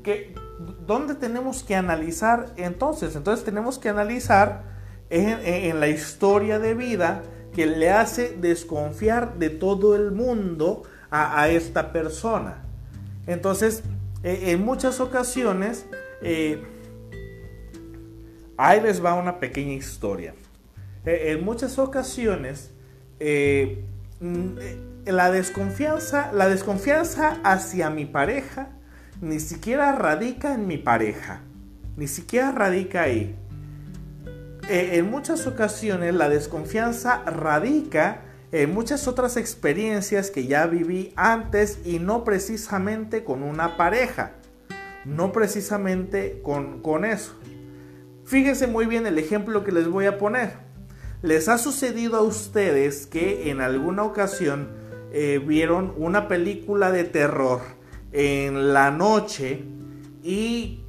¿Qué, 0.02 0.34
¿Dónde 0.86 1.14
tenemos 1.14 1.62
que 1.62 1.74
analizar 1.74 2.52
entonces? 2.56 3.16
Entonces 3.16 3.44
tenemos 3.44 3.78
que 3.78 3.88
analizar 3.88 4.62
en, 5.10 5.80
la 5.80 5.88
historia 5.88 6.58
de 6.58 6.74
vida 6.74 7.22
que 7.54 7.66
le 7.66 7.90
hace 7.90 8.36
desconfiar 8.40 9.38
de 9.38 9.50
todo 9.50 9.94
el 9.94 10.10
mundo 10.10 10.82
a, 11.10 11.48
esta 11.48 11.92
persona. 11.92 12.64
Entonces, 13.26 13.82
e, 14.24 14.50
en 14.50 14.64
muchas 14.64 15.00
ocasiones, 15.00 15.86
eh, 16.22 16.64
ahí 18.56 18.80
les 18.80 19.04
va 19.04 19.14
una 19.14 19.38
pequeña 19.40 19.72
historia. 19.72 20.34
E, 21.04 21.32
en 21.32 21.44
muchas 21.44 21.78
ocasiones, 21.78 22.70
eh, 23.20 23.84
mm, 24.20 24.58
eh, 24.60 25.12
la 25.12 25.30
desconfianza, 25.30 26.32
la 26.32 26.48
desconfianza 26.48 27.40
hacia 27.42 27.90
mi 27.90 28.06
pareja 28.06 28.70
ni 29.20 29.40
siquiera 29.40 29.92
radica 29.92 30.54
en 30.54 30.66
mi 30.66 30.76
pareja, 30.76 31.40
ni 31.96 32.08
siquiera 32.08 32.52
radica 32.52 33.02
ahí. 33.02 33.36
Eh, 34.68 34.90
en 34.94 35.10
muchas 35.10 35.46
ocasiones 35.46 36.14
la 36.14 36.28
desconfianza 36.28 37.22
radica 37.24 38.22
en 38.50 38.72
muchas 38.72 39.08
otras 39.08 39.36
experiencias 39.36 40.30
que 40.30 40.46
ya 40.46 40.66
viví 40.66 41.12
antes 41.16 41.80
y 41.84 41.98
no 41.98 42.22
precisamente 42.22 43.24
con 43.24 43.42
una 43.42 43.76
pareja, 43.76 44.32
no 45.04 45.32
precisamente 45.32 46.40
con, 46.42 46.80
con 46.80 47.04
eso. 47.04 47.34
Fíjense 48.24 48.66
muy 48.66 48.86
bien 48.86 49.06
el 49.06 49.18
ejemplo 49.18 49.64
que 49.64 49.72
les 49.72 49.86
voy 49.86 50.06
a 50.06 50.16
poner. 50.16 50.52
¿Les 51.22 51.48
ha 51.48 51.58
sucedido 51.58 52.16
a 52.16 52.22
ustedes 52.22 53.06
que 53.06 53.50
en 53.50 53.60
alguna 53.60 54.02
ocasión 54.02 54.68
eh, 55.12 55.42
vieron 55.44 55.94
una 55.96 56.26
película 56.26 56.90
de 56.90 57.04
terror 57.04 57.60
en 58.12 58.72
la 58.72 58.90
noche 58.90 59.64
y, 60.22 60.80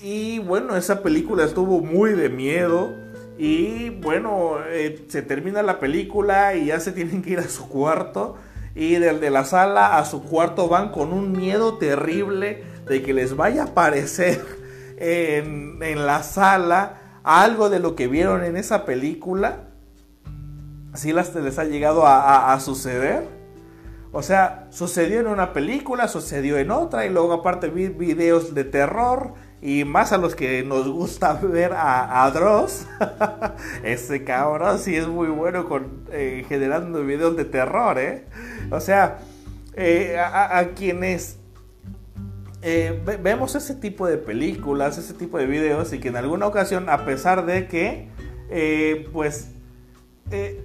y 0.00 0.38
bueno, 0.40 0.76
esa 0.76 1.02
película 1.02 1.44
estuvo 1.44 1.80
muy 1.80 2.12
de 2.12 2.30
miedo 2.30 2.94
y 3.38 3.90
bueno, 3.90 4.58
eh, 4.66 5.04
se 5.08 5.22
termina 5.22 5.62
la 5.62 5.78
película 5.78 6.54
y 6.54 6.66
ya 6.66 6.80
se 6.80 6.92
tienen 6.92 7.22
que 7.22 7.30
ir 7.30 7.38
a 7.38 7.48
su 7.48 7.68
cuarto 7.68 8.36
y 8.74 8.94
desde 8.94 9.30
la 9.30 9.44
sala 9.44 9.98
a 9.98 10.04
su 10.06 10.22
cuarto 10.22 10.68
van 10.68 10.90
con 10.90 11.12
un 11.12 11.32
miedo 11.32 11.76
terrible 11.76 12.62
de 12.88 13.02
que 13.02 13.12
les 13.12 13.36
vaya 13.36 13.62
a 13.62 13.66
aparecer 13.66 14.65
en, 14.96 16.06
la 16.06 16.22
sala 16.22 17.00
algo 17.22 17.70
de 17.70 17.80
lo 17.80 17.96
que 17.96 18.08
vieron 18.08 18.44
en 18.44 18.56
esa 18.56 18.84
película, 18.84 19.64
si 20.94 21.12
las, 21.12 21.34
les 21.34 21.58
ha 21.58 21.64
llegado 21.64 22.06
a, 22.06 22.58
suceder. 22.60 23.24
O 24.12 24.22
sea, 24.22 24.68
sucedió 24.70 25.20
en 25.20 25.26
una 25.26 25.52
película, 25.52 26.08
sucedió 26.08 26.56
en 26.56 26.70
otra, 26.70 27.04
y 27.04 27.10
luego 27.10 27.32
aparte 27.32 27.68
vi 27.68 27.88
videos 27.88 28.54
de 28.54 28.64
terror, 28.64 29.34
y 29.60 29.84
más 29.84 30.12
a 30.12 30.18
los 30.18 30.34
que 30.34 30.62
nos 30.62 30.88
gusta 30.88 31.32
ver 31.42 31.72
a, 31.76 32.30
Dross. 32.32 32.86
Ese 33.82 34.24
cabrón 34.24 34.78
sí 34.78 34.96
es 34.96 35.06
muy 35.06 35.28
bueno 35.28 35.68
con, 35.68 36.04
eh, 36.12 36.44
generando 36.48 37.04
videos 37.04 37.36
de 37.36 37.44
terror, 37.44 37.98
¿eh? 37.98 38.24
O 38.70 38.80
sea, 38.80 39.18
eh, 39.78 40.18
a, 40.18 40.68
quienes 40.74 41.38
eh, 42.68 43.00
vemos 43.22 43.54
ese 43.54 43.76
tipo 43.76 44.08
de 44.08 44.18
películas, 44.18 44.98
ese 44.98 45.14
tipo 45.14 45.38
de 45.38 45.46
videos 45.46 45.92
y 45.92 46.00
que 46.00 46.08
en 46.08 46.16
alguna 46.16 46.48
ocasión, 46.48 46.88
a 46.88 47.04
pesar 47.04 47.46
de 47.46 47.68
que, 47.68 48.08
eh, 48.50 49.08
pues, 49.12 49.52
eh, 50.32 50.64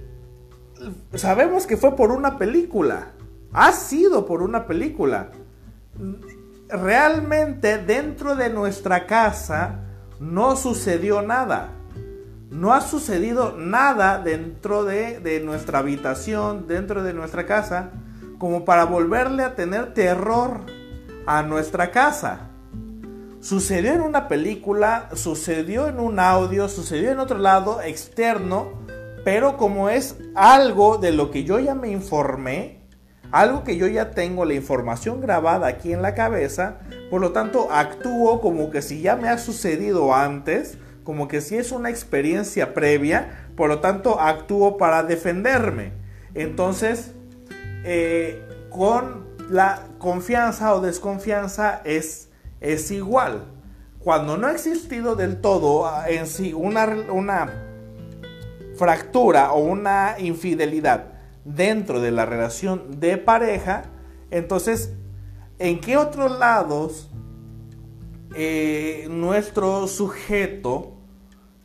sabemos 1.14 1.64
que 1.64 1.76
fue 1.76 1.94
por 1.94 2.10
una 2.10 2.38
película, 2.38 3.12
ha 3.52 3.70
sido 3.70 4.26
por 4.26 4.42
una 4.42 4.66
película. 4.66 5.30
Realmente 6.68 7.78
dentro 7.78 8.34
de 8.34 8.50
nuestra 8.50 9.06
casa 9.06 9.84
no 10.18 10.56
sucedió 10.56 11.22
nada. 11.22 11.70
No 12.50 12.72
ha 12.72 12.80
sucedido 12.80 13.54
nada 13.56 14.18
dentro 14.18 14.82
de, 14.82 15.20
de 15.20 15.38
nuestra 15.38 15.78
habitación, 15.78 16.66
dentro 16.66 17.04
de 17.04 17.14
nuestra 17.14 17.46
casa, 17.46 17.92
como 18.38 18.64
para 18.64 18.86
volverle 18.86 19.44
a 19.44 19.54
tener 19.54 19.94
terror 19.94 20.81
a 21.26 21.42
nuestra 21.42 21.90
casa. 21.90 22.48
Sucedió 23.40 23.92
en 23.92 24.02
una 24.02 24.28
película, 24.28 25.08
sucedió 25.14 25.88
en 25.88 25.98
un 25.98 26.20
audio, 26.20 26.68
sucedió 26.68 27.10
en 27.10 27.18
otro 27.18 27.38
lado 27.38 27.82
externo, 27.82 28.72
pero 29.24 29.56
como 29.56 29.88
es 29.88 30.16
algo 30.34 30.98
de 30.98 31.12
lo 31.12 31.30
que 31.30 31.44
yo 31.44 31.58
ya 31.58 31.74
me 31.74 31.90
informé, 31.90 32.82
algo 33.32 33.64
que 33.64 33.76
yo 33.76 33.86
ya 33.86 34.10
tengo 34.12 34.44
la 34.44 34.54
información 34.54 35.20
grabada 35.20 35.66
aquí 35.66 35.92
en 35.92 36.02
la 36.02 36.14
cabeza, 36.14 36.78
por 37.10 37.20
lo 37.20 37.32
tanto 37.32 37.72
actúo 37.72 38.40
como 38.40 38.70
que 38.70 38.82
si 38.82 39.00
ya 39.00 39.16
me 39.16 39.28
ha 39.28 39.38
sucedido 39.38 40.14
antes, 40.14 40.78
como 41.02 41.28
que 41.28 41.40
si 41.40 41.56
es 41.56 41.72
una 41.72 41.90
experiencia 41.90 42.74
previa, 42.74 43.48
por 43.56 43.68
lo 43.68 43.80
tanto 43.80 44.20
actúo 44.20 44.76
para 44.76 45.02
defenderme. 45.02 45.92
Entonces, 46.34 47.12
eh, 47.84 48.46
con 48.70 49.21
la 49.50 49.86
confianza 49.98 50.74
o 50.74 50.80
desconfianza 50.80 51.80
es, 51.84 52.28
es 52.60 52.90
igual. 52.90 53.44
Cuando 53.98 54.36
no 54.36 54.48
ha 54.48 54.52
existido 54.52 55.14
del 55.14 55.40
todo 55.40 55.86
ah, 55.86 56.08
en 56.08 56.26
sí 56.26 56.52
una, 56.52 56.86
una 57.10 57.52
fractura 58.76 59.52
o 59.52 59.60
una 59.60 60.16
infidelidad 60.18 61.12
dentro 61.44 62.00
de 62.00 62.10
la 62.10 62.26
relación 62.26 63.00
de 63.00 63.16
pareja, 63.16 63.84
entonces, 64.30 64.92
¿en 65.58 65.80
qué 65.80 65.96
otros 65.96 66.38
lados 66.38 67.10
eh, 68.34 69.06
nuestro 69.10 69.86
sujeto 69.86 70.94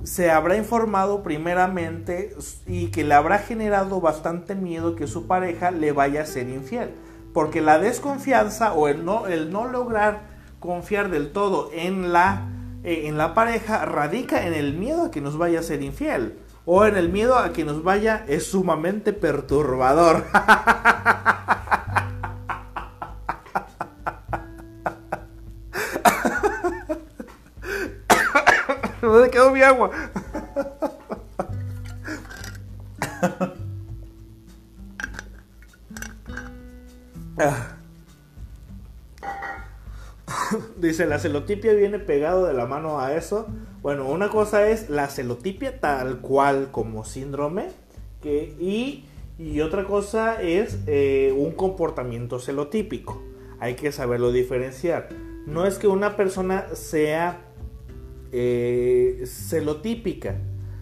se 0.04 0.30
habrá 0.30 0.58
informado 0.58 1.24
primeramente 1.24 2.36
y 2.68 2.88
que 2.88 3.04
le 3.04 3.16
habrá 3.16 3.40
generado 3.40 4.00
bastante 4.00 4.54
miedo 4.54 4.96
que 4.96 5.08
su 5.08 5.26
pareja 5.26 5.72
le 5.72 5.92
vaya 5.92 6.22
a 6.22 6.26
ser 6.26 6.50
infiel? 6.50 6.92
Porque 7.38 7.62
la 7.62 7.78
desconfianza 7.78 8.74
o 8.74 8.88
el 8.88 9.06
no, 9.06 9.28
el 9.28 9.52
no 9.52 9.68
lograr 9.68 10.22
confiar 10.60 11.12
del 11.12 11.32
todo 11.32 11.70
en 11.72 12.12
la, 12.12 12.50
eh, 12.84 13.04
en 13.06 13.20
la 13.20 13.36
pareja 13.36 13.86
radica 13.86 14.48
en 14.48 14.56
el 14.56 14.74
miedo 14.74 15.06
a 15.06 15.12
que 15.12 15.22
nos 15.22 15.38
vaya 15.38 15.60
a 15.60 15.62
ser 15.62 15.84
infiel. 15.84 16.40
O 16.66 16.84
en 16.84 16.98
el 16.98 17.10
miedo 17.10 17.38
a 17.38 17.54
que 17.54 17.64
nos 17.64 17.84
vaya 17.84 18.26
es 18.28 18.48
sumamente 18.48 19.14
perturbador. 19.14 20.26
¿Dónde 29.00 29.30
quedó 29.30 29.52
mi 29.52 29.62
agua? 29.62 29.92
dice, 40.78 41.06
la 41.06 41.20
celotipia 41.20 41.74
viene 41.74 42.00
pegado 42.00 42.46
de 42.46 42.54
la 42.54 42.66
mano 42.66 43.00
a 43.00 43.16
eso. 43.16 43.48
Bueno, 43.82 44.10
una 44.10 44.30
cosa 44.30 44.70
es 44.70 44.90
la 44.90 45.08
celotipia 45.08 45.80
tal 45.80 46.20
cual 46.20 46.70
como 46.72 47.06
síndrome. 47.06 47.70
Y, 48.24 49.06
otra 49.62 49.86
cosa 49.86 50.42
es 50.42 50.80
eh, 50.88 51.34
un 51.38 51.52
comportamiento 51.52 52.40
celotípico. 52.40 53.22
Hay 53.60 53.76
que 53.76 53.92
saberlo 53.92 54.32
diferenciar. 54.32 55.10
No 55.46 55.66
es 55.66 55.78
que 55.78 55.88
una 55.88 56.18
persona 56.18 56.66
sea 56.74 57.42
eh, 58.34 59.24
celotípica, 59.26 60.36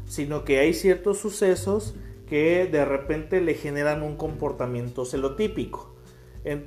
sino 0.05 0.43
que 0.43 0.59
hay 0.59 0.73
ciertos 0.73 1.19
sucesos 1.19 1.95
que 2.27 2.65
de 2.65 2.85
repente 2.85 3.41
le 3.41 3.53
generan 3.53 4.01
un 4.01 4.15
comportamiento 4.15 5.05
celotípico 5.05 5.94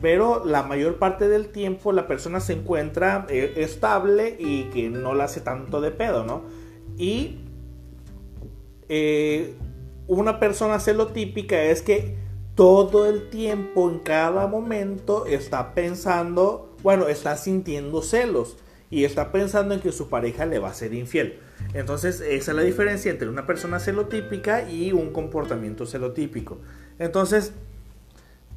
pero 0.01 0.45
la 0.45 0.65
mayor 0.65 0.97
parte 0.97 1.29
del 1.29 1.49
tiempo 1.49 1.93
la 1.93 2.09
persona 2.09 2.41
se 2.41 2.55
encuentra 2.55 3.27
eh, 3.29 3.55
estable 3.57 4.37
y 4.39 4.65
que 4.65 4.91
no 4.91 5.15
la 5.15 5.25
hace 5.25 5.41
tanto 5.41 5.81
de 5.81 5.93
pedo, 5.93 6.25
¿no? 6.25 6.43
Y 6.97 7.39
eh, 8.89 9.55
una 10.09 10.41
persona 10.41 10.81
celotípica 10.81 11.63
es 11.63 11.83
que 11.83 12.17
todo 12.57 13.07
el 13.07 13.31
tiempo, 13.31 13.89
en 13.89 14.01
cada 14.01 14.49
momento, 14.49 15.27
está 15.27 15.75
pensando, 15.75 16.75
bueno, 16.83 17.07
está 17.07 17.37
sintiendo 17.37 18.03
celos 18.03 18.57
y 18.91 19.05
está 19.05 19.31
pensando 19.31 19.75
en 19.75 19.81
que 19.81 19.93
su 19.93 20.09
pareja 20.09 20.45
le 20.45 20.59
va 20.59 20.71
a 20.71 20.75
ser 20.75 20.93
infiel. 20.93 21.39
Entonces, 21.73 22.21
esa 22.21 22.51
es 22.51 22.57
la 22.57 22.63
diferencia 22.63 23.13
entre 23.13 23.29
una 23.29 23.47
persona 23.47 23.79
celotípica 23.79 24.69
y 24.69 24.93
un 24.93 25.13
comportamiento 25.13 25.87
celotípico. 25.87 26.59
Entonces, 26.99 27.53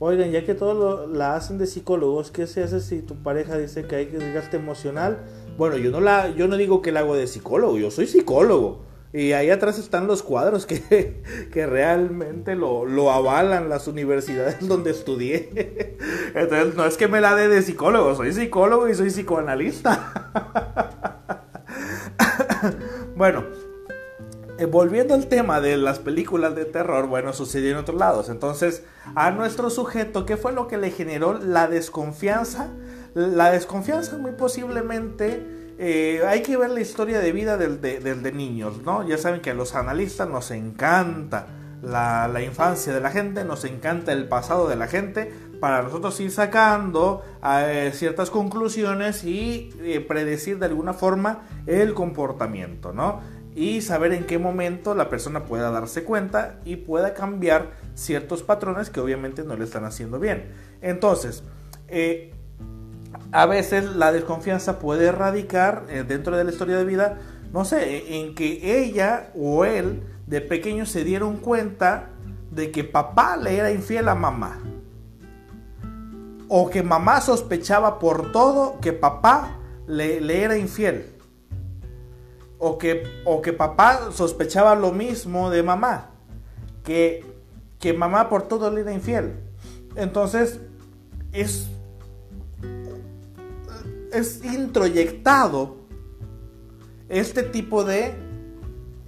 Oigan, 0.03 0.31
ya 0.31 0.43
que 0.43 0.55
todo 0.55 0.73
lo, 0.73 1.05
la 1.05 1.35
hacen 1.35 1.59
de 1.59 1.67
psicólogos, 1.67 2.31
¿qué 2.31 2.47
se 2.47 2.63
hace 2.63 2.79
si 2.79 3.03
tu 3.03 3.21
pareja 3.21 3.55
dice 3.55 3.85
que 3.85 3.97
hay 3.97 4.07
que 4.07 4.17
desgaste 4.17 4.57
emocional? 4.57 5.19
Bueno, 5.59 5.77
yo 5.77 5.91
no 5.91 6.01
la, 6.01 6.29
yo 6.29 6.47
no 6.47 6.57
digo 6.57 6.81
que 6.81 6.91
la 6.91 7.01
hago 7.01 7.15
de 7.15 7.27
psicólogo, 7.27 7.77
yo 7.77 7.91
soy 7.91 8.07
psicólogo. 8.07 8.81
Y 9.13 9.33
ahí 9.33 9.51
atrás 9.51 9.77
están 9.77 10.07
los 10.07 10.23
cuadros 10.23 10.65
que, 10.65 11.21
que 11.53 11.67
realmente 11.67 12.55
lo, 12.55 12.83
lo, 12.85 13.11
avalan 13.11 13.69
las 13.69 13.87
universidades 13.87 14.57
donde 14.67 14.89
estudié. 14.89 15.97
Entonces, 16.33 16.73
no 16.73 16.83
es 16.87 16.97
que 16.97 17.07
me 17.07 17.21
la 17.21 17.35
dé 17.35 17.47
de 17.47 17.61
psicólogo, 17.61 18.15
soy 18.15 18.33
psicólogo 18.33 18.89
y 18.89 18.95
soy 18.95 19.11
psicoanalista. 19.11 20.73
bueno, 23.15 23.43
eh, 24.61 24.67
volviendo 24.67 25.15
al 25.15 25.25
tema 25.25 25.59
de 25.59 25.75
las 25.75 25.97
películas 25.97 26.55
de 26.55 26.65
terror, 26.65 27.07
bueno, 27.07 27.33
sucedió 27.33 27.71
en 27.71 27.77
otros 27.77 27.97
lados. 27.97 28.29
Entonces, 28.29 28.83
a 29.15 29.31
nuestro 29.31 29.71
sujeto, 29.71 30.23
¿qué 30.27 30.37
fue 30.37 30.51
lo 30.51 30.67
que 30.67 30.77
le 30.77 30.91
generó 30.91 31.33
la 31.33 31.67
desconfianza? 31.67 32.67
La 33.15 33.49
desconfianza 33.49 34.19
muy 34.19 34.33
posiblemente, 34.33 35.43
eh, 35.79 36.21
hay 36.27 36.43
que 36.43 36.57
ver 36.57 36.69
la 36.69 36.79
historia 36.79 37.19
de 37.19 37.31
vida 37.31 37.57
del 37.57 37.81
de, 37.81 38.31
niños, 38.31 38.83
¿no? 38.83 39.07
Ya 39.07 39.17
saben 39.17 39.41
que 39.41 39.49
a 39.49 39.55
los 39.55 39.73
analistas 39.73 40.29
nos 40.29 40.51
encanta 40.51 41.47
la, 41.81 42.29
infancia 42.43 42.93
de 42.93 43.01
la 43.01 43.09
gente, 43.09 43.43
nos 43.43 43.65
encanta 43.65 44.11
el 44.11 44.27
pasado 44.27 44.69
de 44.69 44.75
la 44.75 44.85
gente, 44.85 45.33
para 45.59 45.81
nosotros 45.81 46.19
ir 46.19 46.29
sacando 46.29 47.23
eh, 47.43 47.91
ciertas 47.95 48.29
conclusiones 48.29 49.23
y 49.23 49.71
predecir 50.07 50.59
de 50.59 50.67
alguna 50.67 50.93
forma 50.93 51.47
el 51.65 51.95
comportamiento, 51.95 52.93
¿no? 52.93 53.40
Y 53.55 53.81
saber 53.81 54.13
en 54.13 54.25
qué 54.25 54.37
momento 54.39 54.95
la 54.95 55.09
persona 55.09 55.43
pueda 55.43 55.71
darse 55.71 56.03
cuenta 56.03 56.59
y 56.63 56.77
pueda 56.77 57.13
cambiar 57.13 57.71
ciertos 57.95 58.43
patrones 58.43 58.89
que 58.89 58.99
obviamente 58.99 59.43
no 59.43 59.55
le 59.55 59.65
están 59.65 59.83
haciendo 59.83 60.19
bien. 60.19 60.51
Entonces, 60.81 61.43
eh, 61.89 62.33
a 63.31 63.45
veces 63.45 63.95
la 63.95 64.11
desconfianza 64.11 64.79
puede 64.79 65.11
radicar 65.11 65.85
eh, 65.89 66.05
dentro 66.07 66.37
de 66.37 66.45
la 66.45 66.51
historia 66.51 66.77
de 66.77 66.85
vida, 66.85 67.19
no 67.51 67.65
sé, 67.65 68.19
en 68.19 68.35
que 68.35 68.81
ella 68.81 69.31
o 69.35 69.65
él 69.65 70.03
de 70.27 70.39
pequeño 70.39 70.85
se 70.85 71.03
dieron 71.03 71.37
cuenta 71.37 72.09
de 72.51 72.71
que 72.71 72.85
papá 72.85 73.35
le 73.35 73.57
era 73.57 73.71
infiel 73.71 74.07
a 74.07 74.15
mamá. 74.15 74.59
O 76.47 76.69
que 76.69 76.83
mamá 76.83 77.19
sospechaba 77.21 77.99
por 77.99 78.31
todo 78.31 78.79
que 78.81 78.93
papá 78.93 79.57
le 79.87 80.43
era 80.43 80.57
infiel 80.57 81.20
o 82.63 82.77
que, 82.77 83.03
o 83.25 83.41
que 83.41 83.53
papá 83.53 84.11
sospechaba 84.11 84.75
lo 84.75 84.91
mismo 84.91 85.49
de 85.49 85.63
mamá, 85.63 86.11
que, 86.83 87.25
que 87.79 87.91
mamá 87.91 88.29
por 88.29 88.43
todo 88.43 88.69
le 88.69 88.81
era 88.81 88.93
infiel. 88.93 89.33
Entonces, 89.95 90.59
es, 91.33 91.67
es 94.13 94.45
introyectado 94.45 95.77
este 97.09 97.41
tipo 97.41 97.83
de... 97.83 98.13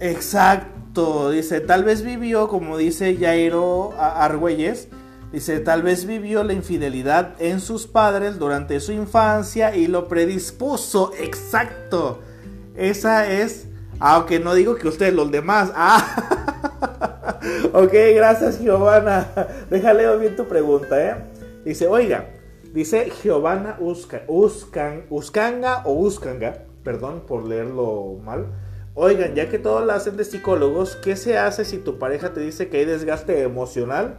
Exacto, 0.00 1.30
dice, 1.30 1.60
tal 1.60 1.84
vez 1.84 2.02
vivió, 2.02 2.48
como 2.48 2.76
dice 2.76 3.16
Jairo 3.16 3.92
Argüelles, 3.96 4.88
dice, 5.30 5.60
tal 5.60 5.84
vez 5.84 6.06
vivió 6.06 6.42
la 6.42 6.54
infidelidad 6.54 7.40
en 7.40 7.60
sus 7.60 7.86
padres 7.86 8.36
durante 8.40 8.80
su 8.80 8.90
infancia 8.90 9.76
y 9.76 9.86
lo 9.86 10.08
predispuso, 10.08 11.12
exacto 11.16 12.18
esa 12.76 13.30
es. 13.30 13.66
Aunque 14.00 14.40
no 14.40 14.54
digo 14.54 14.74
que 14.76 14.88
ustedes 14.88 15.14
los 15.14 15.30
demás. 15.30 15.72
Ah. 15.74 16.04
ok, 17.72 17.92
gracias 18.14 18.60
Giovanna. 18.60 19.28
Déjale 19.70 20.16
bien 20.18 20.36
tu 20.36 20.46
pregunta, 20.46 21.02
¿eh? 21.02 21.14
Dice, 21.64 21.86
oiga, 21.86 22.28
dice 22.72 23.10
Giovanna 23.22 23.76
Usca, 23.80 24.22
Uscan, 24.28 25.04
Uscanga 25.08 25.82
o 25.84 25.92
Uscanga, 25.94 26.64
perdón 26.82 27.22
por 27.26 27.46
leerlo 27.48 28.18
mal. 28.22 28.46
Oigan, 28.94 29.34
ya 29.34 29.48
que 29.48 29.58
todos 29.58 29.84
lo 29.84 29.92
hacen 29.92 30.16
de 30.16 30.24
psicólogos, 30.24 30.96
¿qué 30.96 31.16
se 31.16 31.36
hace 31.36 31.64
si 31.64 31.78
tu 31.78 31.98
pareja 31.98 32.32
te 32.32 32.40
dice 32.40 32.68
que 32.68 32.78
hay 32.78 32.84
desgaste 32.84 33.42
emocional? 33.42 34.18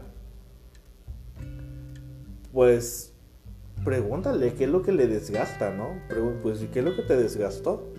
Pues 2.51 3.14
pregúntale 3.86 4.53
qué 4.53 4.66
es 4.66 4.70
lo 4.70 4.82
que 4.82 4.91
le 4.91 5.08
desgasta, 5.08 5.72
¿no? 5.72 5.89
Pues, 6.41 6.66
¿qué 6.74 6.80
es 6.80 6.86
lo 6.86 6.95
que 6.95 7.03
te 7.03 7.16
desgastó? 7.16 7.93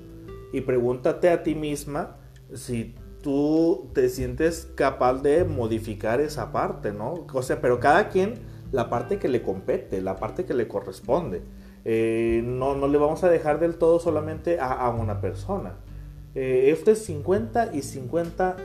Y 0.52 0.60
pregúntate 0.62 1.30
a 1.30 1.42
ti 1.42 1.54
misma 1.54 2.16
si 2.54 2.94
tú 3.22 3.90
te 3.92 4.08
sientes 4.08 4.68
capaz 4.74 5.22
de 5.22 5.44
modificar 5.44 6.20
esa 6.20 6.52
parte, 6.52 6.92
¿no? 6.92 7.26
O 7.32 7.42
sea, 7.42 7.60
pero 7.60 7.80
cada 7.80 8.08
quien 8.08 8.34
la 8.72 8.88
parte 8.88 9.18
que 9.18 9.28
le 9.28 9.42
compete, 9.42 10.00
la 10.00 10.16
parte 10.16 10.44
que 10.44 10.54
le 10.54 10.68
corresponde. 10.68 11.42
Eh, 11.84 12.42
no, 12.44 12.74
no 12.74 12.88
le 12.88 12.98
vamos 12.98 13.22
a 13.24 13.28
dejar 13.28 13.60
del 13.60 13.76
todo 13.76 14.00
solamente 14.00 14.58
a, 14.60 14.88
una 14.90 15.20
persona. 15.20 15.74
Eh, 16.34 16.70
esto 16.72 16.90
es 16.90 17.04
50 17.04 17.70
y 17.74 17.78
50%. 17.78 18.56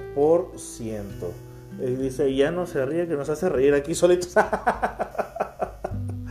Eh, 1.79 1.97
dice, 1.99 2.35
ya 2.35 2.51
no 2.51 2.65
se 2.65 2.85
ríe, 2.85 3.07
que 3.07 3.15
nos 3.15 3.29
hace 3.29 3.47
reír 3.49 3.73
aquí 3.73 3.95
solitos. 3.95 4.35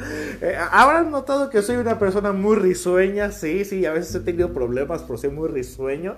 Eh, 0.42 0.56
¿Habrán 0.70 1.10
notado 1.10 1.50
que 1.50 1.60
soy 1.60 1.76
una 1.76 1.98
persona 1.98 2.32
muy 2.32 2.56
risueña? 2.56 3.30
Sí, 3.30 3.64
sí, 3.66 3.84
a 3.84 3.92
veces 3.92 4.14
he 4.14 4.20
tenido 4.20 4.52
problemas 4.54 5.02
por 5.02 5.18
ser 5.18 5.32
muy 5.32 5.48
risueño, 5.48 6.16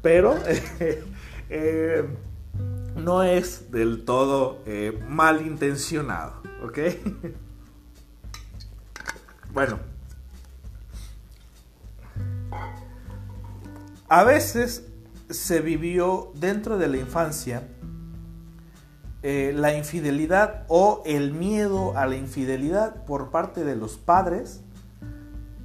pero 0.00 0.36
eh, 1.50 2.04
no 2.96 3.22
es 3.24 3.72
del 3.72 4.04
todo 4.04 4.62
eh, 4.66 4.96
malintencionado, 5.08 6.40
¿ok? 6.62 6.78
bueno. 9.52 9.80
A 14.08 14.22
veces 14.22 14.86
se 15.30 15.60
vivió 15.60 16.30
dentro 16.34 16.78
de 16.78 16.86
la 16.86 16.98
infancia 16.98 17.66
eh, 19.26 19.54
la 19.56 19.74
infidelidad 19.74 20.64
o 20.68 21.02
el 21.06 21.32
miedo 21.32 21.96
a 21.96 22.04
la 22.04 22.14
infidelidad 22.14 23.06
por 23.06 23.30
parte 23.30 23.64
de 23.64 23.74
los 23.74 23.96
padres. 23.96 24.60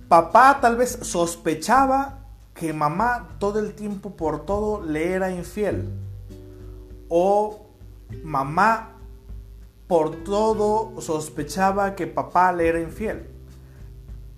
Papá 0.07 0.59
tal 0.61 0.77
vez 0.77 0.97
sospechaba 1.01 2.19
que 2.53 2.71
mamá 2.71 3.35
todo 3.37 3.59
el 3.59 3.73
tiempo 3.73 4.15
por 4.15 4.45
todo 4.45 4.81
le 4.81 5.11
era 5.11 5.31
infiel. 5.31 5.89
O 7.09 7.67
mamá 8.23 8.91
por 9.87 10.23
todo 10.23 11.01
sospechaba 11.01 11.95
que 11.95 12.07
papá 12.07 12.53
le 12.53 12.69
era 12.69 12.79
infiel. 12.79 13.27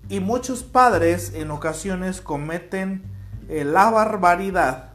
Y 0.08 0.18
muchos 0.18 0.64
padres 0.64 1.32
en 1.32 1.52
ocasiones 1.52 2.20
cometen 2.20 3.04
eh, 3.48 3.62
la 3.62 3.88
barbaridad 3.88 4.94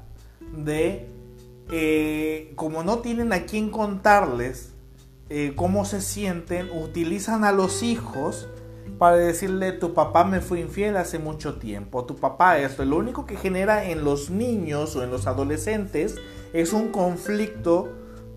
de 0.54 1.17
eh, 1.70 2.54
como 2.56 2.84
no 2.84 3.00
tienen 3.00 3.34
a 3.34 3.46
quién 3.46 3.70
contarles 3.70 4.74
eh, 5.30 5.54
cómo 5.56 5.84
se 5.84 6.00
sienten, 6.00 6.70
utilizan 6.72 7.44
a 7.44 7.52
los 7.52 7.84
hijos 7.84 8.48
para 8.98 9.18
decirle 9.18 9.74
tu 9.74 9.94
papá 9.94 10.24
me 10.24 10.40
fue 10.40 10.62
infiel 10.62 10.96
hace 10.96 11.20
mucho 11.20 11.56
tiempo, 11.60 12.06
tu 12.06 12.16
papá 12.16 12.58
esto. 12.60 12.86
Lo 12.86 12.98
único 12.98 13.26
que 13.26 13.36
genera 13.36 13.84
en 13.86 14.04
los 14.04 14.30
niños 14.30 14.96
o 14.96 15.04
en 15.04 15.12
los 15.12 15.28
adolescentes 15.28 16.16
es 16.54 16.72
un 16.72 16.90
conflicto 16.90 17.90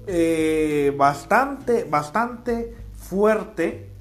eh, 0.07 0.93
bastante, 0.97 1.85
bastante 1.85 2.75
fuerte 2.93 3.93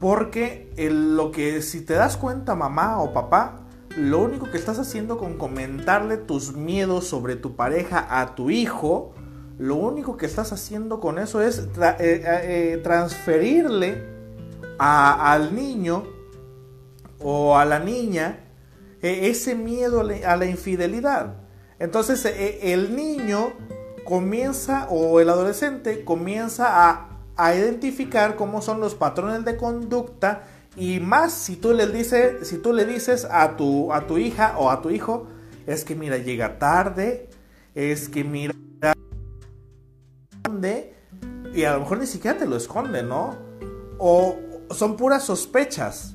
porque 0.00 0.72
lo 0.76 1.30
que 1.30 1.62
si 1.62 1.82
te 1.82 1.94
das 1.94 2.16
cuenta 2.16 2.56
mamá 2.56 3.00
o 3.00 3.12
papá 3.12 3.61
lo 3.96 4.20
único 4.20 4.50
que 4.50 4.58
estás 4.58 4.78
haciendo 4.78 5.18
con 5.18 5.36
comentarle 5.36 6.16
tus 6.16 6.54
miedos 6.54 7.06
sobre 7.06 7.36
tu 7.36 7.56
pareja 7.56 8.20
a 8.20 8.34
tu 8.34 8.50
hijo, 8.50 9.12
lo 9.58 9.76
único 9.76 10.16
que 10.16 10.26
estás 10.26 10.52
haciendo 10.52 11.00
con 11.00 11.18
eso 11.18 11.42
es 11.42 11.58
eh, 11.58 12.22
eh, 12.24 12.80
transferirle 12.82 14.10
al 14.78 15.54
niño 15.54 16.04
o 17.20 17.56
a 17.56 17.64
la 17.64 17.78
niña 17.78 18.40
ese 19.00 19.54
miedo 19.54 20.00
a 20.00 20.36
la 20.36 20.46
infidelidad. 20.46 21.36
Entonces 21.78 22.24
el 22.62 22.96
niño 22.96 23.52
comienza 24.04 24.88
o 24.90 25.20
el 25.20 25.28
adolescente 25.28 26.04
comienza 26.04 26.88
a, 26.88 27.20
a 27.36 27.54
identificar 27.54 28.36
cómo 28.36 28.62
son 28.62 28.80
los 28.80 28.94
patrones 28.94 29.44
de 29.44 29.56
conducta 29.56 30.42
y 30.76 31.00
más 31.00 31.32
si 31.32 31.56
tú 31.56 31.72
le 31.72 31.86
dices, 31.86 32.48
si 32.48 32.58
tú 32.58 32.72
le 32.72 32.84
dices 32.84 33.26
a 33.30 33.56
tu, 33.56 33.92
a 33.92 34.06
tu 34.06 34.18
hija 34.18 34.54
o 34.58 34.70
a 34.70 34.80
tu 34.80 34.90
hijo, 34.90 35.26
es 35.66 35.84
que 35.84 35.94
mira, 35.94 36.18
llega 36.18 36.58
tarde, 36.58 37.28
es 37.74 38.08
que 38.08 38.24
mira, 38.24 38.54
y 41.54 41.64
a 41.64 41.74
lo 41.74 41.80
mejor 41.80 41.98
ni 41.98 42.06
siquiera 42.06 42.38
te 42.38 42.46
lo 42.46 42.56
esconde, 42.56 43.02
¿no? 43.02 43.36
O 43.98 44.36
son 44.70 44.96
puras 44.96 45.24
sospechas. 45.24 46.14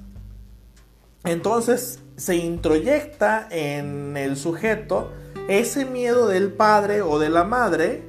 Entonces 1.23 1.99
se 2.15 2.35
introyecta 2.35 3.47
en 3.51 4.17
el 4.17 4.37
sujeto 4.37 5.11
ese 5.47 5.85
miedo 5.85 6.27
del 6.27 6.51
padre 6.51 7.01
o 7.01 7.19
de 7.19 7.29
la 7.29 7.43
madre 7.43 8.03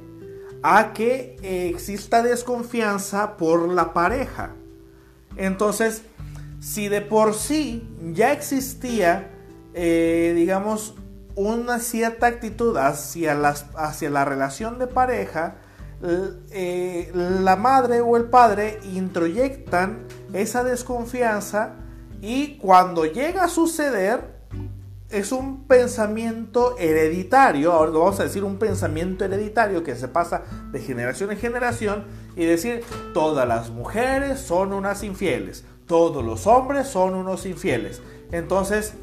a 0.63 0.93
que 0.93 1.37
exista 1.69 2.23
desconfianza 2.23 3.37
por 3.37 3.67
la 3.69 3.93
pareja. 3.93 4.55
Entonces, 5.37 6.03
si 6.59 6.89
de 6.89 7.01
por 7.01 7.33
sí 7.33 7.87
ya 8.13 8.31
existía, 8.31 9.31
eh, 9.73 10.33
digamos, 10.35 10.95
una 11.35 11.79
cierta 11.79 12.27
actitud 12.27 12.75
hacia, 12.77 13.33
las, 13.33 13.65
hacia 13.75 14.09
la 14.09 14.25
relación 14.25 14.77
de 14.77 14.87
pareja, 14.87 15.55
eh, 16.01 17.11
la 17.13 17.55
madre 17.55 18.01
o 18.01 18.15
el 18.15 18.25
padre 18.25 18.79
introyectan 18.93 19.99
esa 20.33 20.63
desconfianza 20.63 21.75
y 22.21 22.57
cuando 22.57 23.05
llega 23.05 23.45
a 23.45 23.47
suceder 23.49 24.39
es 25.09 25.31
un 25.31 25.65
pensamiento 25.65 26.77
hereditario, 26.77 27.73
ahora 27.73 27.91
vamos 27.91 28.19
a 28.19 28.23
decir 28.23 28.43
un 28.43 28.57
pensamiento 28.57 29.25
hereditario 29.25 29.83
que 29.83 29.95
se 29.95 30.07
pasa 30.07 30.43
de 30.71 30.79
generación 30.79 31.31
en 31.31 31.37
generación 31.37 32.05
y 32.35 32.45
decir 32.45 32.83
todas 33.13 33.47
las 33.47 33.69
mujeres 33.69 34.39
son 34.39 34.71
unas 34.71 35.03
infieles, 35.03 35.65
todos 35.89 36.23
los 36.23 36.45
hombres 36.45 36.87
son 36.87 37.15
unos 37.15 37.47
infieles. 37.47 37.99
Entonces, 38.31 38.93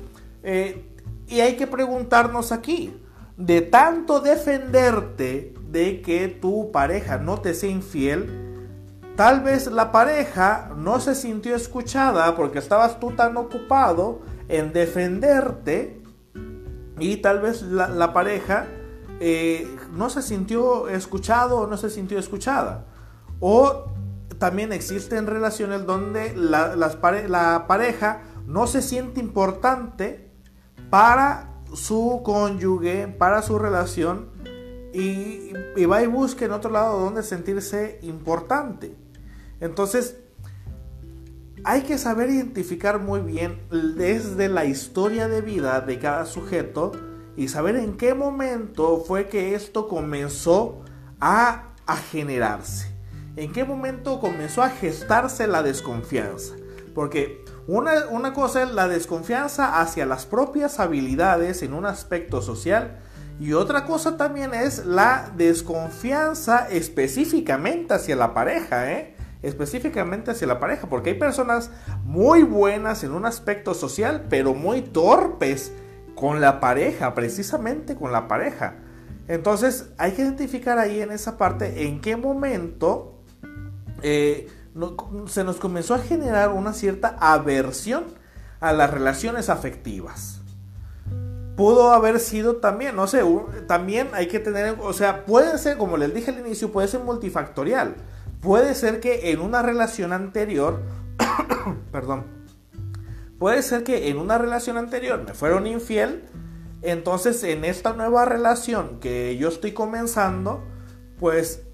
eh, 0.44 0.88
y 1.26 1.40
hay 1.40 1.56
que 1.56 1.66
preguntarnos 1.66 2.52
aquí, 2.52 2.96
de 3.36 3.60
tanto 3.60 4.20
defenderte 4.20 5.52
de 5.68 6.00
que 6.00 6.28
tu 6.28 6.70
pareja 6.70 7.18
no 7.18 7.40
te 7.40 7.54
sea 7.54 7.70
infiel, 7.70 8.70
tal 9.16 9.40
vez 9.40 9.66
la 9.66 9.90
pareja 9.90 10.70
no 10.76 11.00
se 11.00 11.16
sintió 11.16 11.56
escuchada 11.56 12.36
porque 12.36 12.60
estabas 12.60 13.00
tú 13.00 13.10
tan 13.10 13.36
ocupado 13.36 14.20
en 14.48 14.72
defenderte 14.72 16.00
y 17.00 17.16
tal 17.16 17.40
vez 17.40 17.62
la, 17.62 18.12
pareja 18.12 18.68
eh, 19.18 19.66
no 19.92 20.08
se 20.08 20.22
sintió 20.22 20.88
escuchado 20.88 21.58
o 21.58 21.66
no 21.66 21.76
se 21.76 21.90
sintió 21.90 22.20
escuchada. 22.20 22.84
O 23.40 23.95
también 24.38 24.72
existen 24.72 25.26
relaciones 25.26 25.86
donde 25.86 26.34
la, 26.36 27.66
pareja 27.66 28.22
no 28.46 28.66
se 28.66 28.82
siente 28.82 29.20
importante 29.20 30.30
para 30.90 31.52
su 31.74 32.22
cónyuge, 32.24 33.08
para 33.08 33.42
su 33.42 33.58
relación 33.58 34.30
y, 34.92 35.52
y, 35.76 35.84
va 35.86 36.02
y 36.02 36.06
busca 36.06 36.44
en 36.44 36.52
otro 36.52 36.70
lado 36.70 36.98
donde 37.00 37.22
sentirse 37.22 37.98
importante. 38.02 38.94
Entonces, 39.60 40.18
hay 41.64 41.82
que 41.82 41.98
saber 41.98 42.30
identificar 42.30 43.00
muy 43.00 43.20
bien 43.20 43.60
desde 43.70 44.48
la 44.48 44.64
historia 44.64 45.28
de 45.28 45.40
vida 45.40 45.80
de 45.80 45.98
cada 45.98 46.24
sujeto 46.24 46.92
y 47.36 47.48
saber 47.48 47.76
en 47.76 47.96
qué 47.96 48.14
momento 48.14 49.02
fue 49.06 49.28
que 49.28 49.54
esto 49.54 49.88
comenzó 49.88 50.82
a, 51.20 51.74
a 51.86 51.96
generarse. 51.96 52.95
¿En 53.36 53.52
qué 53.52 53.64
momento 53.64 54.18
comenzó 54.18 54.62
a 54.62 54.70
gestarse 54.70 55.46
la 55.46 55.62
desconfianza? 55.62 56.54
Porque 56.94 57.44
una, 57.66 58.06
una, 58.08 58.32
cosa 58.32 58.62
es 58.62 58.72
la 58.72 58.88
desconfianza 58.88 59.80
hacia 59.80 60.06
las 60.06 60.24
propias 60.24 60.80
habilidades 60.80 61.62
en 61.62 61.74
un 61.74 61.84
aspecto 61.84 62.40
social 62.40 62.98
y 63.38 63.52
otra 63.52 63.84
cosa 63.84 64.16
también 64.16 64.54
es 64.54 64.86
la 64.86 65.30
desconfianza 65.36 66.66
específicamente 66.70 67.92
hacia 67.92 68.16
la 68.16 68.32
pareja, 68.32 68.90
¿eh? 68.90 69.14
específicamente 69.42 70.30
hacia 70.30 70.46
la 70.46 70.58
pareja, 70.58 70.88
porque 70.88 71.10
hay 71.10 71.18
personas 71.18 71.70
muy 72.04 72.42
buenas 72.42 73.04
en 73.04 73.12
un 73.12 73.26
aspecto 73.26 73.74
social, 73.74 74.24
pero 74.30 74.54
muy 74.54 74.80
torpes 74.80 75.72
con 76.14 76.40
la 76.40 76.58
pareja, 76.60 77.12
precisamente 77.12 77.96
con 77.96 78.12
la 78.12 78.28
pareja. 78.28 78.76
Entonces 79.28 79.90
hay 79.98 80.12
que 80.12 80.22
identificar 80.22 80.78
ahí 80.78 81.02
en 81.02 81.12
esa 81.12 81.36
parte 81.36 81.86
en 81.86 82.00
qué 82.00 82.16
momento 82.16 83.15
eh, 84.02 84.48
se 85.26 85.44
nos 85.44 85.56
comenzó 85.56 85.94
a 85.94 85.98
generar 85.98 86.50
una 86.52 86.72
cierta 86.72 87.16
aversión 87.20 88.04
a 88.60 88.72
las 88.72 88.90
relaciones 88.90 89.48
afectivas. 89.48 90.40
Pudo 91.56 91.92
haber 91.92 92.20
sido 92.20 92.56
también, 92.56 92.96
no 92.96 93.06
sé, 93.06 93.22
también 93.66 94.10
hay 94.12 94.28
que 94.28 94.38
tener, 94.38 94.76
o 94.80 94.92
sea, 94.92 95.24
puede 95.24 95.56
ser, 95.56 95.78
como 95.78 95.96
les 95.96 96.12
dije 96.12 96.30
al 96.30 96.40
inicio, 96.40 96.70
puede 96.70 96.88
ser 96.88 97.00
multifactorial. 97.00 97.96
Puede 98.42 98.74
ser 98.74 99.00
que 99.00 99.30
en 99.30 99.40
una 99.40 99.62
relación 99.62 100.12
anterior, 100.12 100.82
perdón, 101.92 102.24
puede 103.38 103.62
ser 103.62 103.84
que 103.84 104.10
en 104.10 104.18
una 104.18 104.36
relación 104.36 104.76
anterior 104.76 105.22
me 105.26 105.32
fueron 105.32 105.66
infiel, 105.66 106.24
entonces 106.82 107.42
en 107.42 107.64
esta 107.64 107.94
nueva 107.94 108.26
relación 108.26 109.00
que 109.00 109.36
yo 109.38 109.48
estoy 109.48 109.72
comenzando, 109.72 110.62
pues 111.18 111.65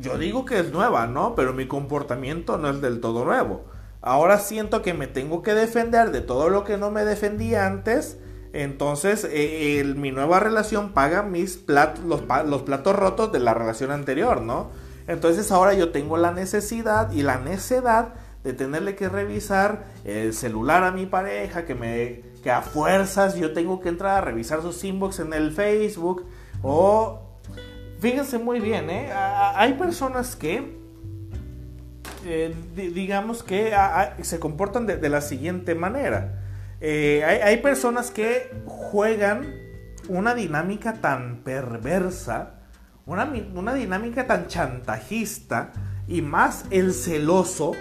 yo 0.00 0.18
digo 0.18 0.44
que 0.44 0.58
es 0.58 0.72
nueva, 0.72 1.06
¿no? 1.06 1.34
Pero 1.34 1.52
mi 1.52 1.66
comportamiento 1.66 2.58
no 2.58 2.70
es 2.70 2.80
del 2.80 3.00
todo 3.00 3.24
nuevo. 3.24 3.64
Ahora 4.00 4.38
siento 4.38 4.82
que 4.82 4.92
me 4.94 5.06
tengo 5.06 5.42
que 5.42 5.54
defender 5.54 6.10
de 6.10 6.20
todo 6.20 6.48
lo 6.48 6.64
que 6.64 6.76
no 6.76 6.90
me 6.90 7.04
defendí 7.04 7.54
antes. 7.54 8.18
Entonces, 8.52 9.26
eh, 9.30 9.94
mi 9.96 10.12
nueva 10.12 10.40
relación 10.40 10.92
paga 10.92 11.22
mis 11.22 11.64
los, 11.66 12.22
los, 12.46 12.62
platos 12.62 12.96
rotos 12.96 13.32
de 13.32 13.40
la 13.40 13.54
relación 13.54 13.90
anterior, 13.90 14.42
¿no? 14.42 14.70
Entonces 15.06 15.50
ahora 15.50 15.74
yo 15.74 15.90
tengo 15.90 16.16
la 16.16 16.32
necesidad 16.32 17.10
y 17.12 17.22
la 17.22 17.38
necedad 17.38 18.14
de 18.42 18.52
tenerle 18.52 18.94
que 18.94 19.08
revisar 19.08 19.86
el 20.04 20.34
celular 20.34 20.84
a 20.84 20.92
mi 20.92 21.06
pareja, 21.06 21.64
que 21.64 21.74
me 21.74 22.22
que 22.42 22.50
a 22.50 22.60
fuerzas 22.60 23.36
yo 23.36 23.54
tengo 23.54 23.80
que 23.80 23.88
entrar 23.88 24.18
a 24.18 24.20
revisar 24.20 24.60
sus 24.60 24.84
inbox 24.84 25.18
en 25.18 25.32
el 25.32 25.50
Facebook 25.50 26.26
o 26.62 27.23
Fíjense 28.04 28.38
muy 28.38 28.60
bien, 28.60 28.90
¿eh? 28.90 29.10
Hay 29.14 29.72
personas 29.78 30.36
que, 30.36 30.76
eh, 32.26 32.54
digamos 32.76 33.42
que 33.42 33.74
se 34.20 34.38
comportan 34.38 34.86
de, 34.86 35.08
la 35.08 35.22
siguiente 35.22 35.74
manera. 35.74 36.42
Eh, 36.82 37.24
hay, 37.24 37.56
personas 37.62 38.10
que 38.10 38.54
juegan 38.66 39.46
una 40.10 40.34
dinámica 40.34 41.00
tan 41.00 41.44
perversa, 41.44 42.56
una, 43.06 43.24
dinámica 43.72 44.26
tan 44.26 44.48
chantajista 44.48 45.72
y 46.06 46.20
más 46.20 46.66
el 46.70 46.92
celoso, 46.92 47.72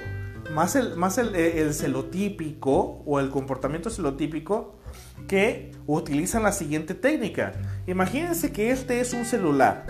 más 0.52 0.76
el, 0.76 0.96
más 0.96 1.18
el, 1.18 1.36
el 1.36 1.74
celotípico 1.74 3.04
o 3.06 3.20
el 3.20 3.30
comportamiento 3.30 3.90
celotípico 3.90 4.76
que 5.28 5.72
utilizan 5.88 6.44
la 6.44 6.52
siguiente 6.52 6.94
técnica. 6.94 7.54
Imagínense 7.88 8.52
que 8.52 8.72
este 8.72 9.00
es 9.00 9.14
un 9.14 9.26
celular. 9.26 9.86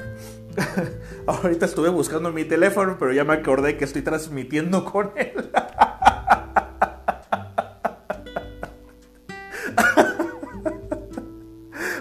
Ahorita 1.28 1.66
estuve 1.66 1.90
buscando 1.90 2.32
mi 2.32 2.46
teléfono, 2.46 2.98
pero 3.00 3.12
ya 3.14 3.24
me 3.24 3.34
acordé 3.34 3.78
que 3.78 3.86
estoy 3.86 4.02
transmitiendo 4.02 4.86
con 4.86 5.12
él. 5.16 5.50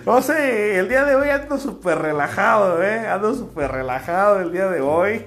No 0.05 0.21
sé, 0.21 0.81
el 0.81 0.89
día 0.89 1.05
de 1.05 1.15
hoy 1.15 1.31
ando 1.31 1.59
súper 1.59 1.97
relajado, 1.97 2.83
¿eh? 2.83 3.07
Ando 3.07 3.35
súper 3.35 3.71
relajado 3.71 4.41
el 4.41 4.51
día 4.51 4.69
de 4.69 4.81
hoy. 4.81 5.25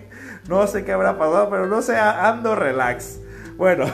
No 0.47 0.67
sé 0.67 0.85
qué 0.85 0.91
habrá 0.91 1.17
pasado, 1.17 1.49
pero 1.49 1.67
no 1.67 1.81
sé, 1.81 1.97
ando 1.97 2.55
relax. 2.55 3.19
Bueno, 3.57 3.85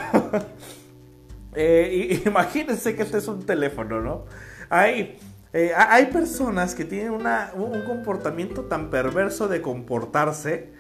eh, 1.56 2.22
imagínense 2.26 2.96
que 2.96 3.04
este 3.04 3.18
es 3.20 3.28
un 3.28 3.46
teléfono, 3.46 4.02
¿no? 4.02 4.26
Hay, 4.70 5.20
eh, 5.54 5.72
hay 5.76 6.08
personas 6.08 6.76
que 6.76 6.86
tienen 6.86 7.12
un 7.14 7.84
comportamiento 7.86 8.64
tan 8.64 8.90
perverso 8.90 9.48
de 9.48 9.62
comportarse 9.62 10.72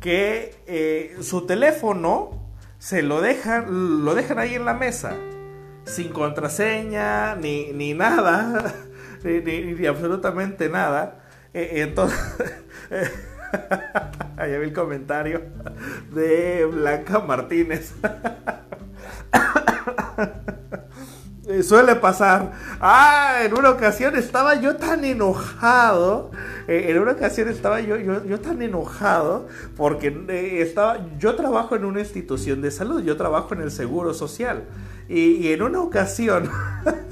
que 0.00 0.54
eh, 0.66 1.16
su 1.20 1.46
teléfono 1.46 2.42
se 2.78 3.02
lo 3.02 3.20
dejan, 3.20 4.04
lo 4.04 4.14
dejan 4.14 4.38
ahí 4.38 4.54
en 4.54 4.64
la 4.64 4.74
mesa. 4.74 5.16
sin 5.84 6.10
contraseña, 6.12 7.34
ni, 7.36 7.72
ni 7.72 7.92
nada, 7.94 8.72
ni, 9.24 9.86
absolutamente 9.86 10.68
nada. 10.68 11.24
E, 11.52 11.82
entonces, 11.82 12.20
ahí 14.36 14.50
vi 14.58 14.64
el 14.64 14.72
comentario 14.72 15.42
de 16.12 16.64
Blanca 16.66 17.20
Martínez. 17.20 17.94
Eh, 21.48 21.64
suele 21.64 21.96
pasar. 21.96 22.52
Ah, 22.80 23.40
en 23.44 23.52
una 23.52 23.70
ocasión 23.70 24.14
estaba 24.16 24.54
yo 24.54 24.76
tan 24.76 25.04
enojado. 25.04 26.30
Eh, 26.68 26.86
en 26.88 26.98
una 27.00 27.12
ocasión 27.12 27.48
estaba 27.48 27.80
yo, 27.80 27.96
yo, 27.96 28.40
tan 28.40 28.62
enojado 28.62 29.48
porque 29.76 30.24
eh, 30.28 30.62
estaba, 30.62 31.00
yo 31.18 31.34
trabajo 31.34 31.74
en 31.74 31.84
una 31.84 31.98
institución 31.98 32.62
de 32.62 32.70
salud, 32.70 33.02
yo 33.02 33.16
trabajo 33.16 33.54
en 33.54 33.62
el 33.62 33.72
Seguro 33.72 34.14
Social. 34.14 34.62
Y, 35.08 35.52
en 35.52 35.62
una 35.62 35.80
ocasión, 35.80 36.48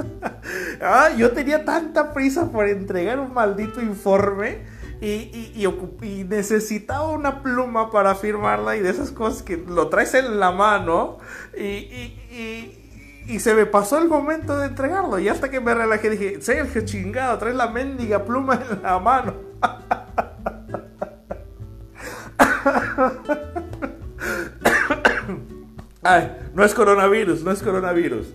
ah, 0.81 1.11
yo 1.17 1.33
tenía 1.33 1.65
tanta 1.65 2.15
prisa 2.15 2.51
por 2.53 2.69
entregar 2.69 3.19
un 3.19 3.35
maldito 3.35 3.83
informe. 3.83 4.80
Y, 5.01 6.27
necesitaba 6.29 7.09
una 7.09 7.43
pluma 7.43 7.91
para 7.91 8.15
firmarla 8.15 8.77
y 8.77 8.81
de 8.81 8.91
esas 8.91 9.11
cosas 9.11 9.43
que 9.43 9.57
lo 9.57 9.89
traes 9.89 10.15
en 10.15 10.39
la 10.39 10.51
mano 10.51 11.19
y, 11.57 13.39
se 13.39 13.55
me 13.55 13.65
pasó 13.65 13.99
el 13.99 14.09
momento 14.09 14.59
de 14.59 14.67
entregarlo. 14.67 15.19
Y 15.19 15.29
hasta 15.29 15.51
que 15.51 15.61
me 15.61 15.73
relajé 15.73 16.11
dije, 16.11 16.41
Sergio, 16.41 16.85
chingado, 16.85 17.39
traes 17.39 17.57
la 17.57 17.69
mendiga 17.69 18.25
pluma 18.25 18.61
en 18.71 18.83
la 18.83 18.99
mano. 18.99 19.35
No 26.55 26.65
es 26.65 26.75
coronavirus, 26.75 27.45
no 27.45 27.53
es 27.53 27.63
coronavirus. 27.63 28.35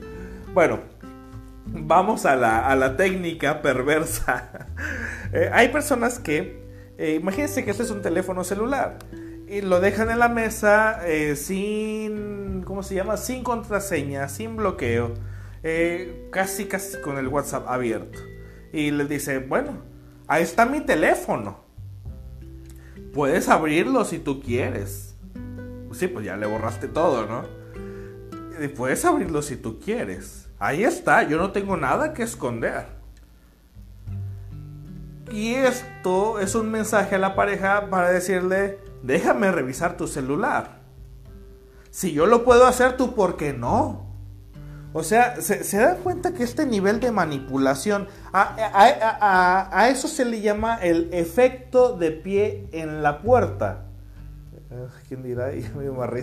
Bueno, 0.53 0.79
vamos 1.65 2.25
a 2.25 2.35
la, 2.35 2.97
técnica 2.97 3.61
perversa. 3.61 4.67
Eh, 5.33 5.49
hay 5.51 5.67
personas 5.69 6.19
que, 6.19 6.63
eh, 6.97 7.17
imagínense 7.19 7.65
que 7.65 7.71
este 7.71 7.83
es 7.83 7.89
un 7.89 8.01
teléfono 8.01 8.45
celular 8.45 8.99
y 9.49 9.59
lo 9.59 9.81
dejan 9.81 10.09
en 10.09 10.19
la 10.19 10.29
mesa 10.29 11.05
eh, 11.05 11.35
sin, 11.35 12.63
¿cómo 12.63 12.83
se 12.83 12.95
llama? 12.95 13.17
Sin 13.17 13.43
contraseña, 13.43 14.29
sin 14.29 14.55
bloqueo, 14.55 15.13
casi 16.31 16.65
casi 16.65 17.01
con 17.01 17.17
el 17.17 17.27
WhatsApp 17.27 17.67
abierto. 17.67 18.19
Y 18.71 18.91
les 18.91 19.09
dice, 19.09 19.39
bueno, 19.39 19.81
ahí 20.27 20.43
está 20.43 20.65
mi 20.65 20.79
teléfono. 20.79 21.59
Puedes 23.13 23.49
abrirlo 23.49 24.05
si 24.05 24.19
tú 24.19 24.41
quieres. 24.41 25.15
Sí, 25.91 26.07
pues 26.07 26.23
ya 26.23 26.37
le 26.37 26.45
borraste 26.45 26.87
todo, 26.87 27.25
¿no? 27.25 27.43
puedes 28.77 29.03
abrirlo 29.03 29.41
si 29.41 29.57
tú 29.57 29.79
quieres. 29.79 30.44
Ahí 30.59 30.83
está, 30.83 31.23
yo 31.23 31.37
no 31.37 31.51
tengo 31.51 31.75
nada 31.77 32.13
que 32.13 32.23
esconder. 32.23 32.85
Y 35.31 35.55
esto 35.55 36.39
es 36.39 36.55
un 36.55 36.71
mensaje 36.71 37.15
a 37.15 37.19
la 37.19 37.35
pareja 37.35 37.89
para 37.89 38.11
decirle, 38.11 38.79
déjame 39.03 39.51
revisar 39.51 39.97
tu 39.97 40.07
celular. 40.07 40.79
Si 41.89 42.13
yo 42.13 42.25
lo 42.25 42.43
puedo 42.43 42.65
hacer, 42.65 42.95
tú, 42.97 43.15
¿por 43.15 43.35
qué 43.37 43.53
no? 43.53 44.05
O 44.93 45.03
sea, 45.03 45.41
se, 45.41 45.77
da 45.77 45.95
cuenta 45.95 46.33
que 46.33 46.43
este 46.43 46.65
nivel 46.65 47.01
de 47.01 47.11
manipulación, 47.11 48.07
a, 48.31 49.87
eso 49.91 50.07
se 50.07 50.23
le 50.23 50.39
llama 50.39 50.75
el 50.75 51.09
efecto 51.11 51.97
de 51.97 52.11
pie 52.11 52.69
en 52.71 53.03
la 53.03 53.21
puerta. 53.21 53.87
Ah, 54.71 54.87
¿Quién 55.07 55.21
dirá? 55.21 55.47
Me. 55.75 56.21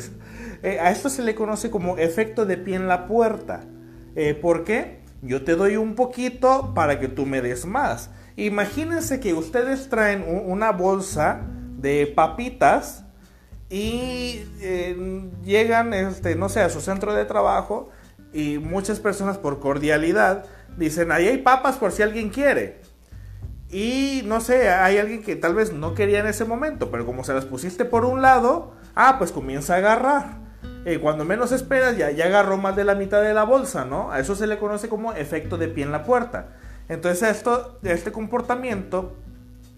Eh, 0.62 0.80
a 0.80 0.90
esto 0.90 1.10
se 1.10 1.22
le 1.22 1.34
conoce 1.34 1.70
como 1.70 1.98
efecto 1.98 2.46
de 2.46 2.56
pie 2.56 2.76
en 2.76 2.88
la 2.88 3.06
puerta. 3.06 3.60
Eh, 4.14 4.34
¿Por 4.34 4.64
qué? 4.64 5.00
Yo 5.22 5.44
te 5.44 5.54
doy 5.54 5.76
un 5.76 5.94
poquito 5.94 6.72
para 6.74 6.98
que 6.98 7.08
tú 7.08 7.26
me 7.26 7.40
des 7.40 7.64
más. 7.64 8.10
Imagínense 8.36 9.20
que 9.20 9.34
ustedes 9.34 9.88
traen 9.88 10.24
una 10.26 10.72
bolsa 10.72 11.42
de 11.78 12.06
papitas 12.06 13.04
y 13.68 14.44
eh, 14.60 15.30
llegan, 15.44 15.94
este, 15.94 16.34
no 16.34 16.48
sé, 16.48 16.60
a 16.60 16.70
su 16.70 16.80
centro 16.80 17.14
de 17.14 17.24
trabajo 17.24 17.90
y 18.32 18.58
muchas 18.58 19.00
personas 19.00 19.38
por 19.38 19.60
cordialidad 19.60 20.44
dicen, 20.76 21.12
ahí 21.12 21.28
hay 21.28 21.38
papas 21.38 21.76
por 21.76 21.92
si 21.92 22.02
alguien 22.02 22.30
quiere. 22.30 22.80
Y 23.70 24.22
no 24.26 24.40
sé, 24.40 24.68
hay 24.68 24.98
alguien 24.98 25.22
que 25.22 25.36
tal 25.36 25.54
vez 25.54 25.72
no 25.72 25.94
quería 25.94 26.20
en 26.20 26.26
ese 26.26 26.44
momento, 26.44 26.90
pero 26.90 27.06
como 27.06 27.24
se 27.24 27.32
las 27.32 27.46
pusiste 27.46 27.86
por 27.86 28.04
un 28.04 28.20
lado, 28.20 28.74
ah, 28.94 29.16
pues 29.18 29.32
comienza 29.32 29.74
a 29.74 29.78
agarrar. 29.78 30.41
Eh, 30.84 30.98
cuando 30.98 31.24
menos 31.24 31.52
esperas, 31.52 31.96
ya, 31.96 32.10
ya 32.10 32.26
agarró 32.26 32.58
más 32.58 32.74
de 32.74 32.84
la 32.84 32.94
mitad 32.94 33.22
de 33.22 33.34
la 33.34 33.44
bolsa, 33.44 33.84
¿no? 33.84 34.10
A 34.10 34.18
eso 34.18 34.34
se 34.34 34.46
le 34.46 34.58
conoce 34.58 34.88
como 34.88 35.12
efecto 35.12 35.56
de 35.56 35.68
pie 35.68 35.84
en 35.84 35.92
la 35.92 36.04
puerta. 36.04 36.56
Entonces, 36.88 37.36
esto, 37.36 37.78
este 37.82 38.10
comportamiento 38.10 39.16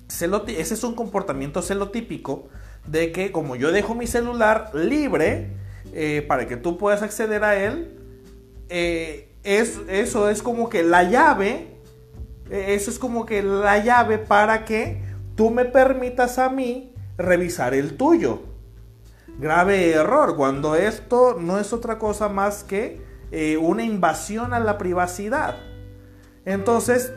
ese 0.09 0.75
es 0.75 0.85
un 0.85 0.95
comportamiento 0.95 1.63
celotípico 1.63 2.49
de 2.87 3.13
que 3.13 3.33
como 3.33 3.57
yo 3.57 3.73
dejo 3.73 3.95
mi 3.95 4.07
celular 4.07 4.71
libre 4.75 5.51
eh, 5.93 6.25
para 6.27 6.47
que 6.47 6.57
tú 6.57 6.77
puedas 6.77 7.03
acceder 7.03 7.45
a 7.45 7.57
él, 7.57 7.99
eh, 8.69 9.29
es, 9.43 9.81
eso 9.89 10.29
es 10.29 10.43
como 10.43 10.69
que 10.69 10.83
la 10.83 11.05
llave, 11.05 11.69
eso 12.51 12.91
es 12.91 12.99
como 12.99 13.27
que 13.27 13.43
la 13.43 13.83
llave 13.83 14.19
para 14.19 14.65
que 14.65 15.03
tú 15.37 15.51
me 15.51 15.65
permitas 15.65 16.39
a 16.39 16.49
mí 16.49 16.95
revisar 17.17 17.75
el 17.75 17.97
tuyo. 17.97 18.43
Grave 19.39 19.91
error, 19.93 20.37
cuando 20.37 20.75
esto 20.77 21.37
no 21.39 21.59
es 21.59 21.73
otra 21.73 21.99
cosa 21.99 22.29
más 22.29 22.65
que 22.65 23.03
una 23.61 23.83
invasión 23.83 24.55
a 24.55 24.61
la 24.61 24.79
privacidad. 24.79 25.57
Entonces, 26.45 27.13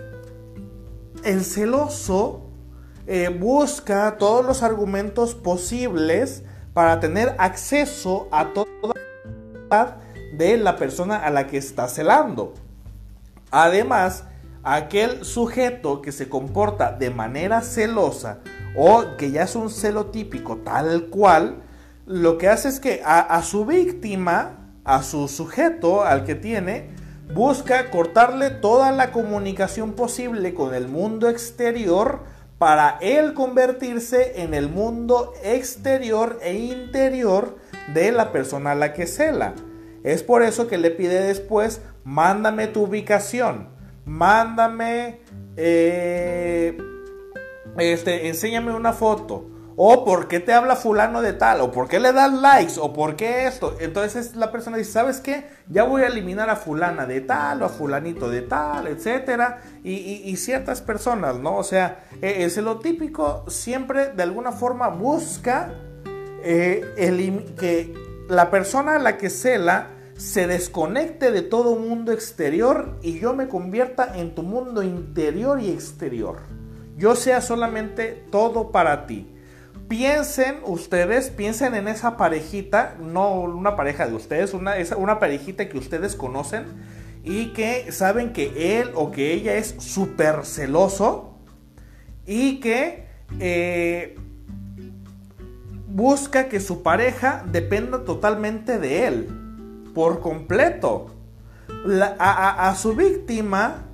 el 1.23 1.43
celoso 1.43 2.47
eh, 3.05 3.29
busca 3.29 4.17
todos 4.17 4.45
los 4.45 4.63
argumentos 4.63 5.35
posibles 5.35 6.43
para 6.73 6.99
tener 6.99 7.35
acceso 7.37 8.27
a 8.31 8.53
toda 8.53 8.67
la 9.69 9.97
de 10.33 10.57
la 10.57 10.75
persona 10.75 11.17
a 11.17 11.29
la 11.29 11.47
que 11.47 11.57
está 11.57 11.87
celando. 11.87 12.53
Además, 13.49 14.25
aquel 14.63 15.23
sujeto 15.23 16.01
que 16.01 16.11
se 16.11 16.27
comporta 16.27 16.91
de 16.91 17.09
manera 17.09 17.61
celosa 17.61 18.39
o 18.75 19.15
que 19.17 19.31
ya 19.31 19.43
es 19.43 19.55
un 19.55 19.69
celo 19.69 20.07
típico 20.07 20.57
tal 20.57 21.07
cual, 21.07 21.63
lo 22.07 22.37
que 22.37 22.47
hace 22.47 22.69
es 22.69 22.79
que 22.79 23.01
a, 23.05 23.41
su 23.43 23.65
víctima, 23.65 24.71
a 24.85 25.03
su 25.03 25.27
sujeto, 25.27 26.05
al 26.05 26.23
que 26.23 26.35
tiene, 26.35 26.89
busca 27.33 27.91
cortarle 27.91 28.49
toda 28.49 28.93
la 28.93 29.11
comunicación 29.11 29.91
posible 29.91 30.53
con 30.53 30.73
el 30.73 30.87
mundo 30.87 31.27
exterior 31.27 32.21
para 32.57 32.97
él 33.01 33.33
convertirse 33.33 34.41
en 34.41 34.53
el 34.53 34.69
mundo 34.69 35.33
exterior 35.43 36.39
e 36.41 36.53
interior 36.53 37.57
de 37.93 38.13
la 38.13 38.31
persona 38.31 38.71
a 38.71 38.75
la 38.75 38.93
que 38.93 39.05
cela. 39.05 39.53
Es 40.05 40.23
por 40.23 40.43
eso 40.43 40.67
que 40.67 40.77
le 40.77 40.91
pide 40.91 41.21
después, 41.21 41.81
mándame 42.05 42.67
tu 42.67 42.83
ubicación, 42.83 43.67
mándame, 44.05 45.19
eh, 45.57 46.77
este, 47.77 48.29
enséñame 48.29 48.73
una 48.73 48.93
foto, 48.93 49.56
o 49.79 50.03
por 50.03 50.27
qué 50.27 50.39
te 50.39 50.53
habla 50.53 50.75
fulano 50.75 51.21
de 51.21 51.33
tal, 51.33 51.61
o 51.61 51.71
por 51.71 51.87
qué 51.87 51.99
le 51.99 52.11
das 52.11 52.33
likes, 52.33 52.79
o 52.79 52.93
por 52.93 53.15
qué 53.15 53.45
esto. 53.45 53.77
Entonces 53.79 54.35
la 54.35 54.51
persona 54.51 54.75
dice, 54.75 54.91
¿sabes 54.91 55.21
qué? 55.21 55.45
Ya 55.69 55.83
voy 55.83 56.01
a 56.01 56.07
eliminar 56.07 56.49
a 56.49 56.55
fulana 56.55 57.05
de 57.05 57.21
tal, 57.21 57.61
o 57.61 57.65
a 57.65 57.69
fulanito 57.69 58.27
de 58.27 58.41
tal, 58.41 58.87
etcétera. 58.87 59.61
Y, 59.83 60.35
ciertas 60.37 60.81
personas, 60.81 61.37
¿no? 61.37 61.57
O 61.57 61.63
sea, 61.63 61.99
eh, 62.23 62.37
el 62.39 62.49
celotípico 62.49 63.45
siempre 63.49 64.07
de 64.13 64.23
alguna 64.23 64.51
forma 64.51 64.89
busca 64.89 65.75
eh, 66.43 66.83
que 67.59 67.93
la 68.29 68.49
persona 68.49 68.95
a 68.95 68.99
la 68.99 69.17
que 69.17 69.29
cela 69.29 69.89
se 70.15 70.47
desconecte 70.47 71.29
de 71.29 71.43
todo 71.43 71.75
mundo 71.75 72.11
exterior 72.11 72.97
y 73.03 73.19
yo 73.19 73.35
me 73.35 73.47
convierta 73.47 74.17
en 74.17 74.33
tu 74.33 74.41
mundo 74.41 74.81
interior 74.81 75.61
y 75.61 75.69
exterior. 75.69 76.37
Yo 76.97 77.15
sea 77.15 77.41
solamente 77.41 78.25
todo 78.31 78.71
para 78.71 79.05
ti 79.05 79.36
piensen 79.87 80.59
ustedes, 80.65 81.29
piensen 81.29 81.75
en 81.75 81.87
esa 81.87 82.17
parejita, 82.17 82.95
no 82.99 83.39
una 83.41 83.75
pareja 83.75 84.07
de 84.07 84.15
ustedes, 84.15 84.53
una, 84.53 84.75
una 84.97 85.19
parejita 85.19 85.69
que 85.69 85.77
ustedes 85.77 86.15
conocen 86.15 86.65
y 87.23 87.53
que 87.53 87.91
saben 87.91 88.33
que 88.33 88.79
él 88.79 88.91
o 88.95 89.11
que 89.11 89.33
ella 89.33 89.55
es 89.55 89.75
súper 89.79 90.45
celoso 90.45 91.37
y 92.25 92.59
que 92.59 93.07
eh, 93.39 94.15
busca 95.87 96.49
que 96.49 96.59
su 96.59 96.83
pareja 96.83 97.43
dependa 97.51 98.03
totalmente 98.03 98.79
de 98.79 99.07
él, 99.07 99.27
por 99.93 100.19
completo. 100.19 101.13
a, 102.19 102.75
su 102.77 102.95
víctima 102.95 103.87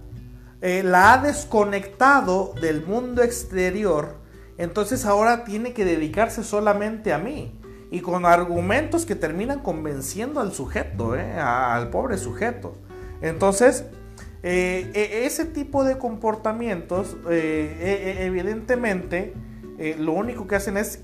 eh, 0.61 0.83
la 0.83 1.13
ha 1.13 1.17
desconectado 1.19 2.53
del 2.61 2.85
mundo 2.85 3.23
exterior 3.23 4.22
entonces 4.57 5.05
ahora 5.05 5.43
tiene 5.43 5.73
que 5.73 5.85
dedicarse 5.85 6.43
solamente 6.43 7.13
a 7.13 7.17
mí. 7.17 7.59
Y 7.91 8.01
con 8.01 8.25
argumentos 8.25 9.05
que 9.05 9.15
terminan 9.15 9.59
convenciendo 9.59 10.39
al 10.39 10.51
sujeto, 10.51 11.15
¿eh? 11.15 11.33
al 11.33 11.91
pobre 11.91 12.17
sujeto. 12.17 12.75
Entonces, 13.21 13.85
eh, 14.41 14.91
e, 14.95 15.25
ese 15.25 15.45
tipo 15.45 15.83
de 15.83 15.97
comportamientos, 15.99 17.15
eh, 17.29 17.77
e, 17.79 18.21
e, 18.21 18.25
evidentemente, 18.25 19.33
lo 19.99 20.13
único 20.13 20.47
que 20.47 20.55
hacen 20.55 20.77
es 20.77 21.01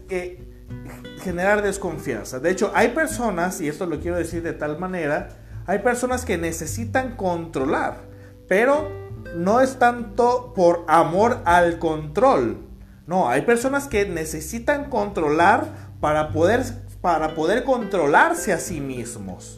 generar 1.22 1.62
desconfianza. 1.62 2.40
De 2.40 2.50
hecho, 2.50 2.72
hay 2.74 2.90
personas, 2.90 3.62
y 3.62 3.68
esto 3.68 3.86
lo 3.86 4.00
quiero 4.00 4.18
decir 4.18 4.42
de 4.42 4.54
tal 4.54 4.80
manera, 4.80 5.30
hay 5.66 5.80
personas 5.80 6.24
que 6.24 6.38
necesitan 6.38 7.16
controlar, 7.16 7.98
pero 8.48 8.90
no 9.36 9.60
es 9.62 9.78
tanto 9.80 10.54
por 10.56 10.86
amor 10.88 11.42
al 11.46 11.78
control. 11.78 12.69
No, 13.10 13.28
hay 13.28 13.42
personas 13.42 13.88
que 13.88 14.06
necesitan 14.06 14.92
controlar 14.92 15.66
para 16.00 16.30
poder, 16.30 16.64
para 17.02 17.34
poder 17.34 17.64
controlarse 17.64 18.54
a 18.54 18.60
sí 18.60 18.82
mismos. 18.82 19.58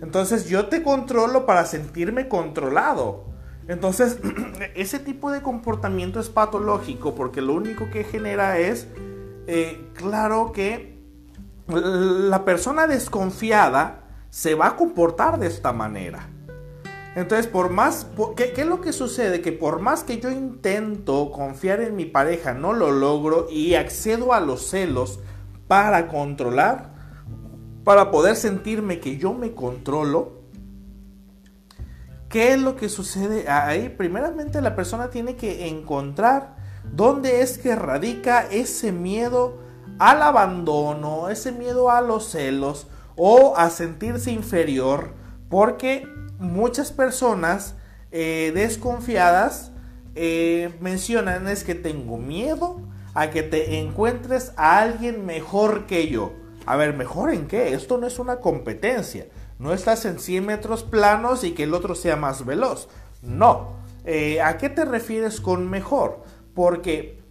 Entonces 0.00 0.48
yo 0.48 0.68
te 0.68 0.84
controlo 0.84 1.46
para 1.46 1.66
sentirme 1.66 2.28
controlado. 2.28 3.24
Entonces 3.66 4.18
ese 4.76 5.00
tipo 5.00 5.32
de 5.32 5.42
comportamiento 5.42 6.20
es 6.20 6.28
patológico 6.28 7.16
porque 7.16 7.42
lo 7.42 7.54
único 7.54 7.90
que 7.90 8.04
genera 8.04 8.58
es, 8.60 8.86
eh, 9.48 9.90
claro 9.94 10.52
que 10.52 10.96
la 11.66 12.44
persona 12.44 12.86
desconfiada 12.86 14.04
se 14.30 14.54
va 14.54 14.68
a 14.68 14.76
comportar 14.76 15.40
de 15.40 15.48
esta 15.48 15.72
manera. 15.72 16.28
Entonces, 17.16 17.46
por 17.46 17.70
más, 17.70 18.06
¿qué, 18.36 18.52
¿qué, 18.52 18.60
es 18.60 18.66
lo 18.66 18.82
que 18.82 18.92
sucede? 18.92 19.40
Que 19.40 19.50
por 19.50 19.80
más 19.80 20.04
que 20.04 20.20
yo 20.20 20.30
intento 20.30 21.32
confiar 21.32 21.80
en 21.80 21.96
mi 21.96 22.04
pareja, 22.04 22.52
no 22.52 22.74
lo 22.74 22.92
logro 22.92 23.48
y 23.50 23.74
accedo 23.74 24.34
a 24.34 24.40
los 24.40 24.68
celos 24.68 25.18
para 25.66 26.08
controlar, 26.08 26.92
para 27.84 28.10
poder 28.10 28.36
sentirme 28.36 29.00
que 29.00 29.16
yo 29.16 29.32
me 29.32 29.54
controlo, 29.54 30.42
¿qué 32.28 32.52
es 32.52 32.60
lo 32.60 32.76
que 32.76 32.90
sucede 32.90 33.48
ahí? 33.48 33.88
Primeramente 33.88 34.60
la 34.60 34.76
persona 34.76 35.08
tiene 35.08 35.36
que 35.36 35.68
encontrar 35.68 36.56
dónde 36.84 37.40
es 37.40 37.56
que 37.56 37.74
radica 37.76 38.46
ese 38.50 38.92
miedo 38.92 39.56
al 39.98 40.20
abandono, 40.20 41.30
ese 41.30 41.50
miedo 41.50 41.90
a 41.90 42.02
los 42.02 42.28
celos 42.28 42.88
o 43.16 43.54
a 43.56 43.70
sentirse 43.70 44.32
inferior, 44.32 45.14
porque 45.48 46.06
muchas 46.38 46.92
personas 46.92 47.74
eh, 48.10 48.52
desconfiadas 48.54 49.72
eh, 50.14 50.74
mencionan 50.80 51.48
es 51.48 51.64
que 51.64 51.74
tengo 51.74 52.18
miedo 52.18 52.80
a 53.14 53.30
que 53.30 53.42
te 53.42 53.78
encuentres 53.78 54.52
a 54.56 54.78
alguien 54.78 55.26
mejor 55.26 55.86
que 55.86 56.08
yo. 56.08 56.32
A 56.66 56.76
ver, 56.76 56.94
¿mejor 56.94 57.32
en 57.32 57.46
qué? 57.46 57.74
Esto 57.74 57.98
no 57.98 58.06
es 58.06 58.18
una 58.18 58.36
competencia. 58.40 59.26
No 59.58 59.72
estás 59.72 60.04
en 60.04 60.18
100 60.18 60.44
metros 60.44 60.82
planos 60.82 61.44
y 61.44 61.52
que 61.52 61.62
el 61.62 61.74
otro 61.74 61.94
sea 61.94 62.16
más 62.16 62.44
veloz. 62.44 62.88
No. 63.22 63.74
Eh, 64.04 64.40
¿A 64.40 64.58
qué 64.58 64.68
te 64.68 64.84
refieres 64.84 65.40
con 65.40 65.68
mejor? 65.68 66.22
Porque 66.54 67.24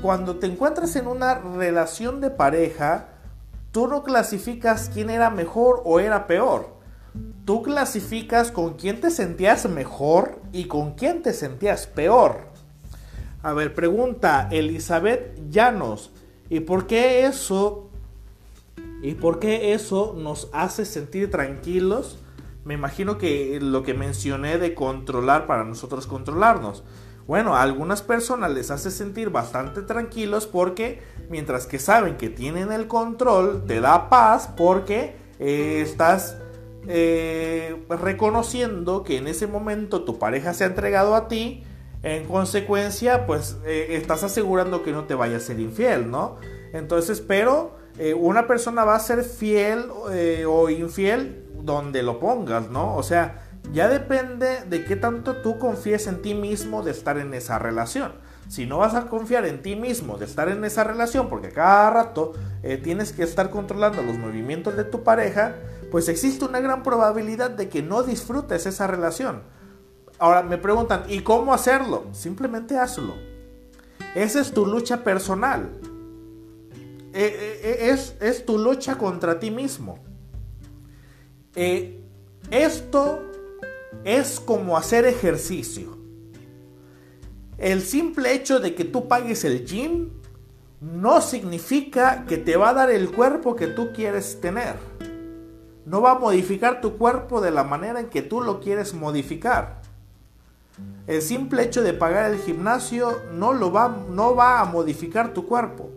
cuando 0.00 0.36
te 0.36 0.46
encuentras 0.46 0.96
en 0.96 1.06
una 1.06 1.34
relación 1.34 2.22
de 2.22 2.30
pareja, 2.30 3.08
tú 3.72 3.88
no 3.88 4.02
clasificas 4.02 4.90
quién 4.92 5.10
era 5.10 5.28
mejor 5.28 5.82
o 5.84 6.00
era 6.00 6.26
peor. 6.26 6.73
Tú 7.44 7.62
clasificas 7.62 8.50
con 8.50 8.74
quién 8.74 9.00
te 9.00 9.10
sentías 9.10 9.68
mejor 9.68 10.40
y 10.52 10.64
con 10.64 10.94
quién 10.94 11.22
te 11.22 11.32
sentías 11.32 11.86
peor. 11.86 12.48
A 13.42 13.52
ver, 13.52 13.74
pregunta 13.74 14.48
Elizabeth 14.50 15.38
Llanos. 15.50 16.10
¿Y 16.48 16.60
por 16.60 16.86
qué 16.86 17.26
eso 17.26 17.90
¿Y 19.04 19.16
por 19.16 19.38
qué 19.38 19.74
eso 19.74 20.14
nos 20.16 20.48
hace 20.54 20.86
sentir 20.86 21.30
tranquilos? 21.30 22.18
Me 22.64 22.72
imagino 22.72 23.18
que 23.18 23.58
lo 23.60 23.82
que 23.82 23.92
mencioné 23.92 24.56
de 24.56 24.74
controlar 24.74 25.46
para 25.46 25.62
nosotros 25.62 26.06
controlarnos. 26.06 26.84
Bueno, 27.26 27.54
a 27.54 27.60
algunas 27.60 28.00
personas 28.00 28.50
les 28.52 28.70
hace 28.70 28.90
sentir 28.90 29.28
bastante 29.28 29.82
tranquilos 29.82 30.46
porque 30.46 31.02
mientras 31.28 31.66
que 31.66 31.78
saben 31.78 32.16
que 32.16 32.30
tienen 32.30 32.72
el 32.72 32.86
control, 32.86 33.64
te 33.66 33.82
da 33.82 34.08
paz 34.08 34.48
porque 34.56 35.16
eh, 35.38 35.82
estás 35.82 36.38
eh, 36.86 37.82
reconociendo 37.88 39.04
que 39.04 39.16
en 39.16 39.26
ese 39.26 39.46
momento 39.46 40.02
tu 40.04 40.18
pareja 40.18 40.52
se 40.52 40.64
ha 40.64 40.66
entregado 40.66 41.14
a 41.14 41.28
ti. 41.28 41.64
En 42.02 42.26
consecuencia, 42.26 43.24
pues 43.24 43.56
eh, 43.64 43.88
estás 43.90 44.24
asegurando 44.24 44.82
que 44.82 44.92
no 44.92 45.04
te 45.04 45.14
vaya 45.14 45.38
a 45.38 45.40
ser 45.40 45.58
infiel, 45.58 46.10
¿no? 46.10 46.36
Entonces, 46.74 47.22
pero 47.22 47.76
eh, 47.98 48.12
una 48.12 48.46
persona 48.46 48.84
va 48.84 48.94
a 48.94 49.00
ser 49.00 49.24
fiel 49.24 49.86
o 50.46 50.68
infiel 50.68 51.46
donde 51.62 52.02
lo 52.02 52.20
pongas, 52.20 52.68
¿no? 52.68 52.94
O 52.94 53.02
sea, 53.02 53.46
ya 53.72 53.88
depende 53.88 54.64
de 54.68 54.84
qué 54.84 54.96
tanto 54.96 55.36
tú 55.36 55.58
confíes 55.58 56.06
en 56.06 56.20
ti 56.20 56.34
mismo 56.34 56.82
de 56.82 56.90
estar 56.90 57.16
en 57.16 57.32
esa 57.32 57.58
relación. 57.58 58.12
Si 58.48 58.66
no 58.66 58.78
vas 58.78 58.94
a 58.94 59.06
confiar 59.06 59.46
en 59.46 59.62
ti 59.62 59.74
mismo 59.74 60.18
de 60.18 60.26
estar 60.26 60.50
en 60.50 60.62
esa 60.66 60.84
relación, 60.84 61.30
porque 61.30 61.48
cada 61.48 61.88
rato 61.88 62.32
tienes 62.82 63.14
que 63.14 63.22
estar 63.22 63.48
controlando 63.48 64.02
los 64.02 64.18
movimientos 64.18 64.76
de 64.76 64.84
tu 64.84 65.02
pareja, 65.02 65.54
pues 65.94 66.08
existe 66.08 66.44
una 66.44 66.58
gran 66.58 66.82
probabilidad 66.82 67.50
de 67.50 67.68
que 67.68 67.80
no 67.80 68.02
disfrutes 68.02 68.66
esa 68.66 68.88
relación. 68.88 69.42
Ahora 70.18 70.42
me 70.42 70.58
preguntan, 70.58 71.04
¿y 71.08 71.20
cómo 71.20 71.54
hacerlo? 71.54 72.06
Simplemente 72.10 72.76
hazlo. 72.76 73.14
Esa 74.16 74.40
es 74.40 74.50
tu 74.50 74.66
lucha 74.66 75.04
personal. 75.04 75.70
Eh, 77.12 77.12
eh, 77.12 77.60
eh, 77.62 77.90
es, 77.90 78.16
es, 78.20 78.44
tu 78.44 78.58
lucha 78.58 78.98
contra 78.98 79.38
ti 79.38 79.52
mismo. 79.52 80.00
esto 81.54 83.22
es 84.02 84.40
como 84.40 84.76
hacer 84.76 85.06
ejercicio. 85.06 85.96
El 87.56 87.82
simple 87.82 88.34
hecho 88.34 88.58
de 88.58 88.74
que 88.74 88.84
tú 88.84 89.06
pagues 89.06 89.44
el 89.44 89.64
gym 89.64 90.10
no 90.80 91.20
significa 91.20 92.24
que 92.26 92.36
te 92.36 92.56
va 92.56 92.70
a 92.70 92.74
dar 92.74 92.90
el 92.90 93.12
cuerpo 93.12 93.54
que 93.54 93.68
tú 93.68 93.92
quieres 93.92 94.40
tener. 94.40 94.74
No 95.86 96.00
va 96.00 96.12
a 96.12 96.18
modificar 96.18 96.80
tu 96.80 96.96
cuerpo 96.96 97.40
de 97.40 97.50
la 97.50 97.64
manera 97.64 98.00
en 98.00 98.08
que 98.08 98.22
tú 98.22 98.40
lo 98.40 98.60
quieres 98.60 98.94
modificar. 98.94 99.82
El 101.06 101.22
simple 101.22 101.62
hecho 101.62 101.82
de 101.82 101.92
pagar 101.92 102.30
el 102.30 102.40
gimnasio 102.40 103.12
no, 103.32 103.52
lo 103.52 103.70
va, 103.72 103.96
no 104.10 104.34
va 104.34 104.60
a 104.60 104.64
modificar 104.64 105.34
tu 105.34 105.46
cuerpo 105.46 105.90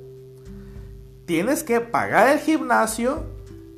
tienes 1.28 1.62
que 1.62 1.82
pagar 1.82 2.30
el 2.30 2.40
gimnasio 2.40 3.26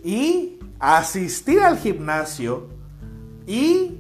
y 0.04 0.60
asistir 0.80 1.60
al 1.62 1.80
gimnasio 1.80 2.70
y 3.48 3.98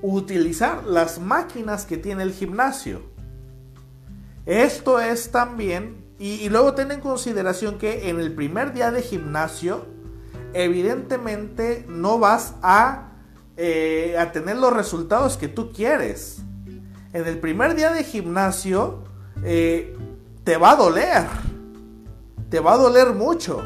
utilizar 0.00 0.84
las 0.84 1.18
máquinas 1.18 1.84
que 1.84 1.96
tiene 1.96 2.22
el 2.22 2.32
gimnasio. 2.32 3.02
Esto 4.46 5.00
es 5.00 5.32
también, 5.32 5.96
y, 6.20 6.48
luego 6.48 6.74
ten 6.74 6.92
en 6.92 7.00
consideración 7.00 7.76
que 7.76 8.08
en 8.08 8.20
el 8.20 8.32
primer 8.32 8.72
día 8.72 8.92
de 8.92 9.02
gimnasio, 9.02 9.84
evidentemente 10.64 11.84
no 11.88 12.18
vas 12.18 12.54
a, 12.62 13.12
eh, 13.56 14.16
a 14.18 14.32
tener 14.32 14.56
los 14.56 14.72
resultados 14.72 15.36
que 15.36 15.48
tú 15.48 15.72
quieres. 15.72 16.38
En 17.12 17.26
el 17.26 17.38
primer 17.38 17.74
día 17.74 17.92
de 17.92 18.04
gimnasio 18.04 19.04
eh, 19.42 19.96
te 20.44 20.56
va 20.56 20.72
a 20.72 20.76
doler 20.76 21.26
te 22.48 22.60
va 22.60 22.74
a 22.74 22.78
doler 22.78 23.12
mucho. 23.12 23.62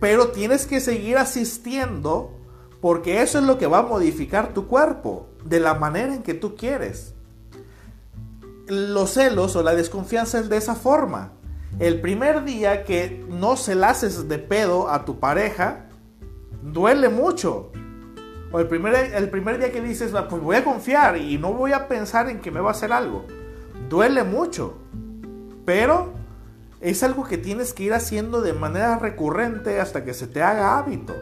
Pero 0.00 0.28
tienes 0.28 0.66
que 0.66 0.80
seguir 0.80 1.16
asistiendo 1.18 2.38
porque 2.80 3.22
eso 3.22 3.38
es 3.38 3.44
lo 3.44 3.58
que 3.58 3.66
va 3.66 3.78
a 3.78 3.82
modificar 3.82 4.52
tu 4.52 4.66
cuerpo 4.66 5.28
de 5.44 5.60
la 5.60 5.74
manera 5.74 6.14
en 6.14 6.22
que 6.22 6.34
tú 6.34 6.56
quieres. 6.56 7.14
Los 8.66 9.12
celos 9.12 9.54
o 9.54 9.62
la 9.62 9.74
desconfianza 9.74 10.38
es 10.40 10.48
de 10.48 10.56
esa 10.56 10.74
forma. 10.74 11.32
El 11.78 12.00
primer 12.00 12.44
día 12.44 12.84
que 12.84 13.24
no 13.28 13.56
se 13.56 13.74
la 13.74 13.90
haces 13.90 14.28
de 14.28 14.38
pedo 14.38 14.88
a 14.88 15.04
tu 15.04 15.18
pareja, 15.18 15.86
duele 16.62 17.08
mucho. 17.08 17.72
O 18.52 18.60
el 18.60 18.68
primer, 18.68 18.94
el 18.94 19.30
primer 19.30 19.58
día 19.58 19.72
que 19.72 19.80
dices, 19.80 20.14
ah, 20.14 20.28
pues 20.28 20.42
voy 20.42 20.56
a 20.56 20.64
confiar 20.64 21.16
y 21.16 21.38
no 21.38 21.54
voy 21.54 21.72
a 21.72 21.88
pensar 21.88 22.28
en 22.28 22.40
que 22.40 22.50
me 22.50 22.60
va 22.60 22.68
a 22.68 22.72
hacer 22.72 22.92
algo. 22.92 23.24
Duele 23.88 24.22
mucho. 24.22 24.78
Pero 25.64 26.12
es 26.80 27.02
algo 27.02 27.24
que 27.24 27.38
tienes 27.38 27.72
que 27.72 27.84
ir 27.84 27.94
haciendo 27.94 28.42
de 28.42 28.52
manera 28.52 28.98
recurrente 28.98 29.80
hasta 29.80 30.04
que 30.04 30.12
se 30.12 30.26
te 30.26 30.42
haga 30.42 30.78
hábito. 30.78 31.14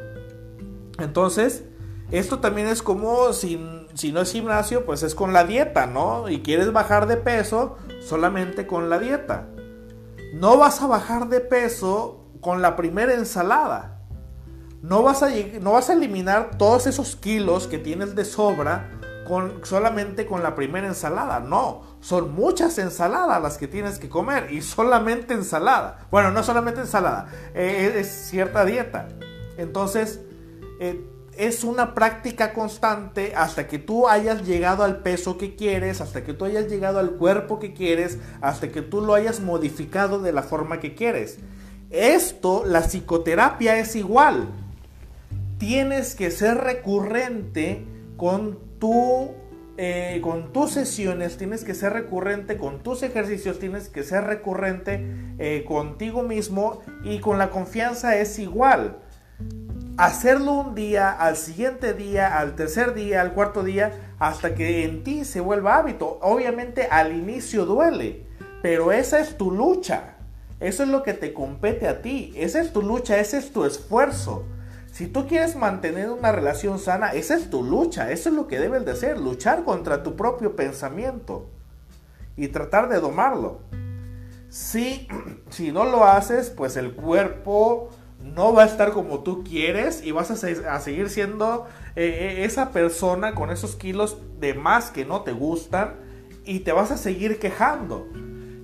Entonces, 0.99 1.65
esto 2.11 2.41
también 2.41 2.67
es 2.67 2.83
como 2.83 3.33
si, 3.33 3.61
si, 3.95 4.11
no 4.11 4.21
es 4.21 4.33
gimnasio, 4.33 4.85
pues 4.85 5.03
es 5.05 5.15
con 5.15 5.33
la 5.33 5.45
dieta, 5.45 5.87
¿no? 5.87 6.29
Y 6.29 6.41
quieres 6.41 6.73
bajar 6.73 7.07
de 7.07 7.17
peso 7.17 7.77
solamente 8.01 8.67
con 8.67 8.91
la 8.91 8.99
dieta. 8.99 9.47
No 10.33 10.57
vas 10.59 10.81
a 10.83 10.87
bajar 10.87 11.29
de 11.29 11.41
peso 11.41 12.27
con 12.41 12.63
la 12.63 12.77
primera 12.77 13.15
ensalada. 13.15 14.01
No 14.83 15.03
vas 15.03 15.23
a, 15.23 15.29
no 15.61 15.73
vas 15.73 15.91
a 15.91 15.93
eliminar 15.93 16.57
todos 16.57 16.87
esos 16.87 17.17
kilos 17.17 17.67
que 17.67 17.79
tienes 17.79 18.15
de 18.15 18.25
sobra 18.25 19.01
solamente 19.63 20.27
con 20.27 20.43
la 20.43 20.55
primera 20.55 20.87
ensalada. 20.87 21.41
No, 21.41 21.83
son 22.01 22.35
muchas 22.35 22.79
ensaladas 22.79 23.41
las 23.41 23.59
que 23.59 23.69
tienes 23.69 23.99
que 23.99 24.09
comer 24.09 24.53
y 24.53 24.63
solamente 24.63 25.35
ensalada. 25.35 26.07
Bueno, 26.11 26.31
no 26.31 26.43
solamente 26.43 26.81
ensalada, 26.81 27.29
eh, 27.55 27.95
es 27.97 28.09
cierta 28.09 28.65
dieta. 28.65 29.09
Entonces, 29.57 30.21
eh, 30.81 31.05
es 31.37 31.65
una 31.65 31.95
práctica 31.95 32.53
constante 32.53 33.33
hasta 33.35 33.67
que 33.67 33.79
tú 33.79 34.09
hayas 34.09 34.47
llegado 34.47 34.85
al 34.85 34.99
peso 34.99 35.39
que 35.39 35.57
quieres, 35.57 36.01
hasta 36.01 36.25
que 36.25 36.35
tú 36.35 36.45
hayas 36.45 36.69
llegado 36.69 36.99
al 36.99 37.13
cuerpo 37.13 37.59
que 37.59 37.73
quieres, 37.73 38.19
hasta 38.41 38.71
que 38.71 38.83
tú 38.83 39.01
lo 39.01 39.15
hayas 39.15 39.41
modificado 39.41 40.21
de 40.21 40.33
la 40.33 40.43
forma 40.43 40.81
que 40.81 40.95
quieres. 40.95 41.39
Esto, 41.91 42.65
la 42.67 42.83
psicoterapia 42.83 43.79
es 43.79 43.97
igual. 43.97 44.49
Tienes 45.59 46.15
que 46.15 46.31
ser 46.31 46.59
recurrente 46.59 47.85
con 48.17 48.59
tu 48.79 49.35
eh, 49.83 50.21
con 50.23 50.53
tus 50.53 50.73
sesiones, 50.73 51.39
tienes 51.39 51.65
que 51.65 51.73
ser 51.73 51.95
recurrente 51.95 52.59
con 52.59 52.83
tus 52.83 53.03
ejercicios, 53.03 53.59
tienes 53.59 53.89
que 53.89 54.03
ser 54.03 54.25
recurrente 54.25 55.07
eh, 55.39 55.65
contigo 55.67 56.23
mismo 56.23 56.83
y 57.03 57.19
con 57.21 57.39
la 57.39 57.49
confianza 57.49 58.19
es 58.19 58.39
igual 58.39 58.99
hacerlo 60.05 60.55
un 60.55 60.75
día, 60.75 61.11
al 61.11 61.37
siguiente 61.37 61.93
día, 61.93 62.39
al 62.39 62.57
tercer 62.57 62.95
día, 62.95 63.21
al 63.21 63.35
cuarto 63.35 63.63
día, 63.63 64.15
hasta 64.19 64.55
que 64.55 64.85
en 64.85 65.05
ti 65.05 65.27
se 65.27 65.41
vuelva 65.41 65.77
hábito. 65.77 66.19
Obviamente 66.23 66.87
al 66.91 67.13
inicio 67.13 67.67
duele, 67.67 68.27
pero 68.63 68.93
esa 68.93 69.21
es 69.21 69.37
tu 69.37 69.51
lucha. 69.51 70.17
Eso 70.59 70.83
es 70.83 70.89
lo 70.89 71.03
que 71.03 71.13
te 71.13 71.35
compete 71.35 71.87
a 71.87 72.01
ti. 72.01 72.33
Esa 72.37 72.61
es 72.61 72.73
tu 72.73 72.83
lucha, 72.83 73.19
ese 73.19 73.39
es 73.39 73.53
tu 73.53 73.65
esfuerzo. 73.65 74.45
Si 74.91 75.07
tú 75.07 75.27
quieres 75.27 75.55
mantener 75.55 76.11
una 76.11 76.33
relación 76.33 76.79
sana, 76.79 77.13
esa 77.13 77.35
es 77.35 77.51
tu 77.51 77.63
lucha. 77.63 78.11
Eso 78.11 78.31
es 78.31 78.35
lo 78.35 78.47
que 78.47 78.59
debes 78.59 78.85
de 78.85 78.93
hacer. 78.93 79.19
Luchar 79.19 79.65
contra 79.65 80.03
tu 80.03 80.17
propio 80.17 80.57
pensamiento. 80.57 81.47
Y 82.37 82.49
tratar 82.49 82.89
de 82.89 83.01
domarlo. 83.01 83.61
Si, 84.49 85.09
si 85.51 85.73
no 85.73 85.85
lo 85.85 86.05
haces, 86.05 86.51
pues 86.51 86.77
el 86.77 86.95
cuerpo 86.95 87.91
no 88.23 88.53
va 88.53 88.65
a 88.65 88.67
estar 88.67 88.93
como 88.93 89.21
tú 89.21 89.45
quieres 89.45 90.03
y 90.05 90.13
vas 90.13 90.31
a, 90.31 90.81
seguir 90.81 91.09
siendo 91.09 91.67
eh, 91.97 92.05
eh, 92.39 92.45
esa 92.45 92.71
persona 92.71 93.35
con 93.35 93.51
esos 93.51 93.77
kilos 93.77 94.19
de 94.39 94.55
más 94.55 94.91
que 94.91 95.05
no 95.05 95.23
te 95.23 95.33
gustan 95.33 95.95
y 96.45 96.61
te 96.61 96.73
vas 96.73 96.91
a 96.91 96.97
seguir 96.97 97.39
quejando. 97.39 98.07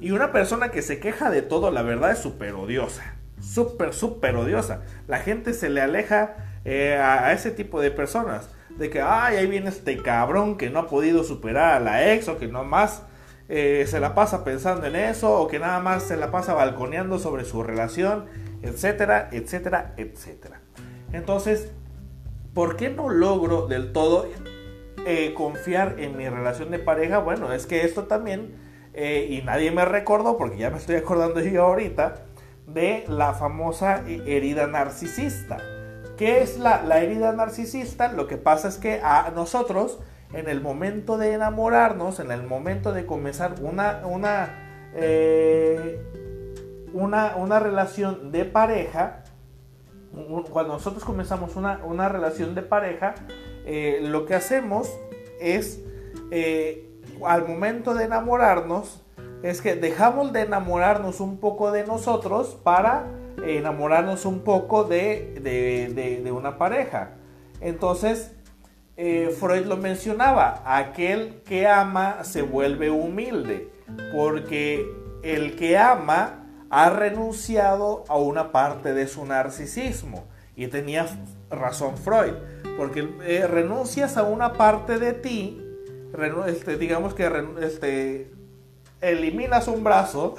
Y 0.00 0.10
una 0.10 0.30
persona 0.30 0.70
que 0.70 0.82
se 0.82 1.00
queja 1.00 1.30
de 1.30 1.42
todo, 1.42 1.70
la 1.70 1.82
verdad 1.82 2.12
es 2.12 2.18
súper 2.18 2.54
odiosa. 2.54 3.14
Súper, 3.40 3.92
súper 3.92 4.36
odiosa. 4.36 4.82
La 5.08 5.18
gente 5.18 5.52
se 5.52 5.68
le 5.68 5.80
aleja 5.80 6.36
eh, 6.64 6.96
a, 6.96 7.32
ese 7.32 7.50
tipo 7.50 7.80
de 7.80 7.90
personas. 7.90 8.50
De 8.70 8.90
que, 8.90 9.00
ay, 9.00 9.36
ahí 9.36 9.46
viene 9.46 9.70
este 9.70 10.02
cabrón 10.02 10.58
que 10.58 10.68
no 10.68 10.80
ha 10.80 10.86
podido 10.86 11.24
superar 11.24 11.76
a 11.76 11.80
la 11.80 12.12
ex 12.12 12.28
o 12.28 12.38
que 12.38 12.46
no 12.46 12.64
más 12.64 13.02
se 13.48 14.00
la 14.00 14.12
pasa 14.16 14.42
pensando 14.42 14.88
en 14.88 14.96
eso 14.96 15.32
o 15.32 15.46
que 15.46 15.60
nada 15.60 15.78
más 15.78 16.02
se 16.02 16.16
la 16.16 16.32
pasa 16.32 16.52
balconeando 16.52 17.20
sobre 17.20 17.44
su 17.44 17.62
relación 17.62 18.24
etcétera, 18.62 19.28
etcétera, 19.32 19.94
etcétera. 19.96 20.60
Entonces, 21.12 21.72
¿por 22.54 22.76
qué 22.76 22.90
no 22.90 23.08
logro 23.08 23.66
del 23.66 23.92
todo 23.92 24.26
eh, 25.06 25.34
confiar 25.34 25.96
en 25.98 26.16
mi 26.16 26.28
relación 26.28 26.70
de 26.70 26.78
pareja? 26.78 27.18
Bueno, 27.18 27.52
es 27.52 27.66
que 27.66 27.84
esto 27.84 28.04
también, 28.04 28.54
eh, 28.94 29.26
y 29.30 29.42
nadie 29.42 29.70
me 29.70 29.84
recordó, 29.84 30.36
porque 30.36 30.58
ya 30.58 30.70
me 30.70 30.78
estoy 30.78 30.96
acordando 30.96 31.40
yo 31.40 31.64
ahorita, 31.64 32.26
de 32.66 33.04
la 33.08 33.34
famosa 33.34 34.02
herida 34.06 34.66
narcisista. 34.66 35.58
¿Qué 36.16 36.40
es 36.40 36.58
la, 36.58 36.80
herida 36.98 37.32
narcisista? 37.32 38.10
Lo 38.10 38.26
que 38.26 38.38
pasa 38.38 38.68
es 38.68 38.78
que 38.78 39.00
a 39.02 39.30
nosotros, 39.34 40.00
en 40.32 40.48
el 40.48 40.60
momento 40.60 41.18
de 41.18 41.32
enamorarnos, 41.32 42.20
en 42.20 42.30
el 42.30 42.42
momento 42.42 42.92
de 42.92 43.04
comenzar 43.04 43.56
una, 43.60 44.00
una 44.06 44.90
eh, 44.94 46.00
una, 46.96 47.58
relación 47.58 48.32
de 48.32 48.44
pareja, 48.44 49.24
cuando 50.50 50.74
nosotros 50.74 51.04
comenzamos 51.04 51.56
una, 51.56 52.08
relación 52.08 52.54
de 52.54 52.62
pareja, 52.62 53.14
eh, 53.64 54.00
lo 54.02 54.26
que 54.26 54.34
hacemos 54.34 54.90
es, 55.40 55.80
eh, 56.30 56.88
al 57.24 57.46
momento 57.46 57.94
de 57.94 58.04
enamorarnos, 58.04 59.02
es 59.42 59.60
que 59.60 59.74
dejamos 59.76 60.32
de 60.32 60.40
enamorarnos 60.42 61.20
un 61.20 61.38
poco 61.38 61.70
de 61.70 61.86
nosotros 61.86 62.58
para 62.62 63.06
enamorarnos 63.44 64.24
un 64.24 64.40
poco 64.40 64.84
de, 64.84 65.40
de, 66.22 66.32
una 66.32 66.56
pareja. 66.56 67.10
Entonces, 67.60 68.32
eh, 68.96 69.34
Freud 69.38 69.66
lo 69.66 69.76
mencionaba, 69.76 70.62
aquel 70.64 71.42
que 71.44 71.66
ama 71.66 72.24
se 72.24 72.42
vuelve 72.42 72.90
humilde, 72.90 73.70
porque 74.14 74.90
el 75.22 75.54
que 75.56 75.76
ama 75.76 76.45
ha 76.70 76.90
renunciado 76.90 78.04
a 78.08 78.16
una 78.16 78.52
parte 78.52 78.94
de 78.94 79.06
su 79.06 79.24
narcisismo. 79.24 80.24
Y 80.54 80.68
tenía 80.68 81.06
razón 81.50 81.96
Freud, 81.98 82.32
porque 82.76 83.08
eh, 83.24 83.46
renuncias 83.46 84.16
a 84.16 84.22
una 84.22 84.54
parte 84.54 84.98
de 84.98 85.12
ti, 85.12 85.62
este, 86.46 86.76
digamos 86.78 87.14
que 87.14 87.30
este, 87.60 88.32
eliminas 89.00 89.68
un 89.68 89.84
brazo, 89.84 90.34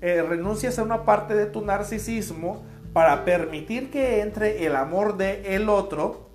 eh, 0.00 0.22
renuncias 0.22 0.78
a 0.78 0.82
una 0.82 1.04
parte 1.04 1.34
de 1.34 1.46
tu 1.46 1.62
narcisismo 1.62 2.64
para 2.92 3.24
permitir 3.24 3.90
que 3.90 4.22
entre 4.22 4.66
el 4.66 4.76
amor 4.76 5.16
de 5.16 5.54
el 5.56 5.68
otro, 5.68 6.30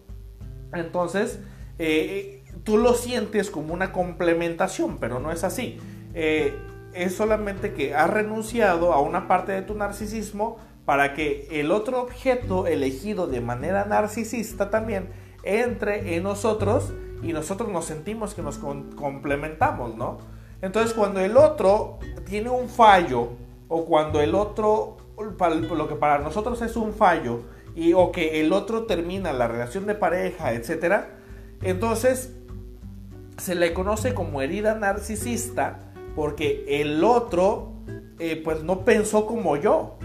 entonces 0.74 1.40
eh, 1.80 2.44
tú 2.64 2.78
lo 2.78 2.94
sientes 2.94 3.50
como 3.50 3.74
una 3.74 3.92
complementación, 3.92 4.98
pero 5.00 5.20
no 5.20 5.32
es 5.32 5.44
así 5.44 5.80
es 6.94 7.16
solamente 7.16 7.74
que 7.74 7.96
has 7.96 8.10
renunciado 8.10 8.94
a 8.94 9.02
una 9.02 9.28
parte 9.28 9.52
de 9.52 9.62
tu 9.62 9.76
narcisismo 9.76 10.58
para 10.86 11.14
que 11.14 11.48
el 11.52 11.72
otro 11.72 12.02
objeto 12.02 12.66
elegido 12.66 13.28
de 13.28 13.42
manera 13.42 13.86
narcisista 13.86 14.70
también 14.70 15.10
entre 15.44 16.16
en 16.16 16.24
nosotros 16.24 16.94
y 17.22 17.34
nosotros 17.34 17.70
nos 17.70 17.86
sentimos 17.86 18.34
que 18.34 18.42
nos 18.42 18.58
complementamos, 18.58 19.96
¿no? 19.96 20.18
Entonces 20.62 20.94
cuando 20.94 21.20
el 21.20 21.38
otro 21.38 22.00
tiene 22.26 22.50
un 22.50 22.70
fallo 22.70 23.30
o 23.68 23.86
cuando 23.86 24.22
el 24.22 24.36
otro, 24.36 24.98
lo 25.18 25.88
que 25.88 25.96
para 25.96 26.20
nosotros 26.20 26.62
es 26.62 26.76
un 26.76 26.94
fallo, 26.94 27.42
y, 27.76 27.94
o 27.94 28.12
que 28.12 28.42
el 28.42 28.52
otro 28.52 28.86
termina 28.86 29.32
la 29.32 29.48
relación 29.48 29.86
de 29.86 29.96
pareja, 29.96 30.54
etc., 30.54 31.04
entonces 31.62 32.34
se 33.38 33.56
le 33.56 33.74
conoce 33.74 34.14
como 34.14 34.42
herida 34.42 34.76
narcisista 34.76 35.89
porque 36.16 36.66
el 36.68 37.04
otro 37.04 37.74
eh, 38.20 38.42
pues 38.44 38.64
no 38.64 38.84
pensó 38.86 39.26
como 39.26 39.58
yo, 39.58 39.98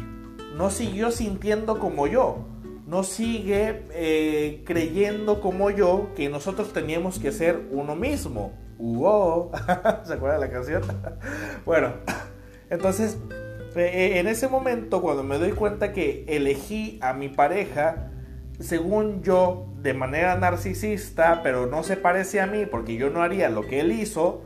no 0.56 0.70
siguió 0.70 1.10
sintiendo 1.10 1.78
como 1.78 2.06
yo, 2.06 2.46
no 2.86 3.02
sigue 3.02 3.82
eh, 3.92 4.62
creyendo 4.64 5.40
como 5.40 5.70
yo 5.70 6.10
que 6.14 6.28
nosotros 6.28 6.72
teníamos 6.72 7.18
que 7.18 7.32
ser 7.32 7.60
uno 7.70 7.96
mismo. 7.96 8.52
¿Se 10.04 10.12
acuerda 10.12 10.34
de 10.34 10.40
la 10.40 10.50
canción? 10.50 10.82
bueno, 11.64 11.94
entonces 12.70 13.18
eh, 13.76 14.18
en 14.18 14.28
ese 14.28 14.48
momento 14.48 15.00
cuando 15.00 15.22
me 15.22 15.38
doy 15.38 15.52
cuenta 15.52 15.92
que 15.92 16.24
elegí 16.28 16.98
a 17.02 17.12
mi 17.12 17.28
pareja, 17.28 18.10
según 18.60 19.22
yo, 19.22 19.66
de 19.82 19.94
manera 19.94 20.36
narcisista, 20.36 21.40
pero 21.42 21.66
no 21.66 21.82
se 21.82 21.96
parece 21.96 22.40
a 22.40 22.46
mí 22.46 22.66
porque 22.66 22.96
yo 22.96 23.10
no 23.10 23.22
haría 23.22 23.48
lo 23.48 23.62
que 23.62 23.80
él 23.80 23.92
hizo, 23.92 24.42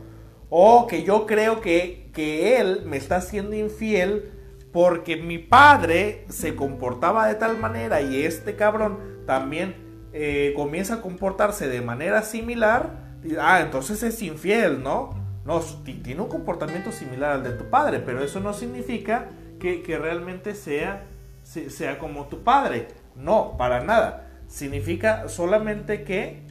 o 0.49 0.87
que 0.87 1.03
yo 1.03 1.25
creo 1.25 1.61
que, 1.61 2.07
él 2.19 2.81
me 2.85 2.97
está 2.97 3.21
siendo 3.21 3.55
infiel 3.55 4.33
porque 4.73 5.15
mi 5.15 5.37
padre 5.37 6.25
se 6.27 6.53
comportaba 6.53 7.27
de 7.27 7.35
tal 7.35 7.57
manera 7.57 8.01
y 8.01 8.25
este 8.25 8.57
cabrón 8.57 8.97
también 9.25 9.75
eh, 10.11 10.51
comienza 10.53 10.95
a 10.95 11.01
comportarse 11.01 11.69
de 11.69 11.79
manera 11.79 12.21
similar. 12.23 13.15
ah, 13.39 13.61
entonces 13.61 14.03
es 14.03 14.21
infiel, 14.21 14.83
¿no? 14.83 15.11
No, 15.45 15.61
tiene 16.03 16.19
un 16.19 16.27
comportamiento 16.27 16.91
similar 16.91 17.31
al 17.31 17.43
de 17.43 17.51
tu 17.51 17.69
padre, 17.69 17.99
pero 17.99 18.21
eso 18.21 18.41
no 18.41 18.53
significa 18.53 19.29
que, 19.59 19.97
realmente 19.97 20.55
sea, 20.55 21.05
sea 21.43 21.99
como 21.99 22.25
tu 22.27 22.43
padre. 22.43 22.89
No, 23.15 23.55
para 23.57 23.81
nada. 23.81 24.27
Significa 24.47 25.29
solamente 25.29 26.03
que 26.03 26.41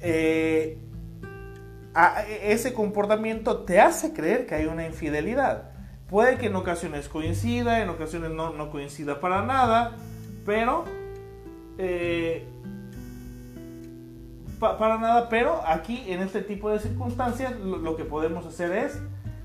eh, 0.00 0.78
ese 2.42 2.72
comportamiento 2.72 3.58
te 3.58 3.80
hace 3.80 4.12
creer 4.12 4.46
que 4.46 4.54
hay 4.54 4.66
una 4.66 4.86
infidelidad. 4.86 5.70
Puede 6.08 6.38
que 6.38 6.46
en 6.46 6.56
ocasiones 6.56 7.08
coincida, 7.08 7.82
en 7.82 7.88
ocasiones 7.88 8.30
no, 8.30 8.70
coincida 8.70 9.20
para 9.20 9.42
nada, 9.42 9.96
pero... 10.44 10.84
Eh, 11.78 12.46
para 14.60 14.98
nada, 14.98 15.28
pero 15.28 15.60
aquí 15.66 16.04
en 16.06 16.22
este 16.22 16.40
tipo 16.40 16.70
de 16.70 16.78
circunstancias 16.78 17.58
lo, 17.58 17.96
que 17.96 18.04
podemos 18.04 18.46
hacer 18.46 18.72
es 18.72 18.98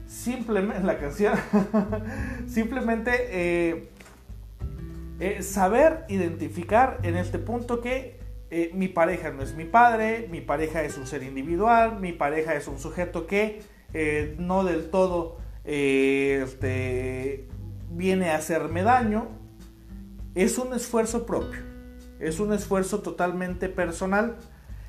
simplemente, 0.07 0.83
la 0.85 0.97
canción, 0.97 1.33
simplemente 2.47 3.11
eh, 3.29 3.89
eh, 5.19 5.43
saber 5.43 6.05
identificar 6.07 6.99
en 7.03 7.17
este 7.17 7.39
punto 7.39 7.81
que 7.81 8.18
eh, 8.51 8.71
mi 8.73 8.87
pareja 8.87 9.31
no 9.31 9.43
es 9.43 9.53
mi 9.53 9.65
padre, 9.65 10.27
mi 10.31 10.41
pareja 10.41 10.83
es 10.83 10.97
un 10.97 11.05
ser 11.05 11.23
individual, 11.23 11.99
mi 11.99 12.13
pareja 12.13 12.55
es 12.55 12.67
un 12.67 12.79
sujeto 12.79 13.27
que 13.27 13.61
eh, 13.93 14.35
no 14.39 14.63
del 14.63 14.89
todo 14.89 15.37
eh, 15.65 16.41
este, 16.43 17.47
viene 17.91 18.31
a 18.31 18.37
hacerme 18.37 18.81
daño, 18.81 19.27
es 20.33 20.57
un 20.57 20.73
esfuerzo 20.73 21.25
propio. 21.25 21.61
Es 22.19 22.39
un 22.39 22.51
esfuerzo 22.51 22.99
totalmente 22.99 23.69
personal, 23.69 24.37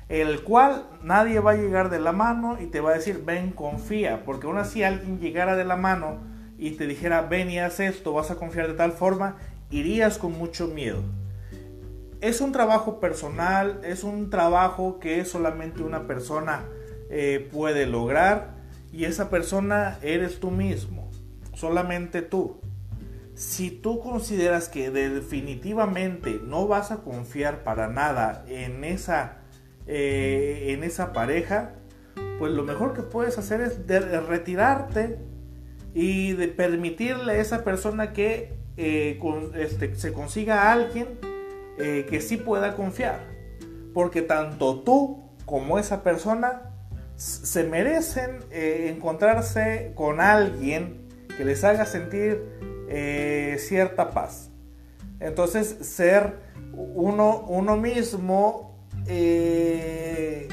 el 0.09 0.41
cual 0.41 0.87
nadie 1.01 1.39
va 1.39 1.51
a 1.51 1.55
llegar 1.55 1.89
de 1.89 1.99
la 1.99 2.11
mano 2.11 2.57
y 2.59 2.65
te 2.65 2.81
va 2.81 2.91
a 2.91 2.95
decir, 2.95 3.23
ven, 3.25 3.51
confía, 3.51 4.25
porque 4.25 4.47
aún 4.47 4.57
así 4.57 4.83
alguien 4.83 5.19
llegara 5.19 5.55
de 5.55 5.63
la 5.63 5.77
mano 5.77 6.19
y 6.57 6.71
te 6.71 6.87
dijera, 6.87 7.21
ven 7.21 7.49
y 7.49 7.59
haz 7.59 7.79
esto, 7.79 8.11
vas 8.11 8.31
a 8.31 8.35
confiar 8.35 8.67
de 8.67 8.73
tal 8.73 8.91
forma, 8.91 9.37
irías 9.69 10.17
con 10.17 10.33
mucho 10.33 10.67
miedo. 10.67 11.03
Es 12.21 12.39
un 12.39 12.51
trabajo 12.51 12.99
personal, 12.99 13.81
es 13.83 14.03
un 14.03 14.29
trabajo 14.29 14.99
que 14.99 15.25
solamente 15.25 15.81
una 15.81 16.05
persona 16.05 16.65
eh, 17.09 17.49
puede 17.51 17.87
lograr 17.87 18.53
y 18.93 19.05
esa 19.05 19.31
persona 19.31 19.97
eres 20.03 20.39
tú 20.39 20.51
mismo, 20.51 21.09
solamente 21.55 22.21
tú. 22.21 22.61
Si 23.33 23.71
tú 23.71 23.99
consideras 23.99 24.69
que 24.69 24.91
definitivamente 24.91 26.39
no 26.45 26.67
vas 26.67 26.91
a 26.91 26.97
confiar 26.97 27.63
para 27.63 27.87
nada 27.87 28.45
en 28.47 28.83
esa, 28.83 29.39
eh, 29.87 30.67
en 30.69 30.83
esa 30.83 31.13
pareja, 31.13 31.73
pues 32.37 32.51
lo 32.51 32.61
mejor 32.61 32.93
que 32.93 33.01
puedes 33.01 33.39
hacer 33.39 33.61
es 33.61 33.79
retirarte 34.27 35.17
y 35.95 36.33
de 36.33 36.49
permitirle 36.49 37.33
a 37.33 37.41
esa 37.41 37.63
persona 37.63 38.13
que 38.13 38.53
eh, 38.77 39.19
este, 39.55 39.95
se 39.95 40.13
consiga 40.13 40.63
a 40.63 40.73
alguien 40.73 41.30
eh, 41.77 42.05
que 42.09 42.21
sí 42.21 42.37
pueda 42.37 42.75
confiar. 42.75 43.19
Porque 43.93 44.21
tanto 44.21 44.81
tú 44.81 45.23
como 45.45 45.79
esa 45.79 46.03
persona 46.03 46.73
se 47.15 47.63
merecen 47.63 48.39
encontrarse 48.51 49.91
con 49.95 50.21
alguien 50.21 51.07
que 51.37 51.45
les 51.45 51.63
haga 51.63 51.85
sentir 51.85 52.41
eh, 52.93 53.55
cierta 53.59 54.11
paz. 54.11 54.49
Entonces, 55.21 55.77
ser 55.81 56.39
uno, 56.73 57.45
uno 57.47 57.77
mismo 57.77 58.75
eh, 59.07 60.49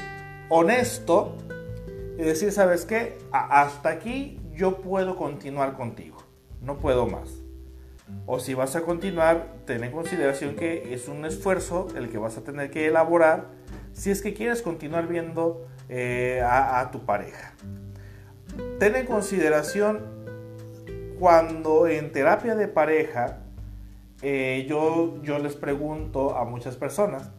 honesto 0.47 1.35
y 2.17 2.23
decir, 2.23 2.51
¿sabes 2.51 2.85
qué? 2.85 3.17
hasta 3.31 3.89
aquí 3.89 4.39
yo 4.53 4.81
puedo 4.81 5.15
continuar 5.15 5.75
contigo, 5.75 6.17
no 6.61 6.77
puedo 6.77 7.07
más. 7.07 7.38
O 8.25 8.39
si 8.39 8.53
vas 8.53 8.75
a 8.75 8.81
continuar, 8.81 9.47
ten 9.65 9.83
en 9.83 9.91
consideración 9.91 10.55
que 10.55 10.93
es 10.93 11.07
un 11.07 11.25
esfuerzo 11.25 11.87
el 11.95 12.09
que 12.09 12.17
vas 12.17 12.37
a 12.37 12.41
tener 12.41 12.69
que 12.69 12.87
elaborar 12.87 13.47
si 13.93 14.11
es 14.11 14.21
que 14.21 14.33
quieres 14.33 14.61
continuar 14.61 15.07
viendo 15.07 15.67
eh, 15.89 16.41
a, 16.45 16.89
tu 16.91 17.05
pareja. 17.05 17.53
Ten 18.79 18.95
en 18.95 19.05
consideración 19.05 20.05
cuando 21.19 21.87
en 21.87 22.11
terapia 22.11 22.55
de 22.55 22.67
pareja 22.67 23.39
eh, 24.21 24.65
yo, 24.69 25.21
yo 25.23 25.39
les 25.39 25.55
pregunto 25.55 26.37
a 26.37 26.45
muchas 26.45 26.75
personas, 26.75 27.31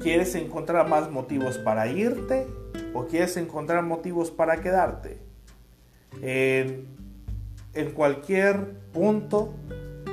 ¿quieres 0.00 0.34
encontrar 0.34 0.88
más 0.88 1.10
motivos 1.10 1.58
para 1.58 1.88
irte 1.88 2.46
o 2.94 3.06
quieres 3.06 3.36
encontrar 3.36 3.82
motivos 3.82 4.30
para 4.30 4.60
quedarte? 4.60 5.18
En 7.78 7.92
cualquier 7.92 8.72
punto 8.92 9.54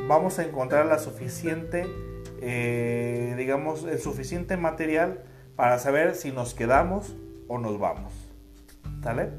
vamos 0.07 0.37
a 0.37 0.43
encontrar 0.43 0.85
la 0.85 0.99
suficiente, 0.99 1.87
eh, 2.39 3.33
digamos, 3.37 3.85
el 3.85 3.99
suficiente 3.99 4.55
material 4.55 5.23
para 5.55 5.79
saber 5.79 6.13
si 6.13 6.31
nos 6.31 6.53
quedamos 6.53 7.15
o 7.47 7.57
nos 7.57 7.79
vamos. 7.79 8.13
¿Sale? 9.01 9.29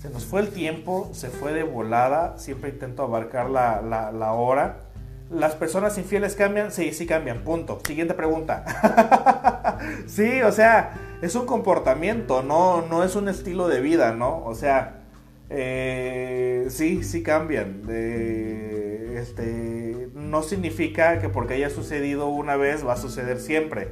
Se 0.00 0.08
nos 0.08 0.24
fue 0.24 0.40
el 0.40 0.48
tiempo, 0.48 1.10
se 1.12 1.28
fue 1.28 1.52
de 1.52 1.64
volada, 1.64 2.38
siempre 2.38 2.70
intento 2.70 3.02
abarcar 3.02 3.50
la, 3.50 3.82
la, 3.82 4.32
hora. 4.32 4.80
¿Las 5.30 5.54
personas 5.54 5.98
infieles 5.98 6.36
cambian? 6.36 6.72
Sí, 6.72 6.92
sí 6.92 7.06
cambian, 7.06 7.44
punto. 7.44 7.78
Siguiente 7.86 8.14
pregunta. 8.14 8.64
sí, 10.06 10.40
o 10.40 10.52
sea, 10.52 10.94
es 11.20 11.34
un 11.34 11.44
comportamiento, 11.44 12.42
no, 12.42 12.86
no 12.86 13.04
es 13.04 13.16
un 13.16 13.28
estilo 13.28 13.68
de 13.68 13.80
vida, 13.80 14.12
¿no? 14.12 14.42
O 14.44 14.54
sea, 14.54 15.03
eh, 15.50 16.66
sí, 16.70 17.04
sí 17.04 17.22
cambian. 17.22 17.82
este, 19.16 20.08
no 20.14 20.42
significa 20.42 21.20
que 21.20 21.28
porque 21.28 21.54
haya 21.54 21.70
sucedido 21.70 22.28
una 22.28 22.56
vez 22.56 22.86
va 22.86 22.94
a 22.94 22.96
suceder 22.96 23.40
siempre. 23.40 23.88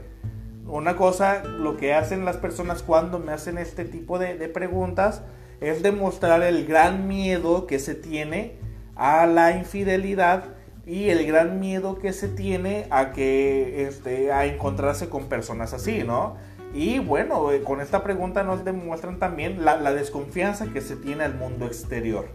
Una 0.66 0.96
cosa, 0.96 1.44
lo 1.44 1.76
que 1.76 1.94
hacen 1.94 2.24
las 2.24 2.36
personas 2.36 2.82
cuando 2.82 3.18
me 3.18 3.32
hacen 3.32 3.58
este 3.58 3.84
tipo 3.84 4.18
de, 4.18 4.36
de 4.38 4.48
preguntas, 4.48 5.22
es 5.60 5.82
demostrar 5.82 6.42
el 6.42 6.66
gran 6.66 7.06
miedo 7.06 7.66
que 7.66 7.78
se 7.78 7.94
tiene 7.94 8.56
a 8.96 9.26
la 9.26 9.56
infidelidad 9.56 10.44
y 10.84 11.10
el 11.10 11.24
gran 11.26 11.60
miedo 11.60 11.98
que 11.98 12.12
se 12.12 12.28
tiene 12.28 12.86
a 12.90 13.12
que 13.12 13.86
este, 13.86 14.32
a 14.32 14.46
encontrarse 14.46 15.08
con 15.08 15.26
personas 15.26 15.72
así, 15.72 16.02
¿no? 16.02 16.36
Y 16.74 16.98
bueno, 17.00 17.52
eh, 17.52 17.62
con 17.62 17.80
esta 17.80 18.02
pregunta 18.02 18.44
nos 18.44 18.64
demuestran 18.64 19.18
también 19.18 19.64
la, 19.64 19.92
desconfianza 19.92 20.66
que 20.72 20.80
se 20.80 20.96
tiene 20.96 21.24
al 21.24 21.34
mundo 21.34 21.66
exterior. 21.66 22.28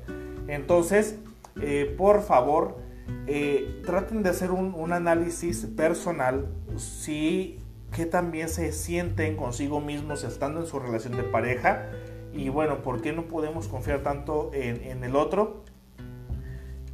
Entonces, 0.47 1.15
eh, 1.59 1.93
por 1.97 2.21
favor, 2.21 2.77
eh, 3.25 3.81
traten 3.85 4.21
de 4.21 4.29
hacer 4.29 4.51
un, 4.51 4.93
análisis 4.93 5.65
personal 5.65 6.47
si 6.77 7.59
que 7.91 8.05
también 8.05 8.49
se 8.49 8.71
sienten 8.73 9.37
consigo 9.37 9.79
mismos 9.79 10.23
estando 10.23 10.59
en 10.59 10.67
su 10.67 10.79
relación 10.79 11.15
de 11.15 11.23
pareja 11.23 11.89
y 12.33 12.49
bueno, 12.49 12.81
¿por 12.83 13.01
qué 13.01 13.13
no 13.13 13.23
podemos 13.23 13.67
confiar 13.67 14.03
tanto 14.03 14.51
en, 14.53 15.03
el 15.03 15.15
otro? 15.15 15.63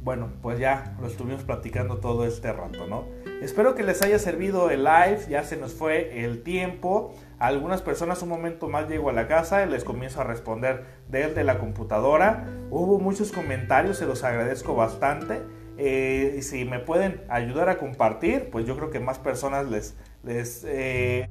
Bueno, 0.02 0.30
pues 0.42 0.58
ya 0.58 0.96
lo 1.00 1.06
estuvimos 1.06 1.42
platicando 1.42 1.98
todo 1.98 2.26
este 2.26 2.52
rato, 2.52 2.86
¿no? 2.86 3.04
Espero 3.42 3.74
que 3.74 3.82
les 3.82 4.02
haya 4.02 4.18
servido 4.18 4.70
el 4.70 4.84
live, 4.84 5.20
ya 5.28 5.42
se 5.44 5.56
nos 5.56 5.74
fue 5.74 6.24
el 6.24 6.42
tiempo. 6.42 7.14
Algunas 7.38 7.82
personas 7.82 8.22
un 8.22 8.28
momento 8.28 8.68
más 8.68 8.88
llego 8.88 9.10
a 9.10 9.12
la 9.12 9.26
casa 9.26 9.64
y 9.64 9.68
les 9.68 9.84
comienzo 9.84 10.20
a 10.20 10.24
responder 10.24 10.84
desde 11.08 11.44
la 11.44 11.58
computadora. 11.58 12.46
Hubo 12.70 12.98
muchos 12.98 13.32
comentarios, 13.32 13.98
se 13.98 14.06
los 14.06 14.24
agradezco 14.24 14.74
bastante. 14.74 15.42
Eh, 15.76 16.38
si 16.42 16.64
me 16.64 16.78
pueden 16.78 17.22
ayudar 17.28 17.68
a 17.68 17.78
compartir, 17.78 18.50
pues 18.50 18.66
yo 18.66 18.76
creo 18.76 18.90
que 18.90 19.00
más 19.00 19.18
personas 19.18 19.66
les... 19.66 19.96
les 20.22 20.64
eh, 20.66 21.28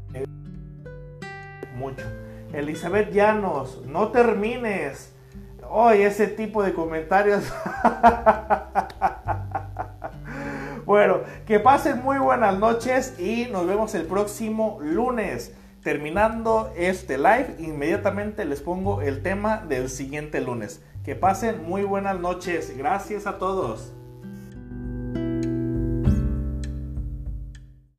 mucho. 1.75 2.03
Elizabeth 2.51 3.11
Llanos, 3.11 3.81
no 3.85 4.09
termines. 4.09 5.11
Hoy 5.69 6.01
ese 6.01 6.27
tipo 6.27 6.61
de 6.61 6.73
comentarios. 6.73 7.43
bueno, 10.85 11.21
que 11.47 11.59
pasen 11.59 12.03
muy 12.03 12.19
buenas 12.19 12.59
noches 12.59 13.19
y 13.19 13.47
nos 13.51 13.65
vemos 13.65 13.95
el 13.95 14.05
próximo 14.05 14.77
lunes. 14.81 15.55
Terminando 15.83 16.71
este 16.77 17.17
live, 17.17 17.57
inmediatamente 17.59 18.45
les 18.45 18.61
pongo 18.61 19.01
el 19.01 19.21
tema 19.21 19.57
del 19.67 19.89
siguiente 19.89 20.39
lunes. 20.39 20.81
Que 21.03 21.13
pasen 21.13 21.61
muy 21.63 21.83
buenas 21.83 22.17
noches. 22.17 22.77
Gracias 22.77 23.27
a 23.27 23.37
todos. 23.37 23.93